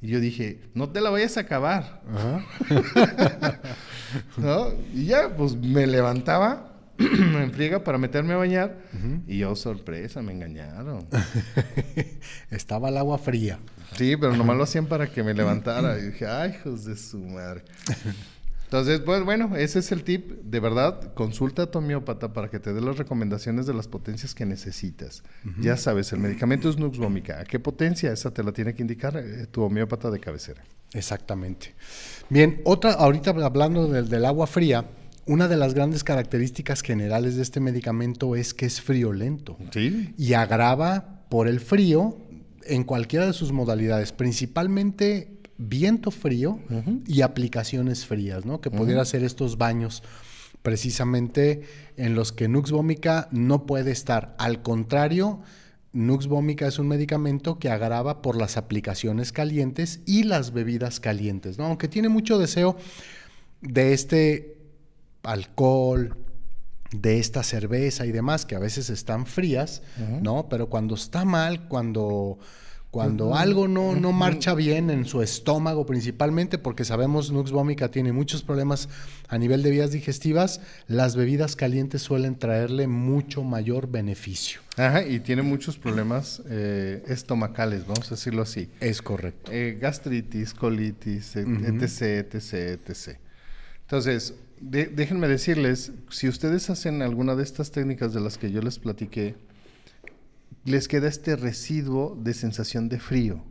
Y 0.00 0.08
yo 0.08 0.20
dije, 0.20 0.60
no 0.74 0.90
te 0.90 1.00
la 1.00 1.10
vayas 1.10 1.36
a 1.36 1.40
acabar. 1.40 2.02
¿No? 4.36 4.68
Y 4.92 5.06
ya, 5.06 5.34
pues 5.36 5.56
me 5.56 5.86
levantaba 5.86 6.73
en 6.98 7.52
friega 7.52 7.82
para 7.82 7.98
meterme 7.98 8.34
a 8.34 8.36
bañar. 8.36 8.78
Y 9.26 9.38
yo, 9.38 9.54
sorpresa, 9.56 10.22
me 10.22 10.32
engañaron. 10.32 11.06
Estaba 12.50 12.88
el 12.88 12.96
agua 12.96 13.18
fría. 13.18 13.58
Sí, 13.96 14.16
pero 14.16 14.36
nomás 14.36 14.56
lo 14.56 14.64
hacían 14.64 14.86
para 14.86 15.10
que 15.10 15.22
me 15.22 15.34
levantara. 15.34 15.98
Y 15.98 16.06
dije, 16.06 16.26
ay, 16.26 16.52
hijos 16.52 16.84
de 16.84 16.96
su 16.96 17.18
madre. 17.18 17.62
Entonces, 18.64 19.00
pues 19.00 19.22
bueno, 19.22 19.54
ese 19.56 19.78
es 19.78 19.92
el 19.92 20.02
tip. 20.02 20.32
De 20.42 20.58
verdad, 20.58 21.12
consulta 21.14 21.62
a 21.62 21.66
tu 21.70 21.78
homeópata 21.78 22.32
para 22.32 22.48
que 22.48 22.58
te 22.58 22.72
dé 22.72 22.80
las 22.80 22.96
recomendaciones 22.96 23.66
de 23.66 23.74
las 23.74 23.86
potencias 23.86 24.34
que 24.34 24.46
necesitas. 24.46 25.22
Ya 25.60 25.76
sabes, 25.76 26.12
el 26.12 26.18
medicamento 26.18 26.68
es 26.68 26.76
Nux 26.76 26.98
Vomica. 26.98 27.40
¿A 27.40 27.44
qué 27.44 27.60
potencia? 27.60 28.12
Esa 28.12 28.32
te 28.32 28.42
la 28.42 28.52
tiene 28.52 28.74
que 28.74 28.82
indicar 28.82 29.16
eh, 29.16 29.46
tu 29.46 29.62
homeópata 29.62 30.10
de 30.10 30.18
cabecera. 30.18 30.64
Exactamente. 30.92 31.74
Bien, 32.28 32.62
otra, 32.64 32.92
ahorita 32.94 33.30
hablando 33.30 33.86
del 33.86 34.24
agua 34.24 34.46
fría, 34.46 34.84
una 35.26 35.48
de 35.48 35.56
las 35.56 35.74
grandes 35.74 36.04
características 36.04 36.82
generales 36.82 37.36
de 37.36 37.42
este 37.42 37.60
medicamento 37.60 38.36
es 38.36 38.54
que 38.54 38.66
es 38.66 38.80
friolento. 38.80 39.56
Sí. 39.72 40.14
Y 40.18 40.34
agrava 40.34 41.24
por 41.28 41.48
el 41.48 41.60
frío 41.60 42.18
en 42.64 42.84
cualquiera 42.84 43.26
de 43.26 43.32
sus 43.32 43.52
modalidades, 43.52 44.12
principalmente 44.12 45.34
viento 45.56 46.10
frío 46.10 46.58
y 47.06 47.22
aplicaciones 47.22 48.06
frías, 48.06 48.44
¿no? 48.44 48.60
Que 48.60 48.70
pudiera 48.70 49.04
ser 49.04 49.22
estos 49.22 49.56
baños 49.56 50.02
precisamente 50.62 51.62
en 51.96 52.14
los 52.14 52.32
que 52.32 52.48
Nux 52.48 52.70
Vomica 52.70 53.28
no 53.30 53.66
puede 53.66 53.90
estar. 53.90 54.34
Al 54.38 54.62
contrario, 54.62 55.40
Nux 55.92 56.26
Vomica 56.26 56.66
es 56.66 56.78
un 56.78 56.88
medicamento 56.88 57.58
que 57.58 57.68
agrava 57.68 58.22
por 58.22 58.36
las 58.36 58.56
aplicaciones 58.56 59.30
calientes 59.30 60.00
y 60.06 60.24
las 60.24 60.52
bebidas 60.52 61.00
calientes, 61.00 61.58
¿no? 61.58 61.66
Aunque 61.66 61.86
tiene 61.86 62.08
mucho 62.08 62.38
deseo 62.38 62.76
de 63.60 63.92
este 63.92 64.56
alcohol, 65.24 66.16
de 67.00 67.18
esta 67.18 67.42
cerveza 67.42 68.06
y 68.06 68.12
demás, 68.12 68.46
que 68.46 68.54
a 68.54 68.58
veces 68.58 68.90
están 68.90 69.26
frías, 69.26 69.82
¿no? 70.22 70.48
Pero 70.48 70.68
cuando 70.68 70.94
está 70.94 71.24
mal, 71.24 71.66
cuando, 71.68 72.38
cuando 72.90 73.34
algo 73.34 73.66
no, 73.66 73.96
no 73.96 74.12
marcha 74.12 74.54
bien 74.54 74.90
en 74.90 75.04
su 75.04 75.20
estómago 75.20 75.86
principalmente, 75.86 76.58
porque 76.58 76.84
sabemos 76.84 77.32
Nux 77.32 77.50
Vomica 77.50 77.90
tiene 77.90 78.12
muchos 78.12 78.42
problemas 78.42 78.88
a 79.28 79.38
nivel 79.38 79.62
de 79.64 79.70
vías 79.70 79.90
digestivas, 79.90 80.60
las 80.86 81.16
bebidas 81.16 81.56
calientes 81.56 82.02
suelen 82.02 82.38
traerle 82.38 82.86
mucho 82.86 83.42
mayor 83.42 83.90
beneficio. 83.90 84.60
Ajá, 84.76 85.04
y 85.04 85.18
tiene 85.18 85.42
muchos 85.42 85.76
problemas 85.76 86.42
eh, 86.48 87.02
estomacales, 87.08 87.86
vamos 87.86 88.06
a 88.12 88.14
decirlo 88.14 88.42
así. 88.42 88.70
Es 88.80 89.02
correcto. 89.02 89.50
Eh, 89.52 89.78
gastritis, 89.80 90.54
colitis, 90.54 91.34
etc, 91.34 92.34
etc, 92.34 92.52
etc. 92.88 93.18
Entonces, 93.82 94.34
déjenme 94.70 95.28
decirles, 95.28 95.92
si 96.10 96.28
ustedes 96.28 96.70
hacen 96.70 97.02
alguna 97.02 97.34
de 97.34 97.42
estas 97.42 97.70
técnicas 97.70 98.14
de 98.14 98.20
las 98.20 98.38
que 98.38 98.50
yo 98.50 98.60
les 98.62 98.78
platiqué, 98.78 99.36
les 100.64 100.88
queda 100.88 101.08
este 101.08 101.36
residuo 101.36 102.18
de 102.20 102.34
sensación 102.34 102.88
de 102.88 102.98
frío. 102.98 103.44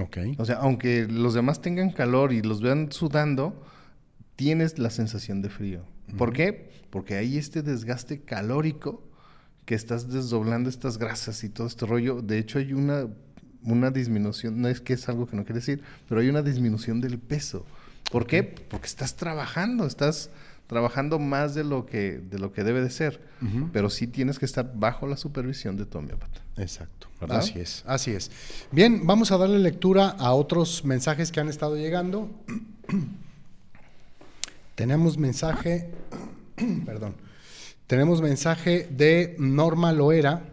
Ok. 0.00 0.18
O 0.38 0.44
sea, 0.44 0.56
aunque 0.56 1.06
los 1.06 1.34
demás 1.34 1.60
tengan 1.60 1.90
calor 1.90 2.32
y 2.32 2.42
los 2.42 2.62
vean 2.62 2.90
sudando, 2.90 3.62
tienes 4.36 4.78
la 4.78 4.90
sensación 4.90 5.42
de 5.42 5.50
frío. 5.50 5.84
¿Por 6.16 6.32
qué? 6.32 6.70
Porque 6.90 7.16
hay 7.16 7.36
este 7.36 7.62
desgaste 7.62 8.22
calórico 8.22 9.06
que 9.64 9.74
estás 9.74 10.10
desdoblando 10.10 10.68
estas 10.68 10.98
grasas 10.98 11.44
y 11.44 11.48
todo 11.48 11.66
este 11.66 11.86
rollo. 11.86 12.22
De 12.22 12.38
hecho, 12.38 12.58
hay 12.58 12.72
una, 12.72 13.06
una 13.62 13.90
disminución, 13.90 14.60
no 14.60 14.68
es 14.68 14.80
que 14.80 14.94
es 14.94 15.08
algo 15.08 15.26
que 15.26 15.36
no 15.36 15.44
quiere 15.44 15.60
decir, 15.60 15.82
pero 16.08 16.20
hay 16.20 16.28
una 16.28 16.42
disminución 16.42 17.00
del 17.00 17.18
peso. 17.18 17.66
¿Por 18.10 18.26
qué? 18.26 18.42
Porque 18.42 18.86
estás 18.86 19.16
trabajando, 19.16 19.86
estás 19.86 20.30
trabajando 20.66 21.18
más 21.18 21.54
de 21.54 21.64
lo 21.64 21.86
que, 21.86 22.18
de 22.18 22.38
lo 22.38 22.52
que 22.52 22.62
debe 22.62 22.80
de 22.80 22.90
ser, 22.90 23.20
pero 23.72 23.90
sí 23.90 24.06
tienes 24.06 24.38
que 24.38 24.44
estar 24.44 24.72
bajo 24.74 25.06
la 25.06 25.16
supervisión 25.16 25.76
de 25.76 25.86
tu 25.86 25.98
homeópata. 25.98 26.40
Exacto. 26.56 27.08
Así 27.28 27.58
es, 27.58 27.82
así 27.86 28.12
es. 28.12 28.30
Bien, 28.70 29.06
vamos 29.06 29.30
a 29.32 29.36
darle 29.36 29.58
lectura 29.58 30.08
a 30.08 30.32
otros 30.32 30.84
mensajes 30.84 31.32
que 31.32 31.40
han 31.40 31.48
estado 31.48 31.76
llegando. 31.76 32.30
Tenemos 34.74 35.18
mensaje, 35.18 35.90
perdón, 36.86 37.14
tenemos 37.86 38.22
mensaje 38.22 38.88
de 38.88 39.34
Norma 39.40 39.92
Loera. 39.92 40.44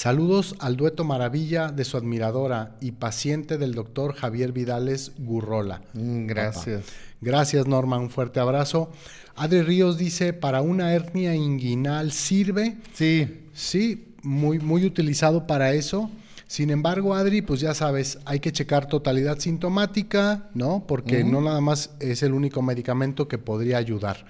Saludos 0.00 0.54
al 0.60 0.78
dueto 0.78 1.04
maravilla 1.04 1.72
de 1.72 1.84
su 1.84 1.98
admiradora 1.98 2.74
y 2.80 2.92
paciente 2.92 3.58
del 3.58 3.74
doctor 3.74 4.14
Javier 4.14 4.50
Vidales 4.50 5.12
Gurrola. 5.18 5.82
Mm, 5.92 6.26
gracias. 6.26 6.86
Gracias 7.20 7.66
Norma, 7.66 7.98
un 7.98 8.08
fuerte 8.08 8.40
abrazo. 8.40 8.90
Adri 9.36 9.60
Ríos 9.60 9.98
dice, 9.98 10.32
¿para 10.32 10.62
una 10.62 10.94
hernia 10.94 11.34
inguinal 11.34 12.12
sirve? 12.12 12.78
Sí. 12.94 13.42
Sí, 13.52 14.14
muy, 14.22 14.58
muy 14.58 14.86
utilizado 14.86 15.46
para 15.46 15.74
eso. 15.74 16.10
Sin 16.46 16.70
embargo, 16.70 17.14
Adri, 17.14 17.42
pues 17.42 17.60
ya 17.60 17.74
sabes, 17.74 18.20
hay 18.24 18.40
que 18.40 18.52
checar 18.52 18.86
totalidad 18.86 19.38
sintomática, 19.38 20.48
¿no? 20.54 20.82
Porque 20.88 21.24
no 21.24 21.42
nada 21.42 21.60
más 21.60 21.90
es 22.00 22.22
el 22.22 22.32
único 22.32 22.62
medicamento 22.62 23.28
que 23.28 23.36
podría 23.36 23.76
ayudar. 23.76 24.24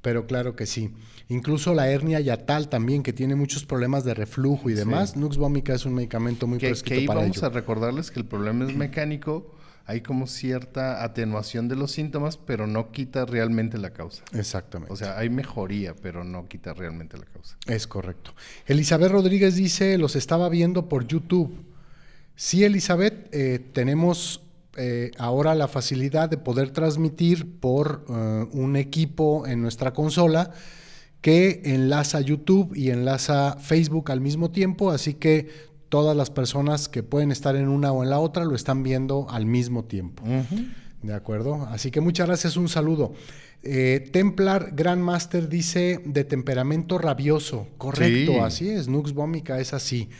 Pero 0.00 0.26
claro 0.26 0.56
que 0.56 0.64
sí. 0.64 0.92
Incluso 1.28 1.74
la 1.74 1.88
hernia 1.88 2.20
yatal 2.20 2.68
también, 2.68 3.02
que 3.02 3.12
tiene 3.12 3.34
muchos 3.34 3.64
problemas 3.64 4.04
de 4.04 4.14
reflujo 4.14 4.68
y 4.68 4.74
demás. 4.74 5.16
Nux 5.16 5.36
vomica 5.36 5.74
es 5.74 5.86
un 5.86 5.94
medicamento 5.94 6.46
muy 6.46 6.58
que, 6.58 6.72
que 6.72 6.94
ahí 6.94 7.06
vamos 7.06 7.42
a 7.42 7.48
recordarles 7.48 8.10
que 8.10 8.20
el 8.20 8.26
problema 8.26 8.68
es 8.68 8.76
mecánico. 8.76 9.54
Hay 9.86 10.00
como 10.00 10.26
cierta 10.26 11.04
atenuación 11.04 11.68
de 11.68 11.76
los 11.76 11.92
síntomas, 11.92 12.38
pero 12.38 12.66
no 12.66 12.90
quita 12.90 13.26
realmente 13.26 13.76
la 13.76 13.90
causa. 13.90 14.24
Exactamente. 14.32 14.92
O 14.92 14.96
sea, 14.96 15.18
hay 15.18 15.28
mejoría, 15.28 15.94
pero 15.94 16.24
no 16.24 16.46
quita 16.48 16.72
realmente 16.72 17.18
la 17.18 17.26
causa. 17.26 17.56
Es 17.66 17.86
correcto. 17.86 18.34
Elizabeth 18.66 19.12
Rodríguez 19.12 19.56
dice, 19.56 19.98
los 19.98 20.16
estaba 20.16 20.48
viendo 20.48 20.88
por 20.88 21.06
YouTube. 21.06 21.54
Sí, 22.34 22.64
Elizabeth, 22.64 23.28
eh, 23.32 23.58
tenemos 23.72 24.42
eh, 24.76 25.10
ahora 25.18 25.54
la 25.54 25.68
facilidad 25.68 26.30
de 26.30 26.38
poder 26.38 26.70
transmitir 26.70 27.60
por 27.60 28.06
eh, 28.08 28.46
un 28.52 28.76
equipo 28.76 29.46
en 29.46 29.60
nuestra 29.60 29.92
consola 29.92 30.50
que 31.24 31.62
enlaza 31.64 32.20
YouTube 32.20 32.76
y 32.76 32.90
enlaza 32.90 33.56
Facebook 33.58 34.12
al 34.12 34.20
mismo 34.20 34.50
tiempo, 34.50 34.90
así 34.90 35.14
que 35.14 35.48
todas 35.88 36.14
las 36.14 36.28
personas 36.28 36.90
que 36.90 37.02
pueden 37.02 37.32
estar 37.32 37.56
en 37.56 37.68
una 37.68 37.92
o 37.92 38.02
en 38.02 38.10
la 38.10 38.18
otra 38.18 38.44
lo 38.44 38.54
están 38.54 38.82
viendo 38.82 39.26
al 39.30 39.46
mismo 39.46 39.86
tiempo. 39.86 40.22
¿De 41.00 41.14
acuerdo? 41.14 41.66
Así 41.70 41.90
que 41.90 42.02
muchas 42.02 42.26
gracias, 42.26 42.58
un 42.58 42.68
saludo. 42.68 43.14
Eh, 43.62 44.06
Templar 44.12 44.72
Grandmaster 44.74 45.48
dice 45.48 46.02
de 46.04 46.24
temperamento 46.24 46.98
rabioso. 46.98 47.68
Correcto, 47.78 48.44
así 48.44 48.68
es. 48.68 48.88
Nux 48.88 49.14
Vomica 49.14 49.58
es 49.60 49.72
así. 49.72 50.10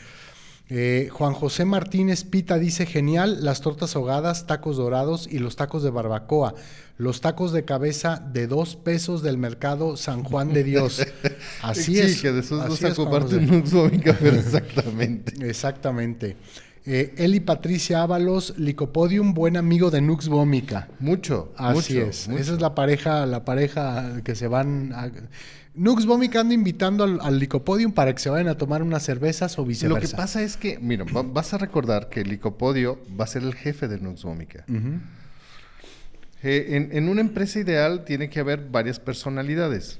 Eh, 0.69 1.09
Juan 1.11 1.33
José 1.33 1.65
Martínez 1.65 2.23
Pita 2.23 2.57
dice, 2.57 2.87
genial, 2.87 3.45
las 3.45 3.61
tortas 3.61 3.95
ahogadas, 3.95 4.47
tacos 4.47 4.77
dorados 4.77 5.27
y 5.31 5.37
los 5.37 5.55
tacos 5.55 5.83
de 5.83 5.91
barbacoa. 5.91 6.55
Los 6.97 7.19
tacos 7.19 7.51
de 7.51 7.65
cabeza 7.65 8.23
de 8.31 8.47
dos 8.47 8.77
pesos 8.77 9.21
del 9.21 9.37
mercado 9.37 9.97
San 9.97 10.23
Juan 10.23 10.53
de 10.53 10.63
Dios. 10.63 11.05
Así 11.61 11.99
es. 11.99 12.15
Sí, 12.15 12.21
que 12.21 12.31
de 12.31 12.39
esos 12.39 12.65
dos 12.65 12.81
a 12.83 13.01
un 13.01 14.03
exactamente. 14.03 15.49
Exactamente. 15.49 16.37
Eh, 16.85 17.15
Eli 17.17 17.39
Patricia 17.39 18.03
Ábalos, 18.03 18.53
Licopodium, 18.57 19.33
buen 19.33 19.57
amigo 19.57 19.89
de 19.89 20.01
Nux 20.01 20.29
Vómica. 20.29 20.87
Mucho. 20.99 21.51
Así 21.57 21.97
es. 21.97 22.27
Esa 22.27 22.53
es 22.53 22.61
la 22.61 22.75
pareja, 22.75 23.25
la 23.25 23.43
pareja 23.43 24.21
que 24.23 24.35
se 24.35 24.47
van 24.47 24.93
a... 24.93 25.11
Nux 25.73 26.05
Vomic 26.05 26.33
anda 26.37 26.53
invitando 26.53 27.03
al, 27.03 27.39
Licopodium 27.39 27.91
para 27.91 28.13
que 28.13 28.21
se 28.21 28.29
vayan 28.29 28.47
a 28.47 28.55
tomar 28.55 28.81
unas 28.81 29.03
cervezas 29.03 29.59
o 29.59 29.65
viceversa. 29.65 29.99
Lo 29.99 30.09
que 30.09 30.15
pasa 30.15 30.41
es 30.41 30.55
que, 30.55 30.79
mira, 30.79 31.03
vas 31.05 31.53
a 31.53 31.57
recordar 31.57 32.07
que 32.07 32.21
el 32.21 32.29
Licopodio 32.29 32.97
va 33.19 33.25
a 33.25 33.27
ser 33.27 33.43
el 33.43 33.53
jefe 33.55 33.89
de 33.89 33.99
Nux 33.99 34.23
Vomica. 34.23 34.63
Eh, 36.47 36.89
en, 36.91 37.09
una 37.09 37.21
empresa 37.21 37.59
ideal 37.59 38.05
tiene 38.05 38.29
que 38.29 38.39
haber 38.39 38.69
varias 38.69 38.99
personalidades. 38.99 39.99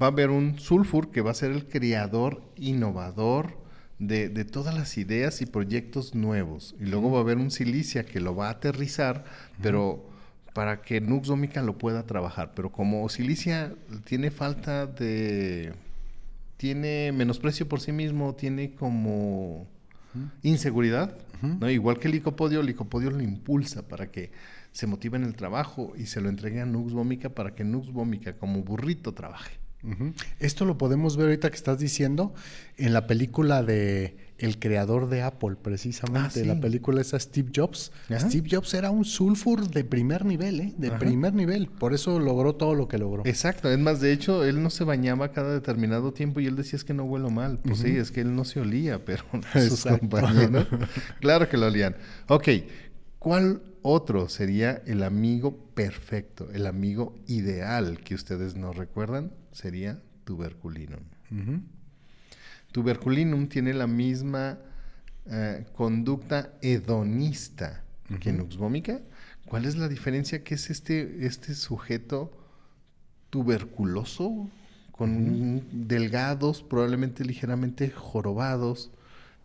Va 0.00 0.06
a 0.06 0.08
haber 0.08 0.30
un 0.30 0.58
Sulfur 0.58 1.10
que 1.10 1.20
va 1.20 1.32
a 1.32 1.34
ser 1.34 1.50
el 1.50 1.66
creador, 1.68 2.40
innovador 2.56 3.58
de, 3.98 4.30
todas 4.46 4.74
las 4.74 4.96
ideas 4.96 5.42
y 5.42 5.46
proyectos 5.46 6.14
nuevos. 6.14 6.74
Y 6.80 6.86
luego 6.86 7.10
va 7.10 7.18
a 7.18 7.20
haber 7.20 7.36
un 7.36 7.50
Silicia 7.50 8.06
que 8.06 8.20
lo 8.20 8.34
va 8.34 8.48
a 8.48 8.52
aterrizar, 8.52 9.26
pero 9.60 10.08
para 10.54 10.80
que 10.80 11.02
Nux 11.02 11.28
lo 11.28 11.76
pueda 11.76 12.06
trabajar. 12.06 12.52
Pero 12.56 12.72
como 12.72 13.06
Silicia 13.10 13.74
tiene 14.04 14.30
falta 14.30 14.86
de, 14.86 15.74
tiene 16.56 17.12
menosprecio 17.12 17.68
por 17.68 17.82
sí 17.82 17.92
mismo, 17.92 18.34
tiene 18.34 18.72
como 18.72 19.66
inseguridad, 20.42 21.18
¿no? 21.42 21.68
Igual 21.68 21.98
que 21.98 22.08
el 22.08 22.14
licopodio, 22.14 22.60
el 22.60 22.66
licopodio 22.66 23.10
lo 23.10 23.20
impulsa 23.20 23.86
para 23.86 24.10
que 24.10 24.30
se 24.74 24.88
motive 24.88 25.16
en 25.16 25.22
el 25.24 25.36
trabajo 25.36 25.92
y 25.96 26.06
se 26.06 26.20
lo 26.20 26.28
entregue 26.28 26.60
a 26.60 26.66
Nux 26.66 26.92
Vómica 26.92 27.30
para 27.30 27.54
que 27.54 27.62
Nux 27.62 27.92
Vómica 27.92 28.36
como 28.36 28.62
burrito 28.62 29.14
trabaje. 29.14 29.58
Esto 30.40 30.64
lo 30.64 30.78
podemos 30.78 31.16
ver 31.16 31.26
ahorita 31.26 31.50
que 31.50 31.56
estás 31.56 31.78
diciendo 31.78 32.34
en 32.78 32.94
la 32.94 33.06
película 33.06 33.62
de 33.62 34.16
el 34.38 34.58
creador 34.58 35.08
de 35.08 35.22
Apple, 35.22 35.56
precisamente. 35.62 36.42
Ah, 36.42 36.44
la 36.46 36.60
película 36.60 37.00
esa 37.00 37.20
Steve 37.20 37.50
Jobs. 37.54 37.92
Steve 38.10 38.48
Jobs 38.50 38.74
era 38.74 38.90
un 38.90 39.04
sulfur 39.04 39.68
de 39.68 39.84
primer 39.84 40.24
nivel, 40.24 40.60
¿eh? 40.60 40.74
De 40.76 40.90
primer 40.90 41.34
nivel. 41.34 41.68
Por 41.68 41.94
eso 41.94 42.18
logró 42.18 42.54
todo 42.54 42.74
lo 42.74 42.88
que 42.88 42.98
logró. 42.98 43.22
Exacto. 43.26 43.70
Es 43.70 43.78
más, 43.78 44.00
de 44.00 44.12
hecho, 44.12 44.44
él 44.44 44.62
no 44.62 44.70
se 44.70 44.84
bañaba 44.84 45.32
cada 45.32 45.52
determinado 45.52 46.12
tiempo 46.12 46.40
y 46.40 46.46
él 46.46 46.56
decía 46.56 46.76
es 46.76 46.84
que 46.84 46.94
no 46.94 47.04
huelo 47.04 47.30
mal. 47.30 47.58
Pues 47.60 47.78
sí, 47.78 47.96
es 47.96 48.10
que 48.10 48.22
él 48.22 48.34
no 48.34 48.44
se 48.44 48.60
olía, 48.60 49.04
pero 49.04 49.24
sus 49.68 49.84
compañeros. 49.84 50.66
claro 51.20 51.48
que 51.48 51.56
lo 51.56 51.66
olían. 51.66 51.94
Ok. 52.28 52.48
¿Cuál 53.24 53.62
otro 53.80 54.28
sería 54.28 54.82
el 54.84 55.02
amigo 55.02 55.56
perfecto, 55.74 56.50
el 56.52 56.66
amigo 56.66 57.16
ideal 57.26 58.00
que 58.04 58.14
ustedes 58.14 58.54
nos 58.54 58.76
recuerdan? 58.76 59.32
Sería 59.50 59.98
tuberculinum. 60.24 61.00
Tuberculinum 62.70 63.46
tiene 63.48 63.72
la 63.72 63.86
misma 63.86 64.58
eh, 65.24 65.64
conducta 65.74 66.52
hedonista 66.60 67.82
que 68.20 68.30
Nux 68.30 68.58
vomica. 68.58 69.00
¿Cuál 69.46 69.64
es 69.64 69.76
la 69.76 69.88
diferencia? 69.88 70.44
Que 70.44 70.56
es 70.56 70.68
este, 70.68 71.24
este 71.24 71.54
sujeto 71.54 72.30
tuberculoso, 73.30 74.50
con 74.92 75.62
delgados, 75.88 76.62
probablemente 76.62 77.24
ligeramente 77.24 77.88
jorobados, 77.88 78.90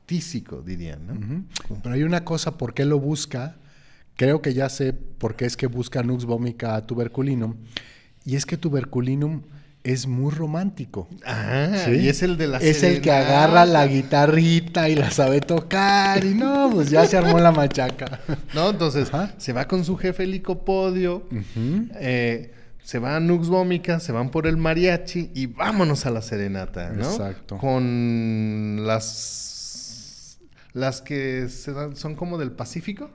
tísico, 0.06 0.62
dirían. 0.62 1.08
¿no? 1.08 1.46
Pero 1.82 1.96
hay 1.96 2.04
una 2.04 2.26
cosa, 2.26 2.58
¿por 2.58 2.74
qué 2.74 2.84
lo 2.84 3.00
busca? 3.00 3.56
Creo 4.20 4.42
que 4.42 4.54
ya 4.54 4.68
sé 4.68 4.92
por 4.92 5.38
qué 5.38 5.46
es 5.46 5.56
que 5.56 5.68
busca 5.68 6.04
Nux 6.04 6.26
vomica 6.26 6.86
tuberculinum. 6.86 7.56
Y 8.26 8.36
es 8.36 8.46
que 8.46 8.58
tuberculinum 8.58 9.44
es 9.86 10.08
muy 10.08 10.30
romántico. 10.30 11.08
Ah, 11.26 11.86
y 11.88 12.10
es 12.10 12.22
el 12.22 12.36
de 12.36 12.48
la 12.48 12.58
Es 12.58 12.84
el 12.84 13.00
que 13.00 13.12
agarra 13.12 13.64
la 13.64 13.88
guitarrita 13.88 14.90
y 14.90 14.96
la 14.96 15.10
sabe 15.10 15.40
tocar 15.40 16.26
y 16.26 16.34
no, 16.34 16.70
pues 16.74 16.90
ya 16.90 17.06
se 17.06 17.16
armó 17.16 17.40
la 17.40 17.54
machaca. 17.54 18.20
No, 18.54 18.72
entonces 18.72 19.10
se 19.38 19.54
va 19.54 19.70
con 19.70 19.86
su 19.86 19.96
jefe 19.96 20.28
Licopodio, 20.28 21.24
eh, 21.96 22.52
se 22.84 23.00
va 23.00 23.16
a 23.16 23.20
Nux 23.22 23.48
Vómica, 23.48 24.02
se 24.02 24.12
van 24.12 24.32
por 24.32 24.48
el 24.48 24.58
mariachi 24.58 25.32
y 25.34 25.46
vámonos 25.46 26.06
a 26.06 26.10
la 26.10 26.22
serenata, 26.22 26.90
¿no? 26.90 27.06
Exacto. 27.06 27.58
Con 27.58 28.86
las 28.86 30.40
las 30.74 31.02
que 31.02 31.48
se 31.48 31.72
dan, 31.72 31.96
son 31.96 32.16
como 32.16 32.38
del 32.38 32.52
Pacífico. 32.52 33.12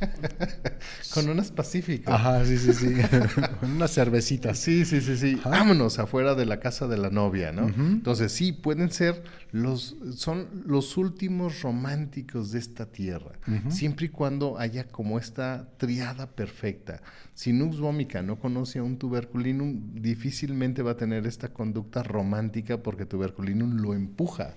Con 1.14 1.28
unas 1.28 1.50
pacíficas. 1.50 2.14
Ajá, 2.14 2.44
sí, 2.44 2.58
sí, 2.58 2.72
sí. 2.72 2.94
Con 3.60 3.72
unas 3.72 3.92
cervecitas. 3.92 4.58
Sí, 4.58 4.84
sí, 4.84 5.00
sí, 5.00 5.16
sí. 5.16 5.40
Vámonos 5.44 5.98
afuera 5.98 6.34
de 6.34 6.46
la 6.46 6.60
casa 6.60 6.86
de 6.86 6.98
la 6.98 7.10
novia, 7.10 7.52
¿no? 7.52 7.68
Entonces, 7.68 8.32
sí, 8.32 8.52
pueden 8.52 8.90
ser 8.90 9.22
los, 9.52 9.96
son 10.16 10.48
los 10.66 10.96
últimos 10.96 11.62
románticos 11.62 12.52
de 12.52 12.58
esta 12.58 12.86
tierra. 12.86 13.32
Siempre 13.68 14.06
y 14.06 14.08
cuando 14.08 14.58
haya 14.58 14.88
como 14.88 15.18
esta 15.18 15.68
triada 15.76 16.30
perfecta. 16.30 17.02
Si 17.34 17.52
Nux 17.52 17.80
vomica 17.80 18.22
no 18.22 18.38
conoce 18.38 18.80
a 18.80 18.82
un 18.82 18.98
tuberculinum, 18.98 19.94
difícilmente 19.94 20.82
va 20.82 20.92
a 20.92 20.96
tener 20.96 21.26
esta 21.26 21.48
conducta 21.48 22.02
romántica 22.02 22.82
porque 22.82 23.06
tuberculinum 23.06 23.76
lo 23.76 23.94
empuja 23.94 24.56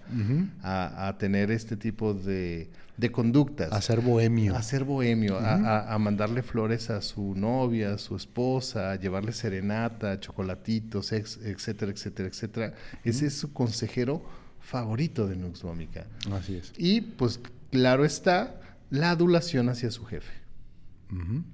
a 0.62 1.16
tener 1.18 1.52
este 1.52 1.78
tipo 1.78 2.14
de 2.14 2.70
de 2.98 3.12
conductas. 3.12 3.72
A 3.72 3.82
ser 3.82 4.02
bohemio. 4.02 4.56
A 4.56 4.62
ser 4.62 4.84
bohemio, 4.84 5.38
a, 5.40 5.98
mandarle 5.98 6.44
flores 6.44 6.90
a 6.90 7.02
su 7.02 7.36
novia, 7.36 7.96
a 7.96 7.98
su 7.98 8.16
esposa, 8.16 8.92
a 8.92 8.96
llevarle 8.96 9.34
serenata, 9.34 10.20
chocolatitos, 10.20 11.12
etcétera, 11.12 11.92
etcétera, 11.92 12.30
etcétera. 12.30 12.74
Ese 13.04 13.28
es 13.28 13.38
su 13.38 13.52
consejero 13.54 14.24
favorito 14.60 15.28
de 15.28 15.36
Nux 15.36 15.62
Vomica. 15.64 16.06
Así 16.32 16.56
es. 16.56 16.74
Y 16.78 17.02
pues 17.02 17.40
claro 17.72 18.06
está, 18.06 18.60
la 18.90 19.12
adulación 19.12 19.70
hacia 19.70 19.92
su 19.92 20.06
jefe. 20.06 20.34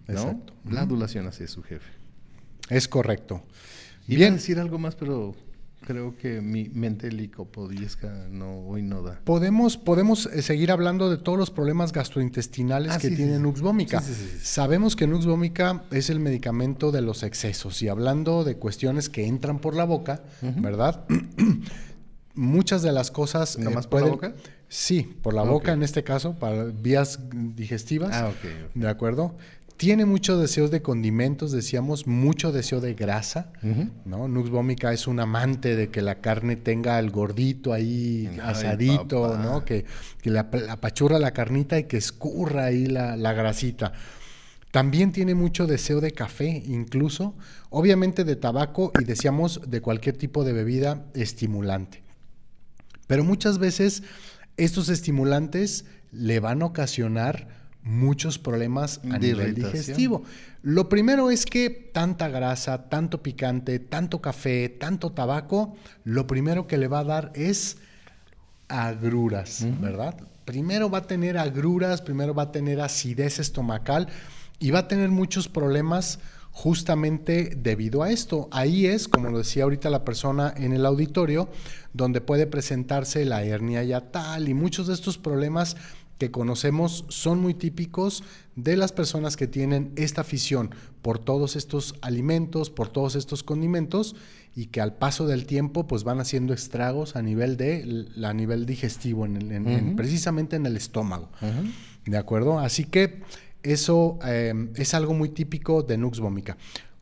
Exacto. 0.07 0.53
La 0.69 0.81
adulación 0.81 1.27
hacia 1.27 1.47
su 1.47 1.63
jefe. 1.63 1.91
Es 2.69 2.87
correcto. 2.87 3.43
Bien. 4.07 4.35
decir 4.35 4.59
algo 4.59 4.79
más, 4.79 4.95
pero 4.95 5.35
creo 5.81 6.15
que 6.15 6.41
mi 6.41 6.69
mente 6.69 7.11
licopodiesca 7.11 8.27
no, 8.29 8.59
hoy 8.59 8.81
no 8.81 9.01
da. 9.01 9.19
Podemos, 9.23 9.77
podemos 9.77 10.27
eh, 10.27 10.41
seguir 10.41 10.71
hablando 10.71 11.09
de 11.09 11.17
todos 11.17 11.37
los 11.37 11.51
problemas 11.51 11.91
gastrointestinales 11.91 12.91
ah, 12.93 12.99
que 12.99 13.11
tiene 13.11 13.39
Nux 13.39 13.61
Vomica. 13.61 14.01
Sabemos 14.41 14.95
que 14.95 15.07
Nux 15.07 15.25
Vomica 15.25 15.83
es 15.91 16.09
el 16.09 16.19
medicamento 16.19 16.91
de 16.91 17.01
los 17.01 17.23
excesos 17.23 17.81
y 17.81 17.87
hablando 17.87 18.43
de 18.43 18.55
cuestiones 18.55 19.09
que 19.09 19.25
entran 19.25 19.59
por 19.59 19.75
la 19.75 19.85
boca, 19.85 20.23
¿verdad? 20.41 21.05
Muchas 22.35 22.81
de 22.81 22.91
las 22.91 23.11
cosas... 23.11 23.57
¿Nada 23.57 23.71
eh, 23.71 23.75
más 23.75 23.87
por 23.87 24.01
la 24.01 24.07
boca? 24.07 24.33
Sí, 24.69 25.17
por 25.23 25.33
la 25.33 25.41
boca 25.41 25.73
en 25.73 25.81
este 25.81 26.03
caso, 26.03 26.35
para 26.35 26.65
vías 26.65 27.19
digestivas. 27.33 28.11
Ah, 28.13 28.29
ok. 28.29 28.75
¿De 28.75 28.87
acuerdo? 28.87 29.35
Tiene 29.79 30.05
muchos 30.05 30.41
deseos 30.41 30.71
de 30.71 30.81
condimentos, 30.81 31.53
decíamos, 31.53 32.05
mucho 32.05 32.51
deseo 32.51 32.81
de 32.81 32.95
grasa, 32.95 33.53
¿no? 34.03 34.27
Nux 34.27 34.49
vomica 34.49 34.91
es 34.91 35.07
un 35.07 35.21
amante 35.21 35.77
de 35.77 35.87
que 35.87 36.01
la 36.01 36.15
carne 36.15 36.57
tenga 36.57 36.99
el 36.99 37.11
gordito 37.11 37.71
ahí 37.71 38.29
asadito, 38.43 39.37
¿no? 39.37 39.63
Que, 39.63 39.85
que 40.21 40.31
la, 40.31 40.49
apachurra 40.69 41.17
la 41.17 41.31
carnita 41.31 41.79
y 41.79 41.85
que 41.85 41.95
escurra 41.95 42.65
ahí 42.65 42.87
la, 42.87 43.15
la 43.15 43.31
grasita. 43.31 43.93
También 44.71 45.13
tiene 45.13 45.33
mucho 45.33 45.65
deseo 45.65 46.01
de 46.01 46.11
café, 46.11 46.61
incluso, 46.65 47.35
obviamente 47.69 48.25
de 48.25 48.35
tabaco 48.35 48.91
y 48.99 49.05
decíamos 49.05 49.61
de 49.65 49.79
cualquier 49.79 50.17
tipo 50.17 50.43
de 50.43 50.51
bebida 50.51 51.05
estimulante. 51.13 52.03
Pero 53.07 53.23
muchas 53.23 53.59
veces 53.59 54.03
estos 54.57 54.89
estimulantes 54.89 55.85
le 56.11 56.41
van 56.41 56.63
a 56.63 56.65
ocasionar 56.65 57.58
muchos 57.83 58.37
problemas 58.37 58.99
a 59.11 59.17
nivel 59.17 59.55
digestivo. 59.55 60.23
Lo 60.61 60.89
primero 60.89 61.31
es 61.31 61.45
que 61.45 61.69
tanta 61.69 62.27
grasa, 62.29 62.89
tanto 62.89 63.23
picante, 63.23 63.79
tanto 63.79 64.21
café, 64.21 64.69
tanto 64.69 65.11
tabaco, 65.11 65.75
lo 66.03 66.27
primero 66.27 66.67
que 66.67 66.77
le 66.77 66.87
va 66.87 66.99
a 66.99 67.03
dar 67.05 67.31
es 67.35 67.77
agruras, 68.67 69.65
¿verdad? 69.81 70.15
Primero 70.45 70.89
va 70.89 70.99
a 70.99 71.07
tener 71.07 71.37
agruras, 71.37 72.01
primero 72.01 72.33
va 72.33 72.43
a 72.43 72.51
tener 72.51 72.81
acidez 72.81 73.39
estomacal 73.39 74.07
y 74.59 74.71
va 74.71 74.79
a 74.79 74.87
tener 74.87 75.09
muchos 75.09 75.47
problemas 75.47 76.19
justamente 76.51 77.53
debido 77.55 78.03
a 78.03 78.11
esto. 78.11 78.49
Ahí 78.51 78.85
es, 78.85 79.07
como 79.07 79.29
lo 79.29 79.37
decía 79.37 79.63
ahorita 79.63 79.89
la 79.89 80.03
persona 80.03 80.53
en 80.57 80.73
el 80.73 80.85
auditorio, 80.85 81.49
donde 81.93 82.21
puede 82.21 82.47
presentarse 82.47 83.23
la 83.25 83.43
hernia 83.43 83.83
yatal 83.83 84.49
y 84.49 84.53
muchos 84.53 84.87
de 84.87 84.93
estos 84.93 85.17
problemas 85.17 85.77
que 86.19 86.29
conocemos 86.29 87.05
son 87.07 87.39
muy 87.39 87.55
típicos 87.55 88.23
de 88.55 88.77
las 88.77 88.91
personas 88.91 89.37
que 89.37 89.47
tienen 89.47 89.93
esta 89.95 90.21
afición 90.21 90.75
por 91.01 91.17
todos 91.17 91.55
estos 91.55 91.95
alimentos, 92.01 92.69
por 92.69 92.89
todos 92.89 93.15
estos 93.15 93.41
condimentos 93.41 94.15
y 94.55 94.67
que 94.67 94.81
al 94.81 94.93
paso 94.93 95.25
del 95.25 95.45
tiempo 95.45 95.87
pues 95.87 96.03
van 96.03 96.19
haciendo 96.19 96.53
estragos 96.53 97.15
a 97.15 97.21
nivel 97.21 97.55
de 97.55 98.05
a 98.21 98.33
nivel 98.33 98.65
digestivo, 98.65 99.25
en, 99.25 99.95
precisamente 99.95 100.57
en 100.57 100.65
el 100.65 100.75
estómago. 100.75 101.29
¿De 102.05 102.17
acuerdo? 102.17 102.59
Así 102.59 102.83
que 102.83 103.21
eso 103.63 104.19
eh, 104.25 104.53
es 104.75 104.93
algo 104.93 105.13
muy 105.13 105.29
típico 105.29 105.83
de 105.83 105.97
Nux 105.97 106.19
vomica. 106.19 106.57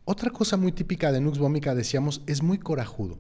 Otra 0.05 0.29
cosa 0.29 0.57
muy 0.57 0.71
típica 0.71 1.11
de 1.11 1.21
Nux 1.21 1.39
vomica, 1.39 1.73
decíamos, 1.73 2.21
es 2.27 2.43
muy 2.43 2.59
corajudo. 2.59 3.17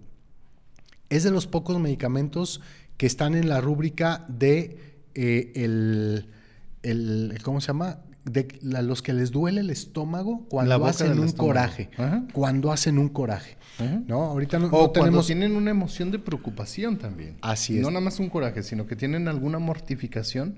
Es 1.09 1.23
de 1.23 1.31
los 1.31 1.47
pocos 1.47 1.79
medicamentos 1.79 2.61
que 2.97 3.07
están 3.07 3.33
en 3.33 3.49
la 3.49 3.61
rúbrica 3.61 4.25
de 4.27 4.96
eh, 5.17 6.25
el, 6.83 7.39
¿cómo 7.43 7.59
se 7.59 7.67
llama? 7.67 7.99
De 8.23 8.47
los 8.61 9.01
que 9.01 9.13
les 9.13 9.31
duele 9.31 9.61
el 9.61 9.69
estómago 9.69 10.45
cuando 10.47 10.85
hacen 10.85 11.17
un 11.17 11.31
coraje. 11.31 11.89
Cuando 12.33 12.71
hacen 12.71 12.99
un 12.99 13.09
coraje. 13.09 13.57
¿No? 14.07 14.23
Ahorita 14.23 14.59
no, 14.59 14.67
o 14.67 14.91
cuando 14.91 15.23
tienen 15.23 15.55
una 15.55 15.71
emoción 15.71 16.11
de 16.11 16.19
preocupación 16.19 16.97
también. 16.97 17.37
Así 17.41 17.77
es. 17.77 17.81
No 17.81 17.89
nada 17.89 18.01
más 18.01 18.19
un 18.19 18.29
coraje, 18.29 18.63
sino 18.63 18.85
que 18.85 18.95
tienen 18.95 19.27
alguna 19.27 19.59
mortificación. 19.59 20.55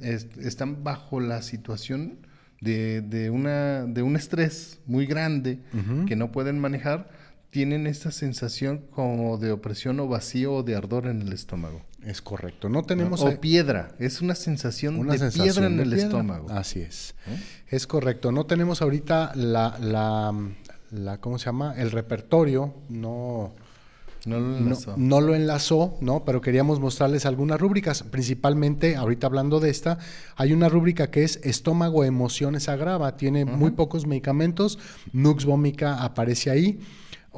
están 0.00 0.84
bajo 0.84 1.20
la 1.20 1.42
situación 1.42 2.18
de, 2.60 3.00
de, 3.00 3.30
una, 3.30 3.84
de 3.84 4.02
un 4.02 4.16
estrés 4.16 4.80
muy 4.86 5.06
grande 5.06 5.60
que 6.06 6.14
no 6.14 6.30
pueden 6.30 6.58
manejar. 6.58 7.10
Tienen 7.50 7.86
esta 7.86 8.10
sensación 8.10 8.82
como 8.90 9.38
de 9.38 9.50
opresión 9.52 9.98
o 10.00 10.06
vacío 10.06 10.52
o 10.52 10.62
de 10.62 10.76
ardor 10.76 11.06
en 11.06 11.22
el 11.22 11.32
estómago. 11.32 11.82
Es 12.04 12.22
correcto. 12.22 12.68
No 12.68 12.84
tenemos. 12.84 13.20
O 13.22 13.40
piedra. 13.40 13.88
Es 13.98 14.20
una 14.20 14.34
sensación 14.34 15.06
de 15.06 15.30
piedra 15.30 15.66
en 15.66 15.80
el 15.80 15.92
estómago. 15.92 16.50
Así 16.50 16.80
es. 16.80 17.14
Es 17.66 17.86
correcto. 17.86 18.32
No 18.32 18.46
tenemos 18.46 18.82
ahorita 18.82 19.32
la, 19.34 19.76
la, 20.90 21.18
¿Cómo 21.18 21.38
se 21.38 21.46
llama? 21.46 21.74
El 21.76 21.90
repertorio. 21.90 22.74
No. 22.88 23.54
No 24.24 24.40
lo 24.40 24.58
enlazó. 24.58 24.94
No, 24.96 25.20
lo 25.20 25.34
enlazó, 25.34 25.96
¿no? 26.00 26.24
Pero 26.24 26.40
queríamos 26.40 26.80
mostrarles 26.80 27.24
algunas 27.24 27.60
rúbricas. 27.60 28.02
Principalmente, 28.02 28.96
ahorita 28.96 29.26
hablando 29.26 29.58
de 29.60 29.70
esta, 29.70 29.98
hay 30.36 30.52
una 30.52 30.68
rúbrica 30.68 31.10
que 31.10 31.24
es 31.24 31.40
estómago, 31.44 32.04
emociones 32.04 32.68
agrava. 32.68 33.16
Tiene 33.16 33.44
muy 33.44 33.70
pocos 33.70 34.06
medicamentos. 34.06 34.78
Nux 35.12 35.44
vómica 35.44 36.02
aparece 36.02 36.50
ahí. 36.50 36.80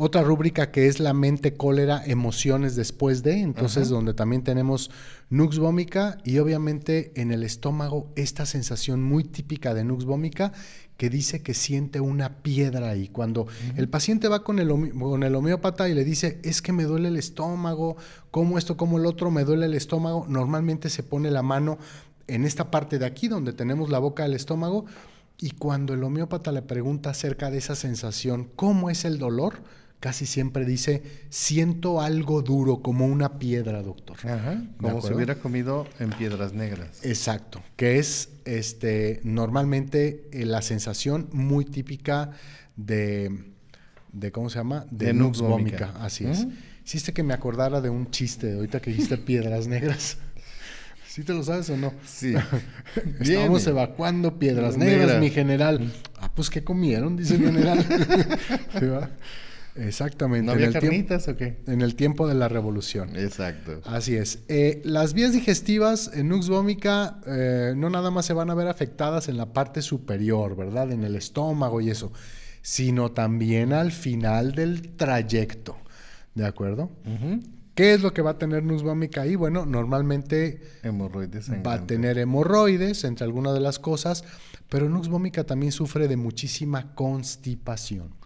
Otra 0.03 0.23
rúbrica 0.23 0.71
que 0.71 0.87
es 0.87 0.99
la 0.99 1.13
mente, 1.13 1.59
cólera, 1.59 2.03
emociones 2.07 2.75
después 2.75 3.23
de, 3.23 3.41
entonces 3.41 3.91
donde 3.91 4.15
también 4.15 4.43
tenemos 4.43 4.91
nux 5.29 5.59
vómica 5.59 6.17
y 6.25 6.39
obviamente 6.39 7.13
en 7.21 7.31
el 7.33 7.43
estómago 7.43 8.11
esta 8.17 8.47
sensación 8.47 9.03
muy 9.03 9.25
típica 9.25 9.75
de 9.75 9.85
nux 9.85 10.07
vómica 10.07 10.53
que 10.97 11.11
dice 11.11 11.43
que 11.43 11.53
siente 11.53 12.01
una 12.01 12.39
piedra 12.39 12.89
ahí. 12.89 13.09
Cuando 13.09 13.47
el 13.77 13.91
paciente 13.91 14.29
va 14.29 14.43
con 14.43 14.59
el, 14.59 14.69
con 14.99 15.23
el 15.23 15.35
homeópata 15.35 15.87
y 15.87 15.93
le 15.93 16.03
dice, 16.03 16.41
es 16.45 16.63
que 16.63 16.73
me 16.73 16.85
duele 16.85 17.09
el 17.09 17.19
estómago, 17.19 17.99
como 18.31 18.57
esto, 18.57 18.79
como 18.79 18.97
el 18.97 19.05
otro, 19.05 19.31
me 19.31 19.45
duele 19.45 19.67
el 19.67 19.75
estómago, 19.75 20.25
normalmente 20.27 20.89
se 20.89 21.03
pone 21.03 21.31
la 21.31 21.43
mano 21.43 21.77
en 22.27 22.47
esta 22.47 22.71
parte 22.71 22.99
de 22.99 23.05
aquí 23.05 23.29
donde 23.29 23.53
tenemos 23.53 23.91
la 23.91 23.99
boca 23.99 24.23
del 24.23 24.33
estómago 24.33 24.87
y 25.39 25.51
cuando 25.51 25.93
el 25.93 26.03
homeópata 26.03 26.53
le 26.53 26.63
pregunta 26.63 27.11
acerca 27.11 27.51
de 27.51 27.59
esa 27.59 27.75
sensación, 27.75 28.51
¿cómo 28.57 28.89
es 28.89 29.05
el 29.05 29.19
dolor? 29.19 29.63
Casi 30.01 30.25
siempre 30.25 30.65
dice, 30.65 31.03
siento 31.29 32.01
algo 32.01 32.41
duro, 32.41 32.81
como 32.83 33.07
una 33.07 33.39
piedra, 33.39 33.83
doctor. 33.83 34.17
Ajá, 34.27 34.65
como 34.81 35.03
si 35.03 35.13
hubiera 35.13 35.37
comido 35.37 35.87
en 35.99 36.11
piedras 36.11 36.55
negras. 36.55 37.05
Exacto, 37.05 37.63
que 37.77 37.99
es 37.99 38.31
este, 38.47 39.21
normalmente 39.23 40.29
eh, 40.33 40.47
la 40.47 40.63
sensación 40.63 41.29
muy 41.33 41.67
típica 41.67 42.31
de, 42.77 43.53
de 44.13 44.33
¿cómo 44.33 44.49
se 44.49 44.59
llama? 44.59 44.87
De, 44.91 45.13
nux 45.13 45.41
vómica. 45.43 45.93
Así 46.01 46.25
es. 46.25 46.47
Hiciste 46.85 47.13
que 47.13 47.23
me 47.23 47.35
acordara 47.35 47.83
de 47.83 47.91
un 47.91 48.11
chiste, 48.11 48.55
ahorita 48.55 48.81
que 48.81 48.91
dijiste 48.91 49.17
piedras 49.19 49.67
negras. 49.69 50.17
¿Sí 51.07 51.25
te 51.25 51.35
lo 51.35 51.43
sabes 51.43 51.69
o 51.69 51.77
no? 51.77 51.93
Sí. 52.07 52.35
Estamos 53.21 53.67
evacuando 53.67 54.39
piedras 54.39 54.79
negras, 54.79 55.21
mi 55.21 55.29
general. 55.29 55.93
Ah, 56.19 56.31
pues 56.35 56.49
¿qué 56.49 56.65
comieron? 56.65 57.17
Dice 57.17 57.35
el 57.35 57.45
general. 57.45 57.85
¿Sí 58.79 58.87
va? 58.87 59.11
Exactamente. 59.77 60.47
¿No 60.47 60.53
había 60.53 60.73
carnitas 60.73 61.29
o 61.29 61.37
qué? 61.37 61.63
En 61.67 61.83
el 61.83 61.95
tiempo 61.95 62.27
de 62.27 62.35
la 62.35 62.49
revolución. 62.49 63.17
Exacto. 63.17 63.81
Así 63.85 64.17
es. 64.17 64.41
Eh, 64.49 64.81
las 64.85 65.15
vías 65.15 65.33
digestivas 65.33 66.11
en 66.15 66.29
Nux 66.29 66.49
vómica 66.49 67.21
eh, 67.27 67.75
no 67.77 67.91
nada 67.91 68.11
más 68.11 68.27
se 68.27 68.33
van 68.33 68.51
a 68.51 68.55
ver 68.55 68.69
afectadas 68.69 69.29
en 69.29 69.37
la 69.37 69.53
parte 69.53 69.83
superior, 69.83 70.57
¿verdad? 70.57 70.91
En 70.93 71.05
el 71.05 71.15
estómago 71.17 71.81
y 71.81 71.91
eso, 71.91 72.13
sino 72.63 73.13
también 73.13 73.73
al 73.73 73.93
final 73.93 74.53
del 74.53 74.97
trayecto. 74.97 75.77
¿De 76.35 76.47
acuerdo? 76.47 76.91
¿Qué 77.75 77.95
es 77.95 78.03
lo 78.03 78.13
que 78.13 78.23
va 78.23 78.33
a 78.33 78.39
tener 78.39 78.63
Nux 78.63 78.83
vómica 78.83 79.23
ahí? 79.23 79.37
Bueno, 79.37 79.67
normalmente 79.67 80.61
hemorroides 80.83 81.51
va 81.67 81.75
a 81.75 81.87
tener 81.87 82.19
hemorroides, 82.19 83.05
entre 83.05 83.25
algunas 83.25 83.55
de 83.55 83.61
las 83.61 83.79
cosas, 83.79 84.25
pero 84.69 84.89
Nux 84.89 85.09
vómica 85.09 85.45
también 85.45 85.73
sufre 85.73 86.07
de 86.07 86.17
muchísima 86.17 86.95
constipación 86.95 88.20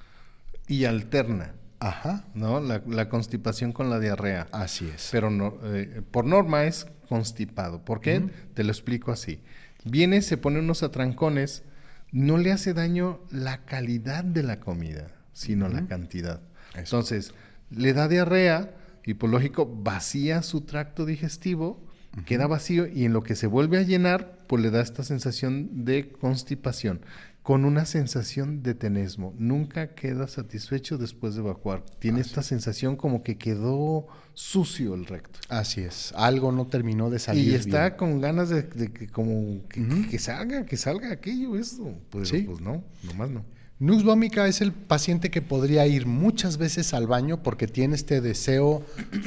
y 0.68 0.84
alterna. 0.84 1.54
Ajá. 1.80 2.24
¿No? 2.34 2.60
La, 2.60 3.08
constipación 3.08 3.72
con 3.72 3.90
la 3.90 4.00
diarrea. 4.00 4.46
Así 4.52 4.88
es. 4.88 5.08
Pero 5.12 5.30
no, 5.30 5.58
eh, 5.64 6.02
por 6.10 6.24
norma 6.24 6.64
es 6.64 6.86
constipado. 7.08 7.84
¿Por 7.84 8.00
qué? 8.00 8.30
Te 8.54 8.64
lo 8.64 8.70
explico 8.70 9.12
así. 9.12 9.40
Viene, 9.84 10.22
se 10.22 10.38
pone 10.38 10.60
unos 10.60 10.82
atrancones, 10.82 11.62
no 12.10 12.38
le 12.38 12.52
hace 12.52 12.72
daño 12.72 13.20
la 13.30 13.66
calidad 13.66 14.24
de 14.24 14.42
la 14.42 14.60
comida, 14.60 15.08
sino 15.34 15.68
la 15.68 15.86
cantidad. 15.86 16.40
Entonces, 16.74 17.34
le 17.70 17.92
da 17.92 18.08
diarrea 18.08 18.74
y 19.04 19.14
por 19.14 19.28
lógico 19.28 19.66
vacía 19.66 20.42
su 20.42 20.62
tracto 20.62 21.04
digestivo, 21.04 21.84
queda 22.24 22.46
vacío 22.46 22.86
y 22.86 23.04
en 23.04 23.12
lo 23.12 23.22
que 23.22 23.34
se 23.34 23.46
vuelve 23.46 23.76
a 23.78 23.82
llenar, 23.82 24.38
pues 24.46 24.62
le 24.62 24.70
da 24.70 24.80
esta 24.80 25.02
sensación 25.02 25.84
de 25.84 26.08
constipación 26.08 27.00
con 27.44 27.66
una 27.66 27.84
sensación 27.84 28.62
de 28.62 28.72
tenesmo. 28.72 29.34
Nunca 29.36 29.94
queda 29.94 30.26
satisfecho 30.28 30.96
después 30.96 31.34
de 31.34 31.42
evacuar. 31.42 31.84
Tiene 31.98 32.22
esta 32.22 32.42
sensación 32.42 32.96
como 32.96 33.22
que 33.22 33.36
quedó 33.36 34.06
sucio 34.32 34.94
el 34.94 35.04
recto. 35.04 35.40
Así 35.50 35.82
es. 35.82 36.14
Algo 36.16 36.52
no 36.52 36.66
terminó 36.68 37.10
de 37.10 37.18
salir. 37.18 37.48
Y 37.48 37.54
está 37.54 37.98
con 37.98 38.22
ganas 38.22 38.48
de, 38.48 38.66
que 38.66 39.08
como 39.08 39.60
que, 39.68 40.18
salga, 40.18 40.64
que 40.64 40.78
salga 40.78 41.12
aquello, 41.12 41.58
eso. 41.58 41.94
Pues, 42.08 42.30
¿Sí? 42.30 42.44
pues 42.44 42.62
no, 42.62 42.82
nomás 43.02 43.28
no. 43.28 43.44
Nux 43.78 44.04
vómica 44.04 44.48
es 44.48 44.62
el 44.62 44.72
paciente 44.72 45.30
que 45.30 45.42
podría 45.42 45.86
ir 45.86 46.06
muchas 46.06 46.56
veces 46.56 46.94
al 46.94 47.06
baño 47.06 47.42
porque 47.42 47.66
tiene 47.66 47.94
este 47.94 48.22
deseo 48.22 48.86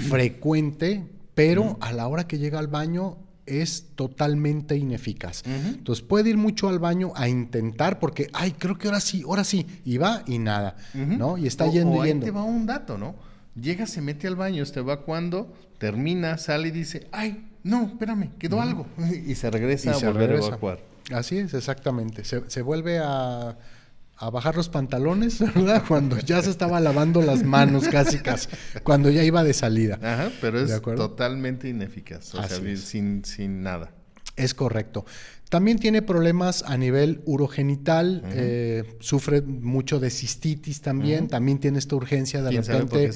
frecuente, 0.10 1.04
pero 1.36 1.78
a 1.82 1.94
la 1.94 2.08
hora 2.08 2.26
que 2.26 2.40
llega 2.40 2.58
al 2.58 2.68
baño 2.68 3.27
es 3.48 3.88
totalmente 3.96 4.76
ineficaz. 4.76 5.44
Entonces 5.46 6.04
puede 6.04 6.30
ir 6.30 6.38
mucho 6.38 6.70
al 6.70 6.80
baño 6.80 7.14
a 7.16 7.28
intentar 7.28 8.00
porque, 8.00 8.30
ay, 8.34 8.52
creo 8.52 8.78
que 8.78 8.88
ahora 8.88 9.00
sí, 9.00 9.24
ahora 9.26 9.44
sí, 9.44 9.66
y 9.86 9.98
va 9.98 10.24
y 10.28 10.40
nada, 10.40 10.76
¿no? 10.94 11.38
Y 11.38 11.48
está 11.48 11.68
yendo 11.68 12.04
y 12.04 12.10
yendo. 12.10 12.26
te 12.26 12.32
va 12.32 12.44
un 12.44 12.66
dato, 12.66 12.98
¿no? 12.98 13.16
Llega, 13.60 13.88
se 13.88 14.02
mete 14.02 14.28
al 14.28 14.36
baño, 14.36 14.62
este 14.62 14.82
va 14.82 15.02
cuando 15.02 15.52
termina, 15.80 16.38
sale 16.38 16.68
y 16.68 16.72
dice, 16.72 17.08
ay, 17.12 17.48
no, 17.64 17.88
espérame, 17.88 18.30
quedó 18.38 18.62
algo. 18.62 18.86
y 19.26 19.34
se 19.36 19.50
regresa 19.50 19.92
a 19.92 19.98
volver 19.98 20.32
a 20.32 20.36
evacuar. 20.38 20.80
Así 21.12 21.38
es, 21.38 21.54
exactamente. 21.54 22.24
se 22.24 22.62
vuelve 22.62 23.00
a 23.00 23.58
a 24.18 24.30
bajar 24.30 24.56
los 24.56 24.70
pantalones, 24.70 25.40
¿verdad? 25.56 25.84
Cuando 25.88 26.18
ya 26.20 26.42
se 26.42 26.50
estaba 26.50 26.80
lavando 26.80 27.22
las 27.22 27.44
manos 27.44 27.88
casi 27.88 28.20
casi, 28.20 28.50
cuando 28.84 29.10
ya 29.10 29.24
iba 29.24 29.44
de 29.44 29.54
salida. 29.54 30.00
Ajá, 30.02 30.32
pero 30.42 30.60
es 30.60 30.82
totalmente 30.82 31.70
ineficaz, 31.70 32.34
o 32.36 32.44
sea, 32.44 32.78
sin, 32.78 33.24
sin 33.24 33.62
nada. 33.62 33.92
Es 34.36 34.54
correcto. 34.54 35.06
También 35.50 35.80
tiene 35.80 36.02
problemas 36.02 36.64
a 36.68 36.78
nivel 36.78 37.22
urogenital, 37.26 38.22
eh, 38.34 38.84
sufre 39.00 39.42
mucho 39.42 40.00
de 40.00 40.10
cistitis 40.10 40.82
también, 40.82 41.30
también 41.30 41.60
tiene 41.60 41.80
esta 41.80 41.96
urgencia 41.96 42.42
de 42.42 42.52
repente 42.52 43.12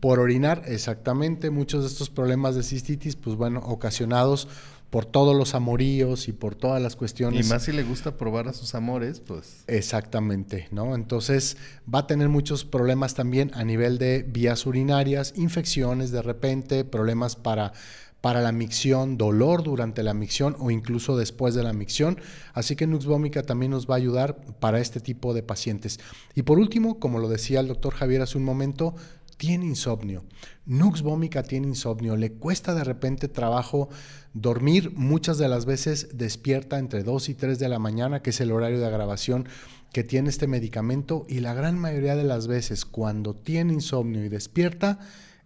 por, 0.00 0.18
orinar, 0.18 0.64
exactamente, 0.66 1.50
muchos 1.50 1.82
de 1.82 1.88
estos 1.88 2.10
problemas 2.10 2.56
de 2.56 2.64
cistitis, 2.64 3.14
pues 3.14 3.36
bueno, 3.36 3.60
ocasionados 3.60 4.48
por 4.90 5.04
todos 5.04 5.36
los 5.36 5.54
amoríos 5.54 6.28
y 6.28 6.32
por 6.32 6.54
todas 6.54 6.80
las 6.80 6.96
cuestiones. 6.96 7.46
Y 7.46 7.48
más 7.48 7.64
si 7.64 7.72
le 7.72 7.82
gusta 7.82 8.16
probar 8.16 8.48
a 8.48 8.52
sus 8.52 8.74
amores, 8.74 9.20
pues. 9.20 9.64
Exactamente, 9.66 10.68
¿no? 10.70 10.94
Entonces 10.94 11.58
va 11.92 12.00
a 12.00 12.06
tener 12.06 12.28
muchos 12.28 12.64
problemas 12.64 13.14
también 13.14 13.50
a 13.54 13.64
nivel 13.64 13.98
de 13.98 14.22
vías 14.22 14.64
urinarias, 14.66 15.34
infecciones 15.36 16.10
de 16.10 16.22
repente, 16.22 16.84
problemas 16.84 17.36
para, 17.36 17.74
para 18.22 18.40
la 18.40 18.50
micción, 18.50 19.18
dolor 19.18 19.62
durante 19.62 20.02
la 20.02 20.14
micción 20.14 20.56
o 20.58 20.70
incluso 20.70 21.18
después 21.18 21.54
de 21.54 21.62
la 21.62 21.74
micción. 21.74 22.18
Así 22.54 22.74
que 22.74 22.86
Nux 22.86 23.04
Vómica 23.04 23.42
también 23.42 23.72
nos 23.72 23.88
va 23.88 23.94
a 23.94 23.98
ayudar 23.98 24.36
para 24.58 24.80
este 24.80 25.00
tipo 25.00 25.34
de 25.34 25.42
pacientes. 25.42 26.00
Y 26.34 26.42
por 26.42 26.58
último, 26.58 26.98
como 26.98 27.18
lo 27.18 27.28
decía 27.28 27.60
el 27.60 27.68
doctor 27.68 27.92
Javier 27.92 28.22
hace 28.22 28.38
un 28.38 28.44
momento, 28.44 28.94
tiene 29.38 29.64
insomnio. 29.64 30.24
Nux 30.66 31.00
vómica 31.00 31.42
tiene 31.42 31.68
insomnio, 31.68 32.16
le 32.16 32.32
cuesta 32.32 32.74
de 32.74 32.84
repente 32.84 33.28
trabajo 33.28 33.88
dormir, 34.34 34.92
muchas 34.94 35.38
de 35.38 35.48
las 35.48 35.64
veces 35.64 36.08
despierta 36.12 36.78
entre 36.78 37.02
2 37.02 37.30
y 37.30 37.34
3 37.34 37.58
de 37.58 37.68
la 37.70 37.78
mañana, 37.78 38.20
que 38.20 38.30
es 38.30 38.40
el 38.42 38.52
horario 38.52 38.80
de 38.80 38.90
grabación 38.90 39.48
que 39.92 40.04
tiene 40.04 40.28
este 40.28 40.46
medicamento, 40.46 41.24
y 41.28 41.40
la 41.40 41.54
gran 41.54 41.78
mayoría 41.78 42.16
de 42.16 42.24
las 42.24 42.46
veces 42.46 42.84
cuando 42.84 43.34
tiene 43.34 43.72
insomnio 43.72 44.22
y 44.24 44.28
despierta 44.28 44.98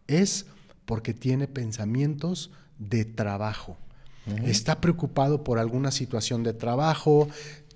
es 0.09 0.47
porque 0.84 1.14
tiene 1.14 1.47
pensamientos 1.47 2.51
de 2.78 3.05
trabajo. 3.05 3.76
Está 4.45 4.80
preocupado 4.80 5.43
por 5.43 5.59
alguna 5.59 5.90
situación 5.90 6.45
de 6.45 6.53
trabajo, 6.53 7.28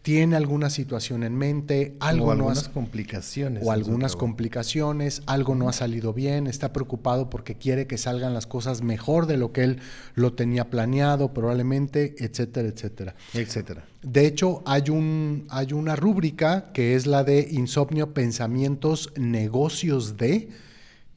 tiene 0.06 0.36
alguna 0.36 0.70
situación 0.70 1.24
en 1.24 1.34
mente, 1.34 1.96
algo 1.98 2.26
o 2.26 2.30
algunas 2.30 2.68
complicaciones. 2.68 3.66
O 3.66 3.72
algunas 3.72 4.14
complicaciones, 4.14 5.20
algo 5.26 5.56
no 5.56 5.68
ha 5.68 5.72
salido 5.72 6.12
bien, 6.12 6.46
está 6.46 6.72
preocupado 6.72 7.28
porque 7.28 7.56
quiere 7.56 7.88
que 7.88 7.98
salgan 7.98 8.32
las 8.32 8.46
cosas 8.46 8.82
mejor 8.82 9.26
de 9.26 9.36
lo 9.36 9.50
que 9.50 9.64
él 9.64 9.80
lo 10.14 10.34
tenía 10.34 10.70
planeado, 10.70 11.34
probablemente, 11.34 12.14
etcétera, 12.18 12.68
etcétera. 12.68 13.16
Etcétera. 13.34 13.84
De 14.00 14.28
hecho, 14.28 14.62
hay, 14.64 14.90
un, 14.90 15.48
hay 15.50 15.72
una 15.72 15.96
rúbrica 15.96 16.70
que 16.72 16.94
es 16.94 17.08
la 17.08 17.24
de 17.24 17.48
insomnio, 17.50 18.14
pensamientos, 18.14 19.12
negocios 19.16 20.16
de 20.16 20.50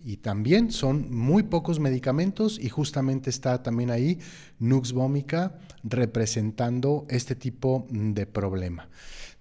y 0.03 0.17
también 0.17 0.71
son 0.71 1.13
muy 1.15 1.43
pocos 1.43 1.79
medicamentos 1.79 2.59
y 2.59 2.69
justamente 2.69 3.29
está 3.29 3.61
también 3.63 3.91
ahí 3.91 4.19
Nux 4.59 4.93
Vómica 4.93 5.59
representando 5.83 7.05
este 7.09 7.35
tipo 7.35 7.85
de 7.89 8.25
problema. 8.25 8.87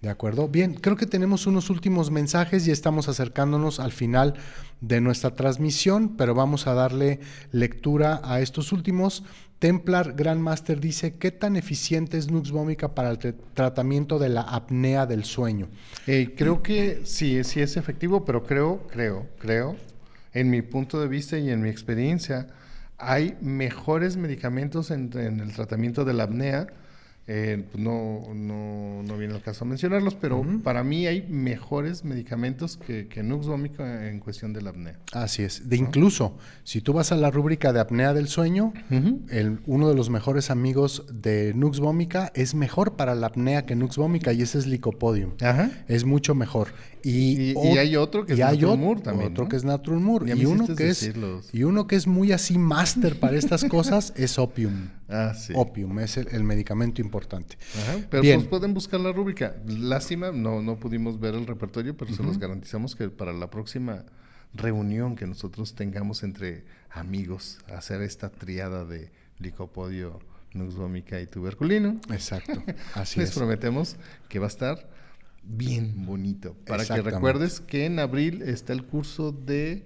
¿De 0.00 0.08
acuerdo? 0.08 0.46
Bien, 0.46 0.74
creo 0.74 0.96
que 0.96 1.06
tenemos 1.06 1.48
unos 1.48 1.70
últimos 1.70 2.12
mensajes 2.12 2.68
y 2.68 2.70
estamos 2.70 3.08
acercándonos 3.08 3.80
al 3.80 3.90
final 3.90 4.34
de 4.80 5.00
nuestra 5.00 5.34
transmisión, 5.34 6.16
pero 6.16 6.34
vamos 6.34 6.68
a 6.68 6.74
darle 6.74 7.18
lectura 7.50 8.20
a 8.22 8.40
estos 8.40 8.70
últimos. 8.70 9.24
Templar 9.58 10.12
Grandmaster 10.12 10.78
dice, 10.78 11.14
¿qué 11.14 11.32
tan 11.32 11.56
eficiente 11.56 12.16
es 12.16 12.30
Nux 12.30 12.52
Vómica 12.52 12.94
para 12.94 13.10
el 13.10 13.18
tratamiento 13.54 14.20
de 14.20 14.28
la 14.28 14.42
apnea 14.42 15.04
del 15.04 15.24
sueño? 15.24 15.68
Eh, 16.06 16.32
creo 16.36 16.62
que 16.62 17.00
sí, 17.04 17.42
sí 17.42 17.60
es 17.60 17.76
efectivo, 17.76 18.24
pero 18.24 18.44
creo, 18.44 18.86
creo, 18.88 19.26
creo 19.40 19.76
en 20.32 20.50
mi 20.50 20.62
punto 20.62 21.00
de 21.00 21.08
vista 21.08 21.38
y 21.38 21.50
en 21.50 21.60
mi 21.60 21.68
experiencia, 21.68 22.48
hay 22.98 23.36
mejores 23.40 24.16
medicamentos 24.16 24.90
en, 24.90 25.12
el 25.14 25.52
tratamiento 25.52 26.04
de 26.04 26.14
la 26.14 26.24
apnea 26.24 26.66
eh, 27.30 27.62
pues 27.70 27.84
no, 27.84 28.22
no, 28.34 29.02
no, 29.02 29.18
viene 29.18 29.34
el 29.34 29.42
caso 29.42 29.66
a 29.66 29.68
mencionarlos, 29.68 30.14
pero 30.14 30.42
para 30.64 30.82
mí 30.82 31.06
hay 31.06 31.26
mejores 31.28 32.02
medicamentos 32.02 32.78
que, 32.78 33.06
que 33.06 33.22
Nux 33.22 33.46
Vomica 33.46 34.08
en 34.08 34.18
cuestión 34.18 34.54
de 34.54 34.62
la 34.62 34.70
apnea. 34.70 34.98
Así 35.12 35.42
es. 35.42 35.68
De 35.68 35.76
incluso, 35.76 36.38
si 36.64 36.80
tú 36.80 36.94
vas 36.94 37.12
a 37.12 37.16
la 37.16 37.30
rúbrica 37.30 37.74
de 37.74 37.80
apnea 37.80 38.14
del 38.14 38.28
sueño, 38.28 38.72
el, 39.28 39.60
uno 39.66 39.90
de 39.90 39.94
los 39.94 40.08
mejores 40.08 40.50
amigos 40.50 41.04
de 41.12 41.52
Nux 41.54 41.80
Vomica 41.80 42.32
es 42.34 42.54
mejor 42.54 42.96
para 42.96 43.14
la 43.14 43.26
apnea 43.26 43.66
que 43.66 43.76
Nux 43.76 43.98
Vomica 43.98 44.32
y 44.32 44.40
ese 44.40 44.56
es 44.56 44.66
Licopodium. 44.66 45.32
Es 45.86 46.06
mucho 46.06 46.34
mejor. 46.34 46.68
Y, 47.04 47.54
hay 47.78 47.96
otro 47.96 48.26
que 48.26 48.34
es 48.34 48.38
Natural 48.38 49.02
también. 49.02 49.32
Otro 49.32 49.48
que 49.48 49.56
es 49.56 49.64
Natural 49.64 50.00
Y, 50.26 50.44
uno 50.44 50.66
que 50.74 50.88
es, 50.88 51.10
y 51.52 51.64
uno 51.64 51.86
que 51.86 51.96
es 51.96 52.06
muy 52.06 52.32
así 52.32 52.58
máster 52.58 53.18
para 53.18 53.36
estas 53.36 53.64
cosas 53.68 54.12
es 54.16 54.38
Opium. 54.38 54.88
Ah, 55.08 55.32
sí. 55.34 55.52
Opium 55.56 55.98
es 56.00 56.16
el, 56.16 56.44
medicamento 56.44 57.00
importante. 57.00 57.17
Pero 58.10 58.22
pues 58.22 58.44
pueden 58.44 58.74
buscar 58.74 59.00
la 59.00 59.12
rúbrica. 59.12 59.56
Lástima, 59.66 60.30
no, 60.30 60.62
no 60.62 60.76
pudimos 60.76 61.18
ver 61.18 61.34
el 61.34 61.46
repertorio, 61.46 61.96
pero 61.96 62.14
se 62.14 62.22
los 62.22 62.38
garantizamos 62.38 62.94
que 62.94 63.08
para 63.08 63.32
la 63.32 63.50
próxima 63.50 64.04
reunión 64.54 65.16
que 65.16 65.26
nosotros 65.26 65.74
tengamos 65.74 66.22
entre 66.22 66.64
amigos, 66.90 67.58
hacer 67.74 68.02
esta 68.02 68.30
triada 68.30 68.84
de 68.84 69.10
licopodio, 69.38 70.20
nuxvómica 70.52 71.20
y 71.20 71.26
tuberculino. 71.26 72.00
Exacto. 72.10 72.62
Así 72.94 73.20
Les 73.20 73.32
prometemos 73.32 73.96
que 74.28 74.38
va 74.38 74.46
a 74.46 74.48
estar 74.48 74.88
bien 75.42 76.06
bonito. 76.06 76.54
Para 76.66 76.84
que 76.84 77.00
recuerdes 77.02 77.60
que 77.60 77.86
en 77.86 77.98
abril 77.98 78.42
está 78.42 78.72
el 78.72 78.84
curso 78.84 79.32
de... 79.32 79.84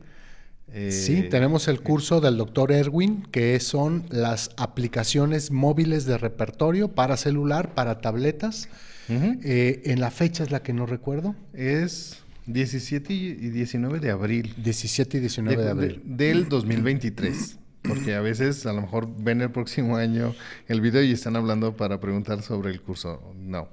Eh, 0.75 0.91
sí, 0.91 1.29
tenemos 1.29 1.69
el 1.69 1.81
curso 1.81 2.21
del 2.21 2.39
doctor 2.39 2.73
Erwin, 2.73 3.23
que 3.31 3.61
son 3.61 4.05
las 4.09 4.51
aplicaciones 4.57 5.51
móviles 5.51 6.07
de 6.07 6.17
repertorio 6.17 6.89
para 6.89 7.17
celular, 7.17 7.75
para 7.75 8.01
tabletas. 8.01 8.69
Eh, 9.09 9.83
en 9.85 10.01
la 10.01 10.11
fecha 10.11 10.43
es 10.43 10.51
la 10.51 10.63
que 10.63 10.73
no 10.73 10.87
recuerdo. 10.87 11.35
Es 11.53 12.23
17 12.47 13.13
y 13.13 13.35
19 13.51 14.01
de 14.01 14.11
abril. 14.11 14.55
17 14.57 15.19
y 15.19 15.21
19 15.21 15.63
de, 15.63 15.71
abril. 15.71 16.03
del 16.05 16.49
2023. 16.49 17.59
Porque 17.83 18.15
a 18.15 18.21
veces 18.21 18.65
a 18.65 18.73
lo 18.73 18.81
mejor 18.81 19.09
ven 19.19 19.43
el 19.43 19.51
próximo 19.51 19.97
año 19.97 20.35
el 20.69 20.81
video 20.81 21.03
y 21.03 21.13
están 21.13 21.37
hablando 21.37 21.77
para 21.77 22.01
preguntar 22.01 22.41
sobre 22.41 22.71
el 22.71 22.81
curso. 22.81 23.35
No, 23.37 23.69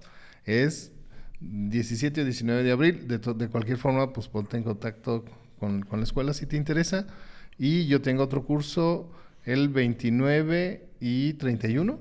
es 0.45 0.91
17 1.39 2.22
o 2.22 2.26
19 2.26 2.64
de 2.64 2.72
abril. 2.72 3.08
De, 3.08 3.20
de 3.20 3.47
cualquier 3.47 3.78
forma, 3.78 4.12
pues 4.12 4.28
ponte 4.28 4.58
en 4.58 4.64
contacto 4.64 5.24
con, 5.60 5.86
la 5.91 6.03
escuela 6.03 6.34
si 6.34 6.45
te 6.45 6.57
interesa. 6.57 7.05
Y 7.57 7.88
yo 7.88 8.01
tengo 8.01 8.24
otro 8.24 8.45
curso 8.45 9.12
el 9.45 9.70
29 9.70 10.88
y 11.01 11.34
31. 11.34 11.99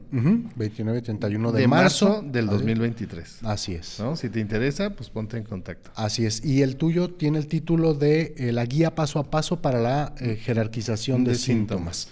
29 0.56 0.98
y 0.98 1.02
31 1.02 1.52
de, 1.52 1.68
marzo, 1.68 2.22
del 2.24 2.46
2023. 2.46 3.44
Así 3.44 3.74
es. 3.74 4.00
¿no? 4.00 4.16
Si 4.16 4.28
te 4.28 4.40
interesa, 4.40 4.90
pues 4.90 5.10
ponte 5.10 5.36
en 5.36 5.44
contacto. 5.44 5.90
Así 5.94 6.26
es. 6.26 6.44
Y 6.44 6.62
el 6.62 6.76
tuyo 6.76 7.08
tiene 7.10 7.38
el 7.38 7.46
título 7.46 7.94
de 7.94 8.34
eh, 8.36 8.52
la 8.52 8.64
guía 8.64 8.94
paso 8.94 9.18
a 9.18 9.30
paso 9.30 9.62
para 9.62 9.80
la 9.80 10.14
eh, 10.20 10.36
jerarquización 10.36 11.24
de, 11.24 11.36
síntomas. 11.36 12.08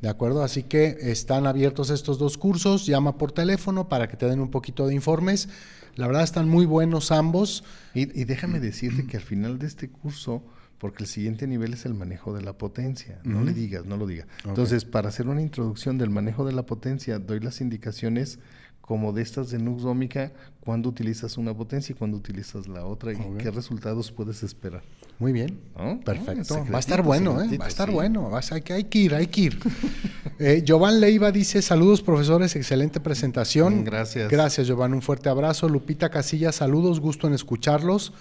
¿De 0.00 0.08
acuerdo? 0.08 0.42
Así 0.42 0.62
que 0.62 0.96
están 1.00 1.46
abiertos 1.46 1.90
estos 1.90 2.18
dos 2.18 2.38
cursos. 2.38 2.86
Llama 2.86 3.18
por 3.18 3.32
teléfono 3.32 3.88
para 3.88 4.08
que 4.08 4.16
te 4.16 4.26
den 4.26 4.40
un 4.40 4.50
poquito 4.50 4.86
de 4.86 4.94
informes. 4.94 5.48
La 5.96 6.06
verdad 6.06 6.22
están 6.22 6.48
muy 6.48 6.66
buenos 6.66 7.12
ambos. 7.12 7.64
Y, 7.94 8.06
déjame 8.24 8.60
decirte 8.60 9.06
que 9.06 9.16
al 9.16 9.22
final 9.22 9.58
de 9.58 9.66
este 9.66 9.90
curso, 9.90 10.42
porque 10.80 11.04
el 11.04 11.08
siguiente 11.08 11.46
nivel 11.46 11.74
es 11.74 11.84
el 11.84 11.92
manejo 11.92 12.34
de 12.34 12.40
la 12.40 12.54
potencia, 12.54 13.20
no 13.22 13.44
le 13.44 13.52
digas, 13.52 13.84
no 13.84 13.98
lo 13.98 14.06
diga. 14.06 14.26
Entonces, 14.46 14.86
para 14.86 15.10
hacer 15.10 15.28
una 15.28 15.42
introducción 15.42 15.98
del 15.98 16.08
manejo 16.08 16.46
de 16.46 16.52
la 16.52 16.64
potencia, 16.64 17.18
doy 17.18 17.38
las 17.38 17.60
indicaciones 17.60 18.38
como 18.80 19.12
de 19.12 19.20
estas 19.20 19.50
de 19.50 19.58
Nux 19.58 19.82
Dómica, 19.82 20.32
cuando 20.58 20.88
utilizas 20.88 21.36
una 21.36 21.54
potencia 21.54 21.92
y 21.92 21.96
cuando 21.96 22.16
utilizas 22.16 22.66
la 22.66 22.86
otra 22.86 23.12
y 23.12 23.18
qué 23.38 23.50
resultados 23.50 24.10
puedes 24.10 24.42
esperar. 24.42 24.82
Muy 25.18 25.32
bien, 25.32 25.60
perfecto. 26.02 26.64
va 26.72 26.78
a 26.78 26.80
estar 26.80 27.02
bueno, 27.02 27.42
¿eh? 27.42 27.58
va 27.58 27.66
a 27.66 27.68
estar 27.68 27.90
bueno, 27.90 28.30
hay, 28.34 28.62
que, 28.62 28.72
hay 28.72 28.84
que 28.84 28.98
ir, 28.98 29.14
hay 29.14 29.26
que 29.26 29.40
ir. 29.42 29.58
eh, 30.38 30.62
Giovanni 30.64 30.98
Leiva 30.98 31.30
dice, 31.30 31.60
saludos 31.60 32.00
profesores, 32.00 32.56
excelente 32.56 33.00
presentación. 33.00 33.84
Gracias. 33.84 34.30
Gracias 34.30 34.66
Giovanni, 34.66 34.94
un 34.94 35.02
fuerte 35.02 35.28
abrazo. 35.28 35.68
Lupita 35.68 36.08
Casilla, 36.08 36.52
saludos, 36.52 37.00
gusto 37.00 37.26
en 37.26 37.34
escucharlos. 37.34 38.14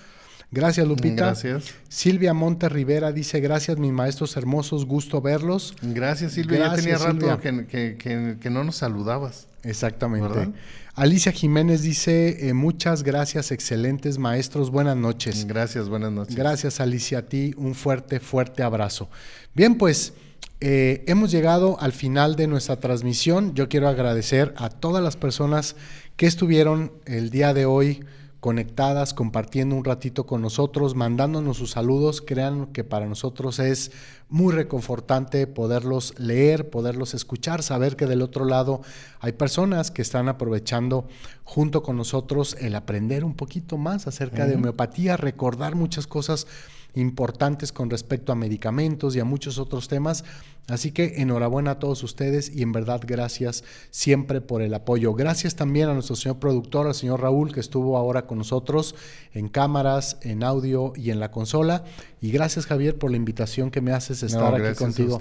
Gracias, 0.52 0.88
Lupita. 0.88 1.28
Gracias. 1.28 1.76
Silvia 1.90 2.34
Monte 2.34 2.70
Rivera 2.70 3.12
dice, 3.12 3.40
gracias, 3.40 3.78
mis 3.78 3.92
maestros 3.92 4.36
hermosos, 4.36 4.86
gusto 4.86 5.22
verlos. 5.22 5.76
Gracias, 5.82 6.34
Silvia. 6.34 6.60
ya 6.60 6.76
tenía 6.76 6.98
rato 6.98 7.40
que, 7.40 8.50
no 8.50 8.64
nos 8.64 8.78
saludabas. 8.78 9.48
Exactamente. 9.64 10.52
Alicia 10.96 11.32
Jiménez 11.32 11.82
dice, 11.82 12.50
eh, 12.50 12.54
muchas 12.54 13.04
gracias, 13.04 13.52
excelentes 13.52 14.18
maestros, 14.18 14.72
buenas 14.72 14.98
noches. 14.98 15.46
Gracias, 15.46 15.88
buenas 15.88 16.12
noches. 16.12 16.36
Gracias, 16.36 16.80
Alicia, 16.80 17.20
a 17.20 17.22
ti 17.22 17.54
un 17.56 17.76
fuerte, 17.76 18.20
fuerte 18.20 18.64
abrazo. 18.64 19.08
Bien, 19.54 19.76
pues 19.78 20.14
eh, 20.62 21.06
hemos 21.08 21.32
llegado 21.32 21.80
al 21.80 21.94
final 21.94 22.36
de 22.36 22.48
nuestra 22.48 22.78
transmisión. 22.78 23.54
Yo 23.54 23.70
quiero 23.70 23.88
agradecer 23.88 24.54
a 24.58 24.70
todas 24.70 25.04
las 25.04 25.16
personas 25.16 25.76
que 26.18 26.26
estuvieron 26.26 26.92
el 27.06 27.30
día 27.30 27.54
de 27.54 27.66
hoy 27.66 28.04
conectadas, 28.40 29.14
compartiendo 29.14 29.76
un 29.76 29.84
ratito 29.84 30.26
con 30.26 30.42
nosotros, 30.42 30.96
mandándonos 30.96 31.58
sus 31.58 31.72
saludos. 31.72 32.22
Crean 32.26 32.68
que 32.68 32.84
para 32.84 33.06
nosotros 33.06 33.60
es 33.60 33.92
muy 34.30 34.54
reconfortante 34.54 35.46
poderlos 35.48 36.14
leer, 36.18 36.70
poderlos 36.70 37.14
escuchar, 37.14 37.64
saber 37.64 37.96
que 37.96 38.06
del 38.06 38.22
otro 38.22 38.46
lado 38.46 38.82
hay 39.20 39.34
personas 39.34 39.92
que 39.92 40.02
están 40.02 40.30
aprovechando 40.30 41.08
junto 41.44 41.84
con 41.84 41.98
nosotros 41.98 42.56
el 42.60 42.76
aprender 42.76 43.26
un 43.26 43.36
poquito 43.36 43.78
más 43.78 44.08
acerca 44.08 44.46
de 44.46 44.56
homeopatía, 44.56 45.18
recordar 45.18 45.76
muchas 45.76 46.08
cosas 46.08 46.48
importantes 46.96 47.72
con 47.72 47.90
respecto 47.90 48.32
a 48.32 48.36
medicamentos 48.36 49.16
y 49.16 49.20
a 49.20 49.26
muchos 49.26 49.60
otros 49.60 49.88
temas. 49.88 50.24
Así 50.68 50.92
que 50.92 51.16
enhorabuena 51.18 51.72
a 51.72 51.80
todos 51.80 52.04
ustedes 52.04 52.56
y 52.56 52.62
en 52.62 52.72
verdad 52.72 53.02
gracias 53.06 53.64
siempre 53.90 54.40
por 54.40 54.62
el 54.62 54.74
apoyo. 54.74 55.14
Gracias 55.14 55.56
también 55.56 55.90
a 55.90 55.94
nuestro 55.94 56.16
señor 56.16 56.40
productor, 56.40 56.86
al 56.88 56.94
señor 56.94 57.22
Raúl, 57.22 57.52
que 57.54 57.60
estuvo 57.60 57.98
ahora 57.98 58.28
con 58.28 58.38
nosotros 58.38 58.96
en 59.34 59.50
cámaras, 59.50 60.18
en 60.22 60.44
audio 60.44 60.94
y 60.96 61.10
en 61.10 61.20
la 61.20 61.32
consola. 61.32 61.84
Y 62.22 62.32
gracias 62.32 62.68
Javier 62.68 62.98
por 62.98 63.10
la 63.10 63.18
invitación 63.18 63.72
que 63.72 63.82
me 63.82 63.94
haces 63.94 64.22
estar 64.22 64.54
aquí 64.54 64.78
contigo 64.78 65.20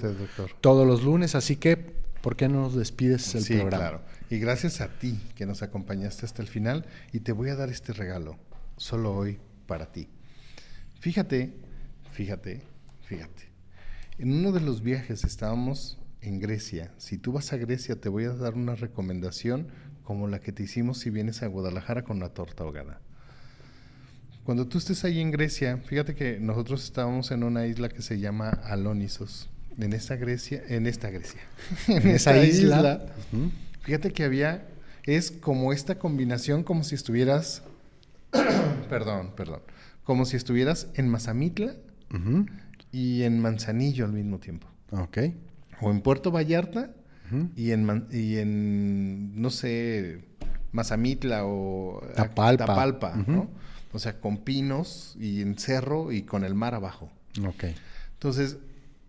todos 0.61 0.85
los 0.85 1.03
lunes. 1.03 1.33
Así 1.33 1.55
que, 1.55 1.77
¿por 2.21 2.35
qué 2.35 2.47
no 2.47 2.61
nos 2.61 2.75
despides 2.75 3.33
el 3.33 3.43
programa? 3.45 3.77
Claro. 3.77 4.01
Y 4.29 4.37
gracias 4.37 4.81
a 4.81 4.89
ti 4.99 5.19
que 5.35 5.47
nos 5.47 5.63
acompañaste 5.63 6.27
hasta 6.27 6.43
el 6.43 6.47
final 6.47 6.85
y 7.11 7.21
te 7.21 7.31
voy 7.31 7.49
a 7.49 7.55
dar 7.55 7.69
este 7.69 7.93
regalo, 7.93 8.37
solo 8.77 9.15
hoy 9.15 9.39
para 9.65 9.91
ti. 9.91 10.07
Fíjate, 10.99 11.53
fíjate, 12.11 12.61
fíjate. 13.03 13.43
En 14.17 14.33
uno 14.33 14.51
de 14.51 14.59
los 14.59 14.81
viajes 14.81 15.23
estábamos 15.23 15.97
en 16.21 16.39
Grecia. 16.41 16.91
Si 16.97 17.17
tú 17.17 17.31
vas 17.31 17.53
a 17.53 17.57
Grecia, 17.57 17.95
te 17.95 18.09
voy 18.09 18.25
a 18.25 18.33
dar 18.33 18.55
una 18.55 18.75
recomendación 18.75 19.67
como 20.03 20.27
la 20.27 20.39
que 20.41 20.51
te 20.51 20.63
hicimos 20.63 20.99
si 20.99 21.09
vienes 21.09 21.41
a 21.41 21.47
Guadalajara 21.47 22.03
con 22.03 22.19
la 22.19 22.29
torta 22.29 22.63
ahogada. 22.63 22.99
Cuando 24.43 24.67
tú 24.67 24.77
estés 24.77 25.05
ahí 25.05 25.21
en 25.21 25.31
Grecia, 25.31 25.77
fíjate 25.77 26.15
que 26.15 26.37
nosotros 26.39 26.83
estábamos 26.83 27.31
en 27.31 27.43
una 27.43 27.65
isla 27.65 27.87
que 27.87 28.01
se 28.01 28.19
llama 28.19 28.49
Alonisos. 28.49 29.49
En 29.77 29.93
esta 29.93 30.17
Grecia, 30.17 30.61
en 30.67 30.85
esta 30.85 31.09
Grecia, 31.11 31.39
en, 31.87 32.07
esa 32.07 32.43
isla, 32.43 33.05
fíjate 33.83 34.11
que 34.11 34.25
había, 34.25 34.67
es 35.03 35.31
como 35.31 35.71
esta 35.71 35.97
combinación, 35.97 36.63
como 36.63 36.83
si 36.83 36.95
estuvieras, 36.95 37.61
perdón, 38.89 39.31
perdón, 39.37 39.61
como 40.09 40.25
si 40.25 40.37
estuvieras 40.37 40.87
en 40.95 41.07
Mazamitla 41.07 41.75
y 42.91 43.21
en 43.21 43.39
Manzanillo 43.39 44.05
al 44.05 44.11
mismo 44.11 44.39
tiempo. 44.39 44.65
Ok. 44.89 45.19
O 45.81 45.91
en 45.91 46.01
Puerto 46.01 46.31
Vallarta 46.31 46.95
y, 47.55 47.69
en, 47.73 48.07
y 48.11 48.37
en, 48.37 49.39
no 49.39 49.51
sé, 49.51 50.25
Mazamitla 50.71 51.45
o 51.45 52.01
Tapalpa, 52.15 53.17
¿no? 53.27 53.51
O 53.93 53.99
sea, 53.99 54.19
con 54.19 54.37
pinos 54.37 55.15
y 55.19 55.43
en 55.43 55.59
cerro 55.59 56.11
y 56.11 56.23
con 56.23 56.43
el 56.43 56.55
mar 56.55 56.73
abajo. 56.73 57.11
Ok. 57.45 57.65
Entonces, 58.13 58.57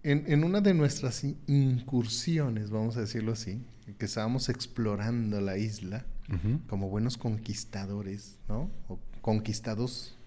en, 0.03 0.25
en, 0.27 0.45
una 0.45 0.61
de 0.61 0.75
nuestras 0.75 1.25
incursiones, 1.47 2.69
vamos 2.69 2.99
a 2.99 3.01
decirlo 3.01 3.33
así, 3.33 3.63
que 3.97 4.05
estábamos 4.05 4.51
explorando 4.51 5.41
la 5.41 5.57
isla 5.57 6.05
como 6.69 6.91
buenos 6.91 7.17
conquistadores, 7.17 8.37
¿no? 8.51 8.71
O 8.89 8.99
conquistados 9.23 10.19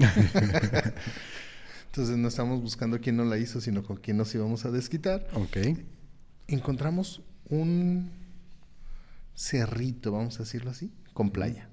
Entonces 1.86 2.16
no 2.16 2.28
estamos 2.28 2.60
buscando 2.62 3.00
quién 3.00 3.16
no 3.16 3.24
la 3.24 3.36
hizo, 3.38 3.60
sino 3.60 3.82
con 3.82 3.96
quién 3.96 4.16
nos 4.16 4.34
íbamos 4.34 4.64
a 4.64 4.70
desquitar. 4.70 5.26
Ok. 5.34 5.58
Encontramos 6.46 7.22
un 7.48 8.10
cerrito, 9.34 10.12
vamos 10.12 10.36
a 10.36 10.44
decirlo 10.44 10.70
así, 10.70 10.92
con 11.12 11.30
playa. 11.30 11.68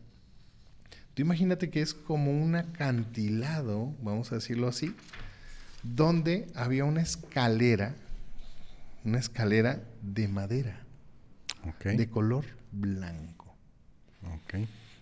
Tú 1.14 1.22
imagínate 1.22 1.70
que 1.70 1.82
es 1.82 1.94
como 1.94 2.32
un 2.32 2.56
acantilado, 2.56 3.96
vamos 4.02 4.32
a 4.32 4.36
decirlo 4.36 4.68
así, 4.68 4.96
donde 5.84 6.48
había 6.56 6.86
una 6.86 7.02
escalera, 7.02 7.96
una 9.04 9.20
escalera 9.20 9.84
de 10.02 10.28
madera, 10.28 10.84
de 11.84 12.10
color 12.10 12.46
blanco. 12.72 13.56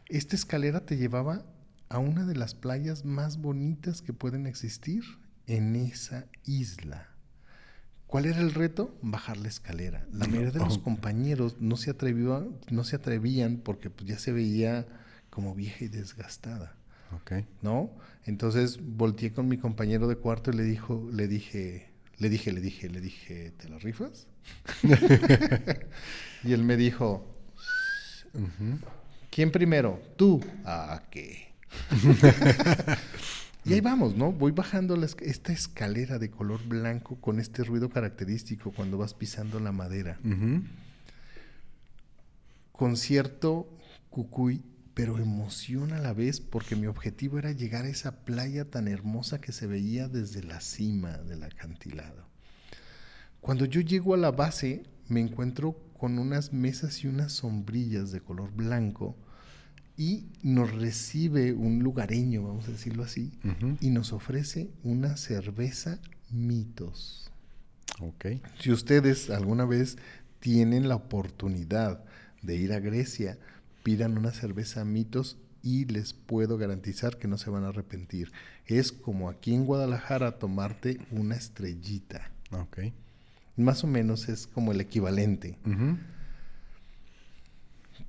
Esta 0.08 0.36
escalera 0.36 0.86
te 0.86 0.98
llevaba 0.98 1.44
a 1.90 2.00
una 2.00 2.26
de 2.26 2.36
las 2.36 2.56
playas 2.56 3.06
más 3.06 3.38
bonitas 3.38 4.02
que 4.02 4.14
pueden 4.14 4.48
existir 4.48 5.04
en 5.48 5.76
esa 5.76 6.26
isla. 6.46 7.10
¿Cuál 8.08 8.26
era 8.26 8.40
el 8.40 8.54
reto? 8.54 8.98
Bajar 9.02 9.38
la 9.38 9.48
escalera. 9.48 10.06
La 10.12 10.28
mayoría 10.28 10.52
de 10.52 10.60
los 10.60 10.78
compañeros 10.90 11.58
no 11.60 11.76
se, 11.78 11.92
atrevió, 11.92 12.54
no 12.70 12.84
se 12.84 12.96
atrevían 12.96 13.58
porque 13.58 13.90
pues, 13.90 14.08
ya 14.10 14.20
se 14.20 14.32
veía 14.32 14.88
como 15.30 15.56
vieja 15.56 15.86
y 15.86 15.88
desgastada. 15.88 16.76
¿No? 17.62 17.92
Entonces 18.26 18.80
volteé 18.82 19.32
con 19.32 19.48
mi 19.48 19.58
compañero 19.58 20.08
de 20.08 20.18
cuarto 20.18 20.52
y 20.52 20.56
le 20.56 20.64
dijo, 20.64 21.08
le 21.12 21.28
dije, 21.28 21.90
le 22.18 22.30
dije, 22.30 22.52
le 22.52 22.62
dije, 22.62 22.90
le 22.90 23.00
dije, 23.00 23.52
¿te 23.52 23.70
la 23.70 23.78
rifas? 23.78 24.28
y 26.44 26.52
él 26.52 26.64
me 26.64 26.76
dijo, 26.76 27.26
¿quién 29.30 29.52
primero? 29.52 30.02
Tú. 30.18 30.44
¿A 30.66 31.04
qué? 31.10 31.55
y 33.66 33.74
ahí 33.74 33.82
vamos, 33.82 34.16
¿no? 34.16 34.32
Voy 34.32 34.52
bajando 34.52 34.96
esta 35.04 35.54
escalera 35.54 36.20
de 36.20 36.30
color 36.30 36.64
blanco 36.68 37.16
con 37.22 37.40
este 37.40 37.64
ruido 37.64 37.90
característico 37.90 38.72
cuando 38.72 38.98
vas 38.98 39.14
pisando 39.14 39.60
la 39.60 39.72
madera. 39.72 40.20
Con 42.72 42.98
cierto 42.98 43.70
cucuy 44.10 44.64
pero 44.96 45.20
emoción 45.20 45.92
a 45.92 46.00
la 46.00 46.14
vez 46.14 46.40
porque 46.40 46.78
mi 46.78 46.88
objetivo 46.88 47.38
era 47.38 47.52
llegar 47.52 47.84
a 47.84 47.90
esa 47.90 48.24
playa 48.24 48.72
tan 48.72 48.88
hermosa 48.88 49.42
que 49.42 49.52
se 49.52 49.68
veía 49.68 50.08
desde 50.08 50.42
la 50.42 50.62
cima 50.62 51.18
del 51.18 51.44
acantilado. 51.44 52.26
Cuando 53.42 53.66
yo 53.66 53.82
llego 53.82 54.14
a 54.14 54.18
la 54.18 54.32
base, 54.32 54.84
me 55.10 55.20
encuentro 55.20 55.78
con 56.00 56.18
unas 56.18 56.54
mesas 56.54 57.04
y 57.04 57.08
unas 57.08 57.34
sombrillas 57.34 58.12
de 58.12 58.22
color 58.22 58.52
blanco 58.54 59.18
y 59.98 60.26
nos 60.44 60.74
recibe 60.74 61.54
un 61.54 61.80
lugareño, 61.80 62.44
vamos 62.44 62.68
a 62.68 62.72
decirlo 62.72 63.04
así, 63.04 63.32
y 63.80 63.90
nos 63.90 64.14
ofrece 64.14 64.70
una 64.84 65.18
cerveza 65.18 66.00
mitos. 66.30 67.32
Okay. 68.00 68.42
Si 68.60 68.72
ustedes 68.72 69.30
alguna 69.30 69.66
vez 69.66 69.98
tienen 70.40 70.90
la 70.90 70.96
oportunidad 70.96 72.04
de 72.42 72.56
ir 72.56 72.74
a 72.74 72.80
Grecia, 72.80 73.38
pidan 73.84 74.18
una 74.18 74.32
cerveza 74.32 74.84
mitos 74.84 75.38
y 75.64 75.86
les 75.86 76.14
puedo 76.14 76.58
garantizar 76.58 77.18
que 77.18 77.28
no 77.28 77.38
se 77.38 77.50
van 77.50 77.64
a 77.64 77.70
arrepentir. 77.70 78.32
Es 78.66 78.92
como 78.92 79.30
aquí 79.30 79.54
en 79.54 79.66
Guadalajara 79.66 80.38
tomarte 80.38 81.00
una 81.10 81.36
estrellita. 81.36 82.32
Ok. 82.52 82.80
Más 83.56 83.84
o 83.84 83.88
menos 83.88 84.28
es 84.28 84.46
como 84.46 84.74
el 84.74 84.82
equivalente. 84.82 85.58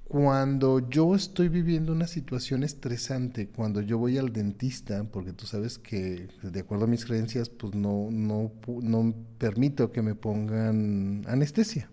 Cuando 0.09 0.89
yo 0.89 1.15
estoy 1.15 1.49
viviendo 1.49 1.93
una 1.93 2.07
situación 2.07 2.63
estresante, 2.63 3.49
cuando 3.49 3.81
yo 3.81 3.99
voy 3.99 4.19
al 4.19 4.33
dentista, 4.33 5.05
porque 5.05 5.33
tú 5.33 5.47
sabes 5.47 5.79
que 5.79 6.29
de 6.43 6.61
acuerdo 6.61 6.85
a 6.85 6.89
mis 6.89 7.05
creencias, 7.05 7.49
pues 7.49 7.75
no, 7.75 8.09
no, 8.11 8.53
no 8.83 9.15
permito 9.39 9.91
que 9.91 10.03
me 10.03 10.15
pongan 10.15 11.25
anestesia. 11.27 11.91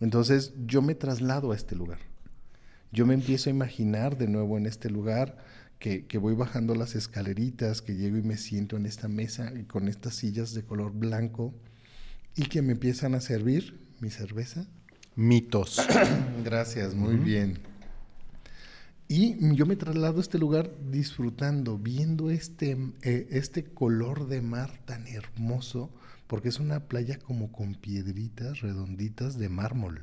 Entonces 0.00 0.54
yo 0.66 0.80
me 0.80 0.94
traslado 0.94 1.52
a 1.52 1.56
este 1.56 1.76
lugar 1.76 1.98
yo 2.96 3.06
me 3.06 3.14
empiezo 3.14 3.50
a 3.50 3.52
imaginar 3.52 4.16
de 4.16 4.28
nuevo 4.28 4.56
en 4.56 4.66
este 4.66 4.90
lugar 4.90 5.36
que, 5.78 6.06
voy 6.18 6.34
bajando 6.34 6.74
las 6.74 6.94
escaleritas, 6.94 7.82
que 7.82 7.94
llego 7.94 8.16
y 8.16 8.22
me 8.22 8.38
siento 8.38 8.76
en 8.78 8.86
esta 8.86 9.06
mesa 9.08 9.52
y 9.54 9.64
con 9.64 9.88
estas 9.88 10.14
sillas 10.14 10.54
de 10.54 10.64
color 10.64 10.92
blanco 10.92 11.54
y 12.34 12.46
que 12.46 12.62
me 12.62 12.72
empiezan 12.72 13.14
a 13.14 13.20
servir 13.20 13.78
mi 14.00 14.10
cerveza. 14.10 14.66
Mitos. 15.16 15.80
Gracias, 16.44 16.94
muy 16.94 17.16
bien. 17.16 17.58
Y 19.08 19.54
yo 19.54 19.66
me 19.66 19.76
traslado 19.76 20.18
a 20.18 20.20
este 20.20 20.38
lugar 20.38 20.70
disfrutando, 20.90 21.78
viendo 21.78 22.30
este, 22.30 22.76
eh, 23.02 23.26
este 23.30 23.64
color 23.64 24.28
de 24.28 24.42
mar 24.42 24.70
tan 24.84 25.06
hermoso, 25.06 25.90
porque 26.26 26.48
es 26.48 26.58
una 26.60 26.80
playa 26.80 27.18
como 27.18 27.50
con 27.50 27.74
piedritas 27.74 28.60
redonditas 28.60 29.38
de 29.38 29.48
mármol. 29.48 30.02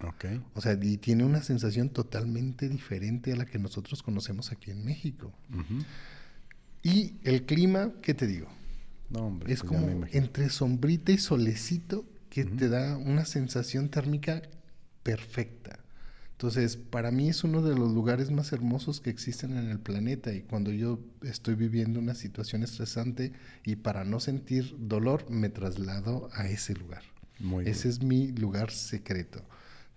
Okay. 0.00 0.42
O 0.54 0.60
sea, 0.60 0.78
y 0.80 0.96
tiene 0.98 1.24
una 1.24 1.42
sensación 1.42 1.88
totalmente 1.88 2.68
diferente 2.68 3.32
a 3.32 3.36
la 3.36 3.46
que 3.46 3.58
nosotros 3.58 4.02
conocemos 4.02 4.52
aquí 4.52 4.70
en 4.70 4.84
México. 4.84 5.32
Y 6.82 7.14
el 7.24 7.44
clima, 7.44 7.92
¿qué 8.02 8.14
te 8.14 8.26
digo? 8.26 8.48
No, 9.10 9.26
hombre, 9.26 9.52
es 9.52 9.60
pues 9.60 9.72
como 9.72 10.06
entre 10.12 10.50
sombrita 10.50 11.12
y 11.12 11.18
solecito 11.18 12.04
que 12.36 12.44
te 12.44 12.68
da 12.68 12.98
una 12.98 13.24
sensación 13.24 13.88
térmica 13.88 14.42
perfecta. 15.02 15.78
Entonces, 16.32 16.76
para 16.76 17.10
mí 17.10 17.30
es 17.30 17.44
uno 17.44 17.62
de 17.62 17.74
los 17.74 17.94
lugares 17.94 18.30
más 18.30 18.52
hermosos 18.52 19.00
que 19.00 19.08
existen 19.08 19.56
en 19.56 19.70
el 19.70 19.80
planeta 19.80 20.34
y 20.34 20.42
cuando 20.42 20.70
yo 20.70 21.00
estoy 21.22 21.54
viviendo 21.54 21.98
una 21.98 22.14
situación 22.14 22.62
estresante 22.62 23.32
y 23.64 23.76
para 23.76 24.04
no 24.04 24.20
sentir 24.20 24.76
dolor 24.78 25.30
me 25.30 25.48
traslado 25.48 26.28
a 26.34 26.46
ese 26.46 26.74
lugar. 26.74 27.04
ese 27.64 27.88
es 27.88 28.02
mi 28.02 28.32
lugar 28.32 28.70
secreto 28.70 29.42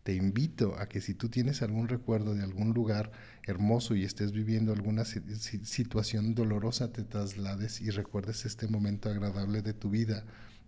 te 0.03 0.15
invito 0.15 0.75
a 0.79 0.87
que 0.87 1.01
si 1.01 1.13
tú 1.13 1.27
tienes 1.27 1.61
algún 1.61 1.89
recuerdo 1.89 2.35
de 2.35 2.41
algún 2.41 2.73
lugar 2.73 3.11
hermoso 3.45 3.95
y 3.95 4.05
estés 4.05 4.31
viviendo 4.31 4.71
alguna 4.71 5.03
situación 5.03 6.35
dolorosa, 6.35 6.93
te 6.93 7.03
traslades 7.03 7.81
y 7.81 7.89
recuerdes 7.89 8.45
este 8.45 8.69
momento 8.69 9.09
agradable 9.09 9.61
de 9.61 9.73
tu 9.73 9.89
vida 9.89 10.23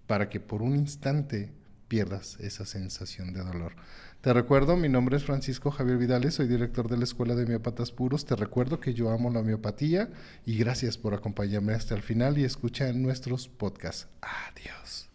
para 0.05 0.29
que 0.29 0.41
por 0.41 0.61
un 0.61 0.75
instante 0.75 1.53
pierdas 1.91 2.37
esa 2.39 2.65
sensación 2.65 3.33
de 3.33 3.43
dolor. 3.43 3.73
Te 4.21 4.31
recuerdo, 4.31 4.77
mi 4.77 4.87
nombre 4.87 5.17
es 5.17 5.25
Francisco 5.25 5.71
Javier 5.71 5.97
Vidales, 5.97 6.35
soy 6.35 6.47
director 6.47 6.87
de 6.87 6.95
la 6.95 7.03
Escuela 7.03 7.35
de 7.35 7.43
Homeopatas 7.43 7.91
Puros. 7.91 8.25
Te 8.25 8.37
recuerdo 8.37 8.79
que 8.79 8.93
yo 8.93 9.09
amo 9.09 9.29
la 9.29 9.41
homeopatía 9.41 10.09
y 10.45 10.57
gracias 10.57 10.97
por 10.97 11.13
acompañarme 11.13 11.73
hasta 11.73 11.93
el 11.93 12.01
final 12.01 12.37
y 12.37 12.45
escucha 12.45 12.93
nuestros 12.93 13.49
podcasts. 13.49 14.07
Adiós. 14.21 15.09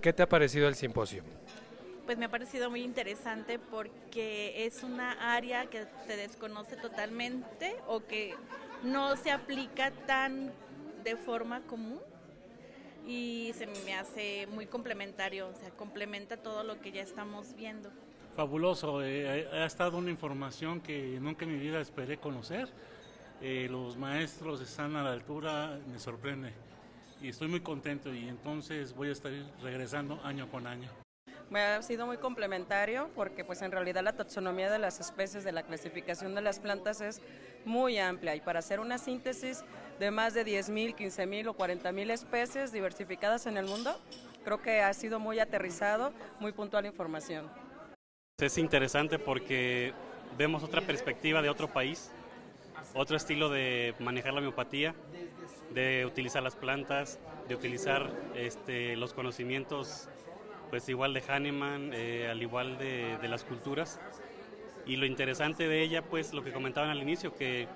¿Qué 0.00 0.12
te 0.12 0.22
ha 0.22 0.28
parecido 0.28 0.68
el 0.68 0.76
simposio? 0.76 1.24
Pues 2.06 2.16
me 2.16 2.26
ha 2.26 2.30
parecido 2.30 2.70
muy 2.70 2.82
interesante 2.84 3.58
porque 3.58 4.66
es 4.66 4.84
una 4.84 5.34
área 5.34 5.66
que 5.66 5.84
se 6.06 6.16
desconoce 6.16 6.76
totalmente 6.76 7.74
o 7.88 8.06
que 8.06 8.36
no 8.82 9.16
se 9.16 9.30
aplica 9.30 9.90
tan 10.06 10.52
de 11.04 11.16
forma 11.16 11.60
común 11.62 12.00
y 13.06 13.52
se 13.54 13.66
me 13.66 13.94
hace 13.94 14.46
muy 14.48 14.66
complementario, 14.66 15.48
o 15.48 15.54
sea, 15.54 15.70
complementa 15.70 16.36
todo 16.36 16.62
lo 16.62 16.80
que 16.80 16.92
ya 16.92 17.02
estamos 17.02 17.54
viendo. 17.56 17.90
Fabuloso, 18.36 19.02
eh, 19.02 19.48
ha 19.50 19.64
estado 19.64 19.98
una 19.98 20.10
información 20.10 20.80
que 20.80 21.18
nunca 21.20 21.44
en 21.44 21.52
mi 21.52 21.58
vida 21.58 21.80
esperé 21.80 22.18
conocer. 22.18 22.68
Eh, 23.40 23.68
los 23.70 23.96
maestros 23.96 24.60
están 24.60 24.96
a 24.96 25.02
la 25.02 25.12
altura, 25.12 25.78
me 25.90 25.98
sorprende 25.98 26.52
y 27.20 27.28
estoy 27.28 27.48
muy 27.48 27.60
contento 27.60 28.12
y 28.14 28.28
entonces 28.28 28.94
voy 28.94 29.08
a 29.08 29.12
estar 29.12 29.32
regresando 29.62 30.20
año 30.24 30.48
con 30.48 30.66
año. 30.66 30.90
Me 31.50 31.60
ha 31.60 31.82
sido 31.82 32.04
muy 32.06 32.18
complementario 32.18 33.08
porque 33.14 33.42
pues 33.42 33.62
en 33.62 33.72
realidad 33.72 34.02
la 34.02 34.12
taxonomía 34.12 34.70
de 34.70 34.78
las 34.78 35.00
especies, 35.00 35.44
de 35.44 35.52
la 35.52 35.62
clasificación 35.62 36.34
de 36.34 36.42
las 36.42 36.60
plantas 36.60 37.00
es 37.00 37.22
muy 37.64 37.98
amplia 37.98 38.36
y 38.36 38.40
para 38.40 38.58
hacer 38.58 38.80
una 38.80 38.98
síntesis 38.98 39.64
de 39.98 40.10
más 40.10 40.34
de 40.34 40.44
10.000, 40.44 40.94
15.000 40.94 41.48
o 41.48 41.56
40.000 41.56 42.10
especies 42.10 42.70
diversificadas 42.70 43.46
en 43.46 43.56
el 43.56 43.64
mundo, 43.64 43.98
creo 44.44 44.60
que 44.60 44.82
ha 44.82 44.92
sido 44.92 45.18
muy 45.18 45.40
aterrizado, 45.40 46.12
muy 46.38 46.52
puntual 46.52 46.84
información. 46.84 47.50
Es 48.38 48.58
interesante 48.58 49.18
porque 49.18 49.94
vemos 50.36 50.62
otra 50.62 50.82
perspectiva 50.82 51.40
de 51.40 51.48
otro 51.48 51.72
país, 51.72 52.12
otro 52.94 53.16
estilo 53.16 53.48
de 53.48 53.94
manejar 54.00 54.34
la 54.34 54.40
homeopatía 54.40 54.94
de 55.70 56.06
utilizar 56.06 56.42
las 56.42 56.56
plantas, 56.56 57.18
de 57.48 57.54
utilizar 57.54 58.10
este, 58.34 58.96
los 58.96 59.12
conocimientos, 59.12 60.08
pues 60.70 60.88
igual 60.88 61.14
de 61.14 61.22
Hahnemann, 61.26 61.92
eh, 61.94 62.28
al 62.30 62.42
igual 62.42 62.78
de, 62.78 63.18
las 63.28 63.44
culturas. 63.44 64.00
Y 64.86 64.96
lo 64.96 65.06
interesante 65.06 65.68
de 65.68 65.82
ella, 65.82 66.02
pues 66.02 66.32
lo 66.32 66.42
que 66.42 66.52
comentaban 66.52 66.90
al 66.90 67.02
inicio, 67.02 67.34
que 67.34 67.68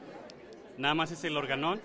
nada 0.79 0.95
más 0.95 1.11
es 1.11 1.25
el 1.25 1.37
organón 1.37 1.81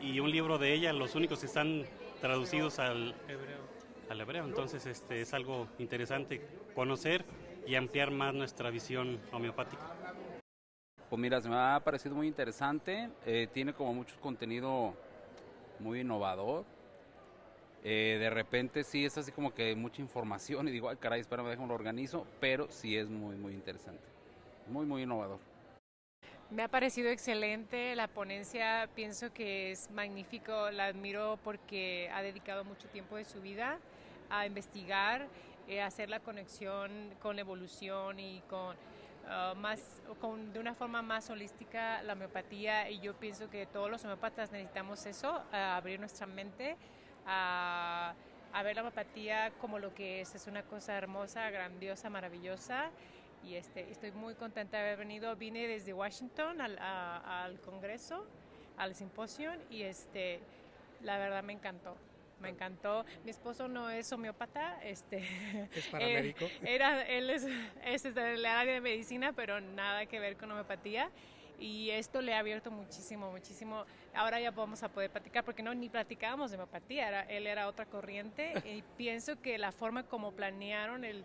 y 0.00 0.20
un 0.20 0.30
libro 0.30 0.58
de 0.58 0.72
ella, 0.72 0.92
los 0.92 1.14
únicos 1.14 1.40
que 1.40 1.46
están 1.46 1.84
traducidos 2.20 2.78
al 2.78 3.14
hebreo. 3.28 3.58
Al 4.10 4.20
hebreo. 4.20 4.44
Entonces 4.44 4.86
este, 4.86 5.20
es 5.20 5.32
algo 5.34 5.68
interesante 5.78 6.40
conocer 6.74 7.24
y 7.66 7.76
ampliar 7.76 8.10
más 8.10 8.34
nuestra 8.34 8.70
visión 8.70 9.20
homeopática. 9.32 9.82
Pues 11.08 11.20
mira, 11.20 11.40
se 11.40 11.48
me 11.48 11.56
ha 11.56 11.80
parecido 11.84 12.14
muy 12.14 12.26
interesante, 12.26 13.08
eh, 13.24 13.46
tiene 13.52 13.72
como 13.72 13.94
mucho 13.94 14.16
contenido 14.20 14.94
muy 15.78 16.00
innovador. 16.00 16.64
Eh, 17.86 18.16
de 18.18 18.30
repente 18.30 18.82
sí 18.82 19.04
es 19.04 19.18
así 19.18 19.30
como 19.30 19.52
que 19.52 19.76
mucha 19.76 20.00
información 20.00 20.66
y 20.68 20.72
digo, 20.72 20.88
ay 20.88 20.96
caray, 20.96 21.20
espérame, 21.20 21.48
déjame 21.48 21.68
lo 21.68 21.74
organizo, 21.74 22.26
pero 22.40 22.70
sí 22.70 22.96
es 22.96 23.08
muy, 23.08 23.36
muy 23.36 23.52
interesante. 23.52 24.02
Muy, 24.66 24.86
muy 24.86 25.02
innovador. 25.02 25.38
Me 26.50 26.62
ha 26.62 26.68
parecido 26.68 27.10
excelente 27.10 27.94
la 27.94 28.08
ponencia, 28.08 28.88
pienso 28.94 29.32
que 29.32 29.72
es 29.72 29.90
magnífico, 29.90 30.70
la 30.70 30.86
admiro 30.86 31.38
porque 31.44 32.08
ha 32.14 32.22
dedicado 32.22 32.64
mucho 32.64 32.88
tiempo 32.88 33.16
de 33.16 33.24
su 33.24 33.40
vida 33.40 33.78
a 34.30 34.46
investigar, 34.46 35.26
eh, 35.68 35.82
hacer 35.82 36.08
la 36.08 36.20
conexión 36.20 36.90
con 37.20 37.36
la 37.36 37.42
evolución 37.42 38.20
y 38.20 38.40
con 38.48 38.76
uh, 38.76 39.56
más 39.56 39.80
con, 40.20 40.52
de 40.52 40.60
una 40.60 40.74
forma 40.74 41.02
más 41.02 41.28
holística 41.28 42.02
la 42.02 42.12
homeopatía 42.12 42.90
y 42.90 43.00
yo 43.00 43.14
pienso 43.14 43.50
que 43.50 43.66
todos 43.66 43.90
los 43.90 44.04
homeópatas 44.04 44.52
necesitamos 44.52 45.04
eso, 45.06 45.42
abrir 45.50 45.98
nuestra 45.98 46.26
mente 46.26 46.76
a, 47.26 48.14
a 48.52 48.62
ver 48.62 48.76
la 48.76 48.82
homeopatía 48.82 49.52
como 49.60 49.78
lo 49.78 49.94
que 49.94 50.20
es, 50.20 50.34
es 50.34 50.46
una 50.46 50.62
cosa 50.62 50.96
hermosa, 50.96 51.50
grandiosa, 51.50 52.10
maravillosa 52.10 52.90
y 53.44 53.56
este, 53.56 53.90
estoy 53.90 54.12
muy 54.12 54.34
contenta 54.34 54.78
de 54.78 54.84
haber 54.84 54.98
venido. 54.98 55.34
Vine 55.36 55.66
desde 55.66 55.92
Washington 55.92 56.60
al, 56.60 56.78
al 56.78 57.60
Congreso, 57.60 58.24
al 58.76 58.94
simposio 58.94 59.52
y 59.70 59.82
este, 59.82 60.40
la 61.02 61.18
verdad 61.18 61.42
me 61.42 61.52
encantó. 61.52 61.96
Me 62.40 62.48
encantó. 62.48 63.04
Mi 63.24 63.30
esposo 63.30 63.68
no 63.68 63.90
es 63.90 64.12
homeópata, 64.12 64.82
este, 64.82 65.18
es 65.74 65.86
paramédico. 65.86 66.46
era, 66.62 67.02
él 67.02 67.30
es, 67.30 67.46
es 67.84 68.02
de 68.14 68.36
la 68.36 68.60
área 68.60 68.74
de 68.74 68.80
medicina, 68.80 69.32
pero 69.32 69.60
nada 69.60 70.06
que 70.06 70.20
ver 70.20 70.36
con 70.36 70.50
homeopatía 70.50 71.10
y 71.58 71.90
esto 71.90 72.20
le 72.20 72.34
ha 72.34 72.40
abierto 72.40 72.70
muchísimo, 72.70 73.30
muchísimo. 73.30 73.84
Ahora 74.14 74.40
ya 74.40 74.52
vamos 74.52 74.82
a 74.82 74.88
poder 74.88 75.10
platicar, 75.10 75.44
porque 75.44 75.62
no 75.62 75.74
ni 75.74 75.88
platicábamos 75.88 76.50
de 76.50 76.56
homeopatía, 76.56 77.08
era, 77.08 77.22
él 77.22 77.46
era 77.46 77.66
otra 77.66 77.86
corriente 77.86 78.52
y 78.64 78.82
pienso 78.96 79.40
que 79.40 79.58
la 79.58 79.72
forma 79.72 80.04
como 80.04 80.32
planearon 80.32 81.04
el, 81.04 81.24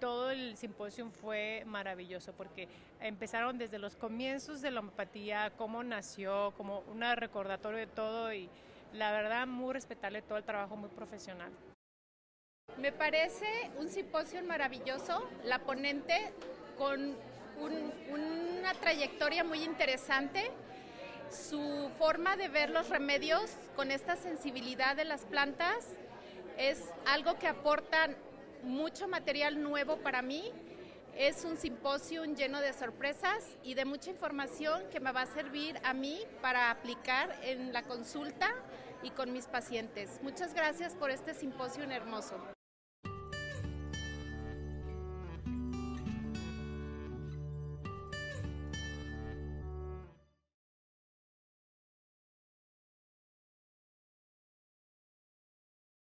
todo 0.00 0.30
el 0.30 0.56
simposio 0.56 1.08
fue 1.10 1.62
maravilloso 1.66 2.32
porque 2.32 2.68
empezaron 3.00 3.56
desde 3.56 3.78
los 3.78 3.96
comienzos 3.96 4.60
de 4.60 4.70
la 4.70 4.80
homeopatía, 4.80 5.52
cómo 5.56 5.82
nació, 5.82 6.52
como 6.56 6.80
un 6.80 7.02
recordatorio 7.16 7.78
de 7.78 7.86
todo 7.86 8.32
y 8.32 8.50
la 8.92 9.12
verdad 9.12 9.46
muy 9.46 9.72
respetable 9.72 10.20
todo 10.22 10.38
el 10.38 10.44
trabajo 10.44 10.76
muy 10.76 10.90
profesional. 10.90 11.52
Me 12.78 12.92
parece 12.92 13.70
un 13.78 13.88
simposio 13.88 14.42
maravilloso, 14.44 15.26
la 15.44 15.60
ponente 15.60 16.32
con 16.76 17.16
una 18.10 18.74
trayectoria 18.74 19.44
muy 19.44 19.62
interesante, 19.62 20.50
su 21.30 21.90
forma 21.98 22.36
de 22.36 22.48
ver 22.48 22.70
los 22.70 22.88
remedios 22.88 23.50
con 23.74 23.90
esta 23.90 24.16
sensibilidad 24.16 24.96
de 24.96 25.04
las 25.04 25.24
plantas 25.24 25.86
es 26.56 26.82
algo 27.06 27.38
que 27.38 27.48
aporta 27.48 28.10
mucho 28.62 29.08
material 29.08 29.62
nuevo 29.62 29.98
para 29.98 30.22
mí. 30.22 30.52
Es 31.16 31.44
un 31.44 31.56
simposio 31.56 32.24
lleno 32.24 32.60
de 32.60 32.72
sorpresas 32.72 33.44
y 33.62 33.74
de 33.74 33.84
mucha 33.84 34.10
información 34.10 34.82
que 34.90 35.00
me 35.00 35.12
va 35.12 35.22
a 35.22 35.26
servir 35.26 35.78
a 35.82 35.94
mí 35.94 36.20
para 36.42 36.70
aplicar 36.70 37.34
en 37.42 37.72
la 37.72 37.82
consulta 37.82 38.54
y 39.02 39.10
con 39.10 39.32
mis 39.32 39.46
pacientes. 39.46 40.20
Muchas 40.22 40.52
gracias 40.52 40.94
por 40.94 41.10
este 41.10 41.34
simposio 41.34 41.84
hermoso. 41.84 42.55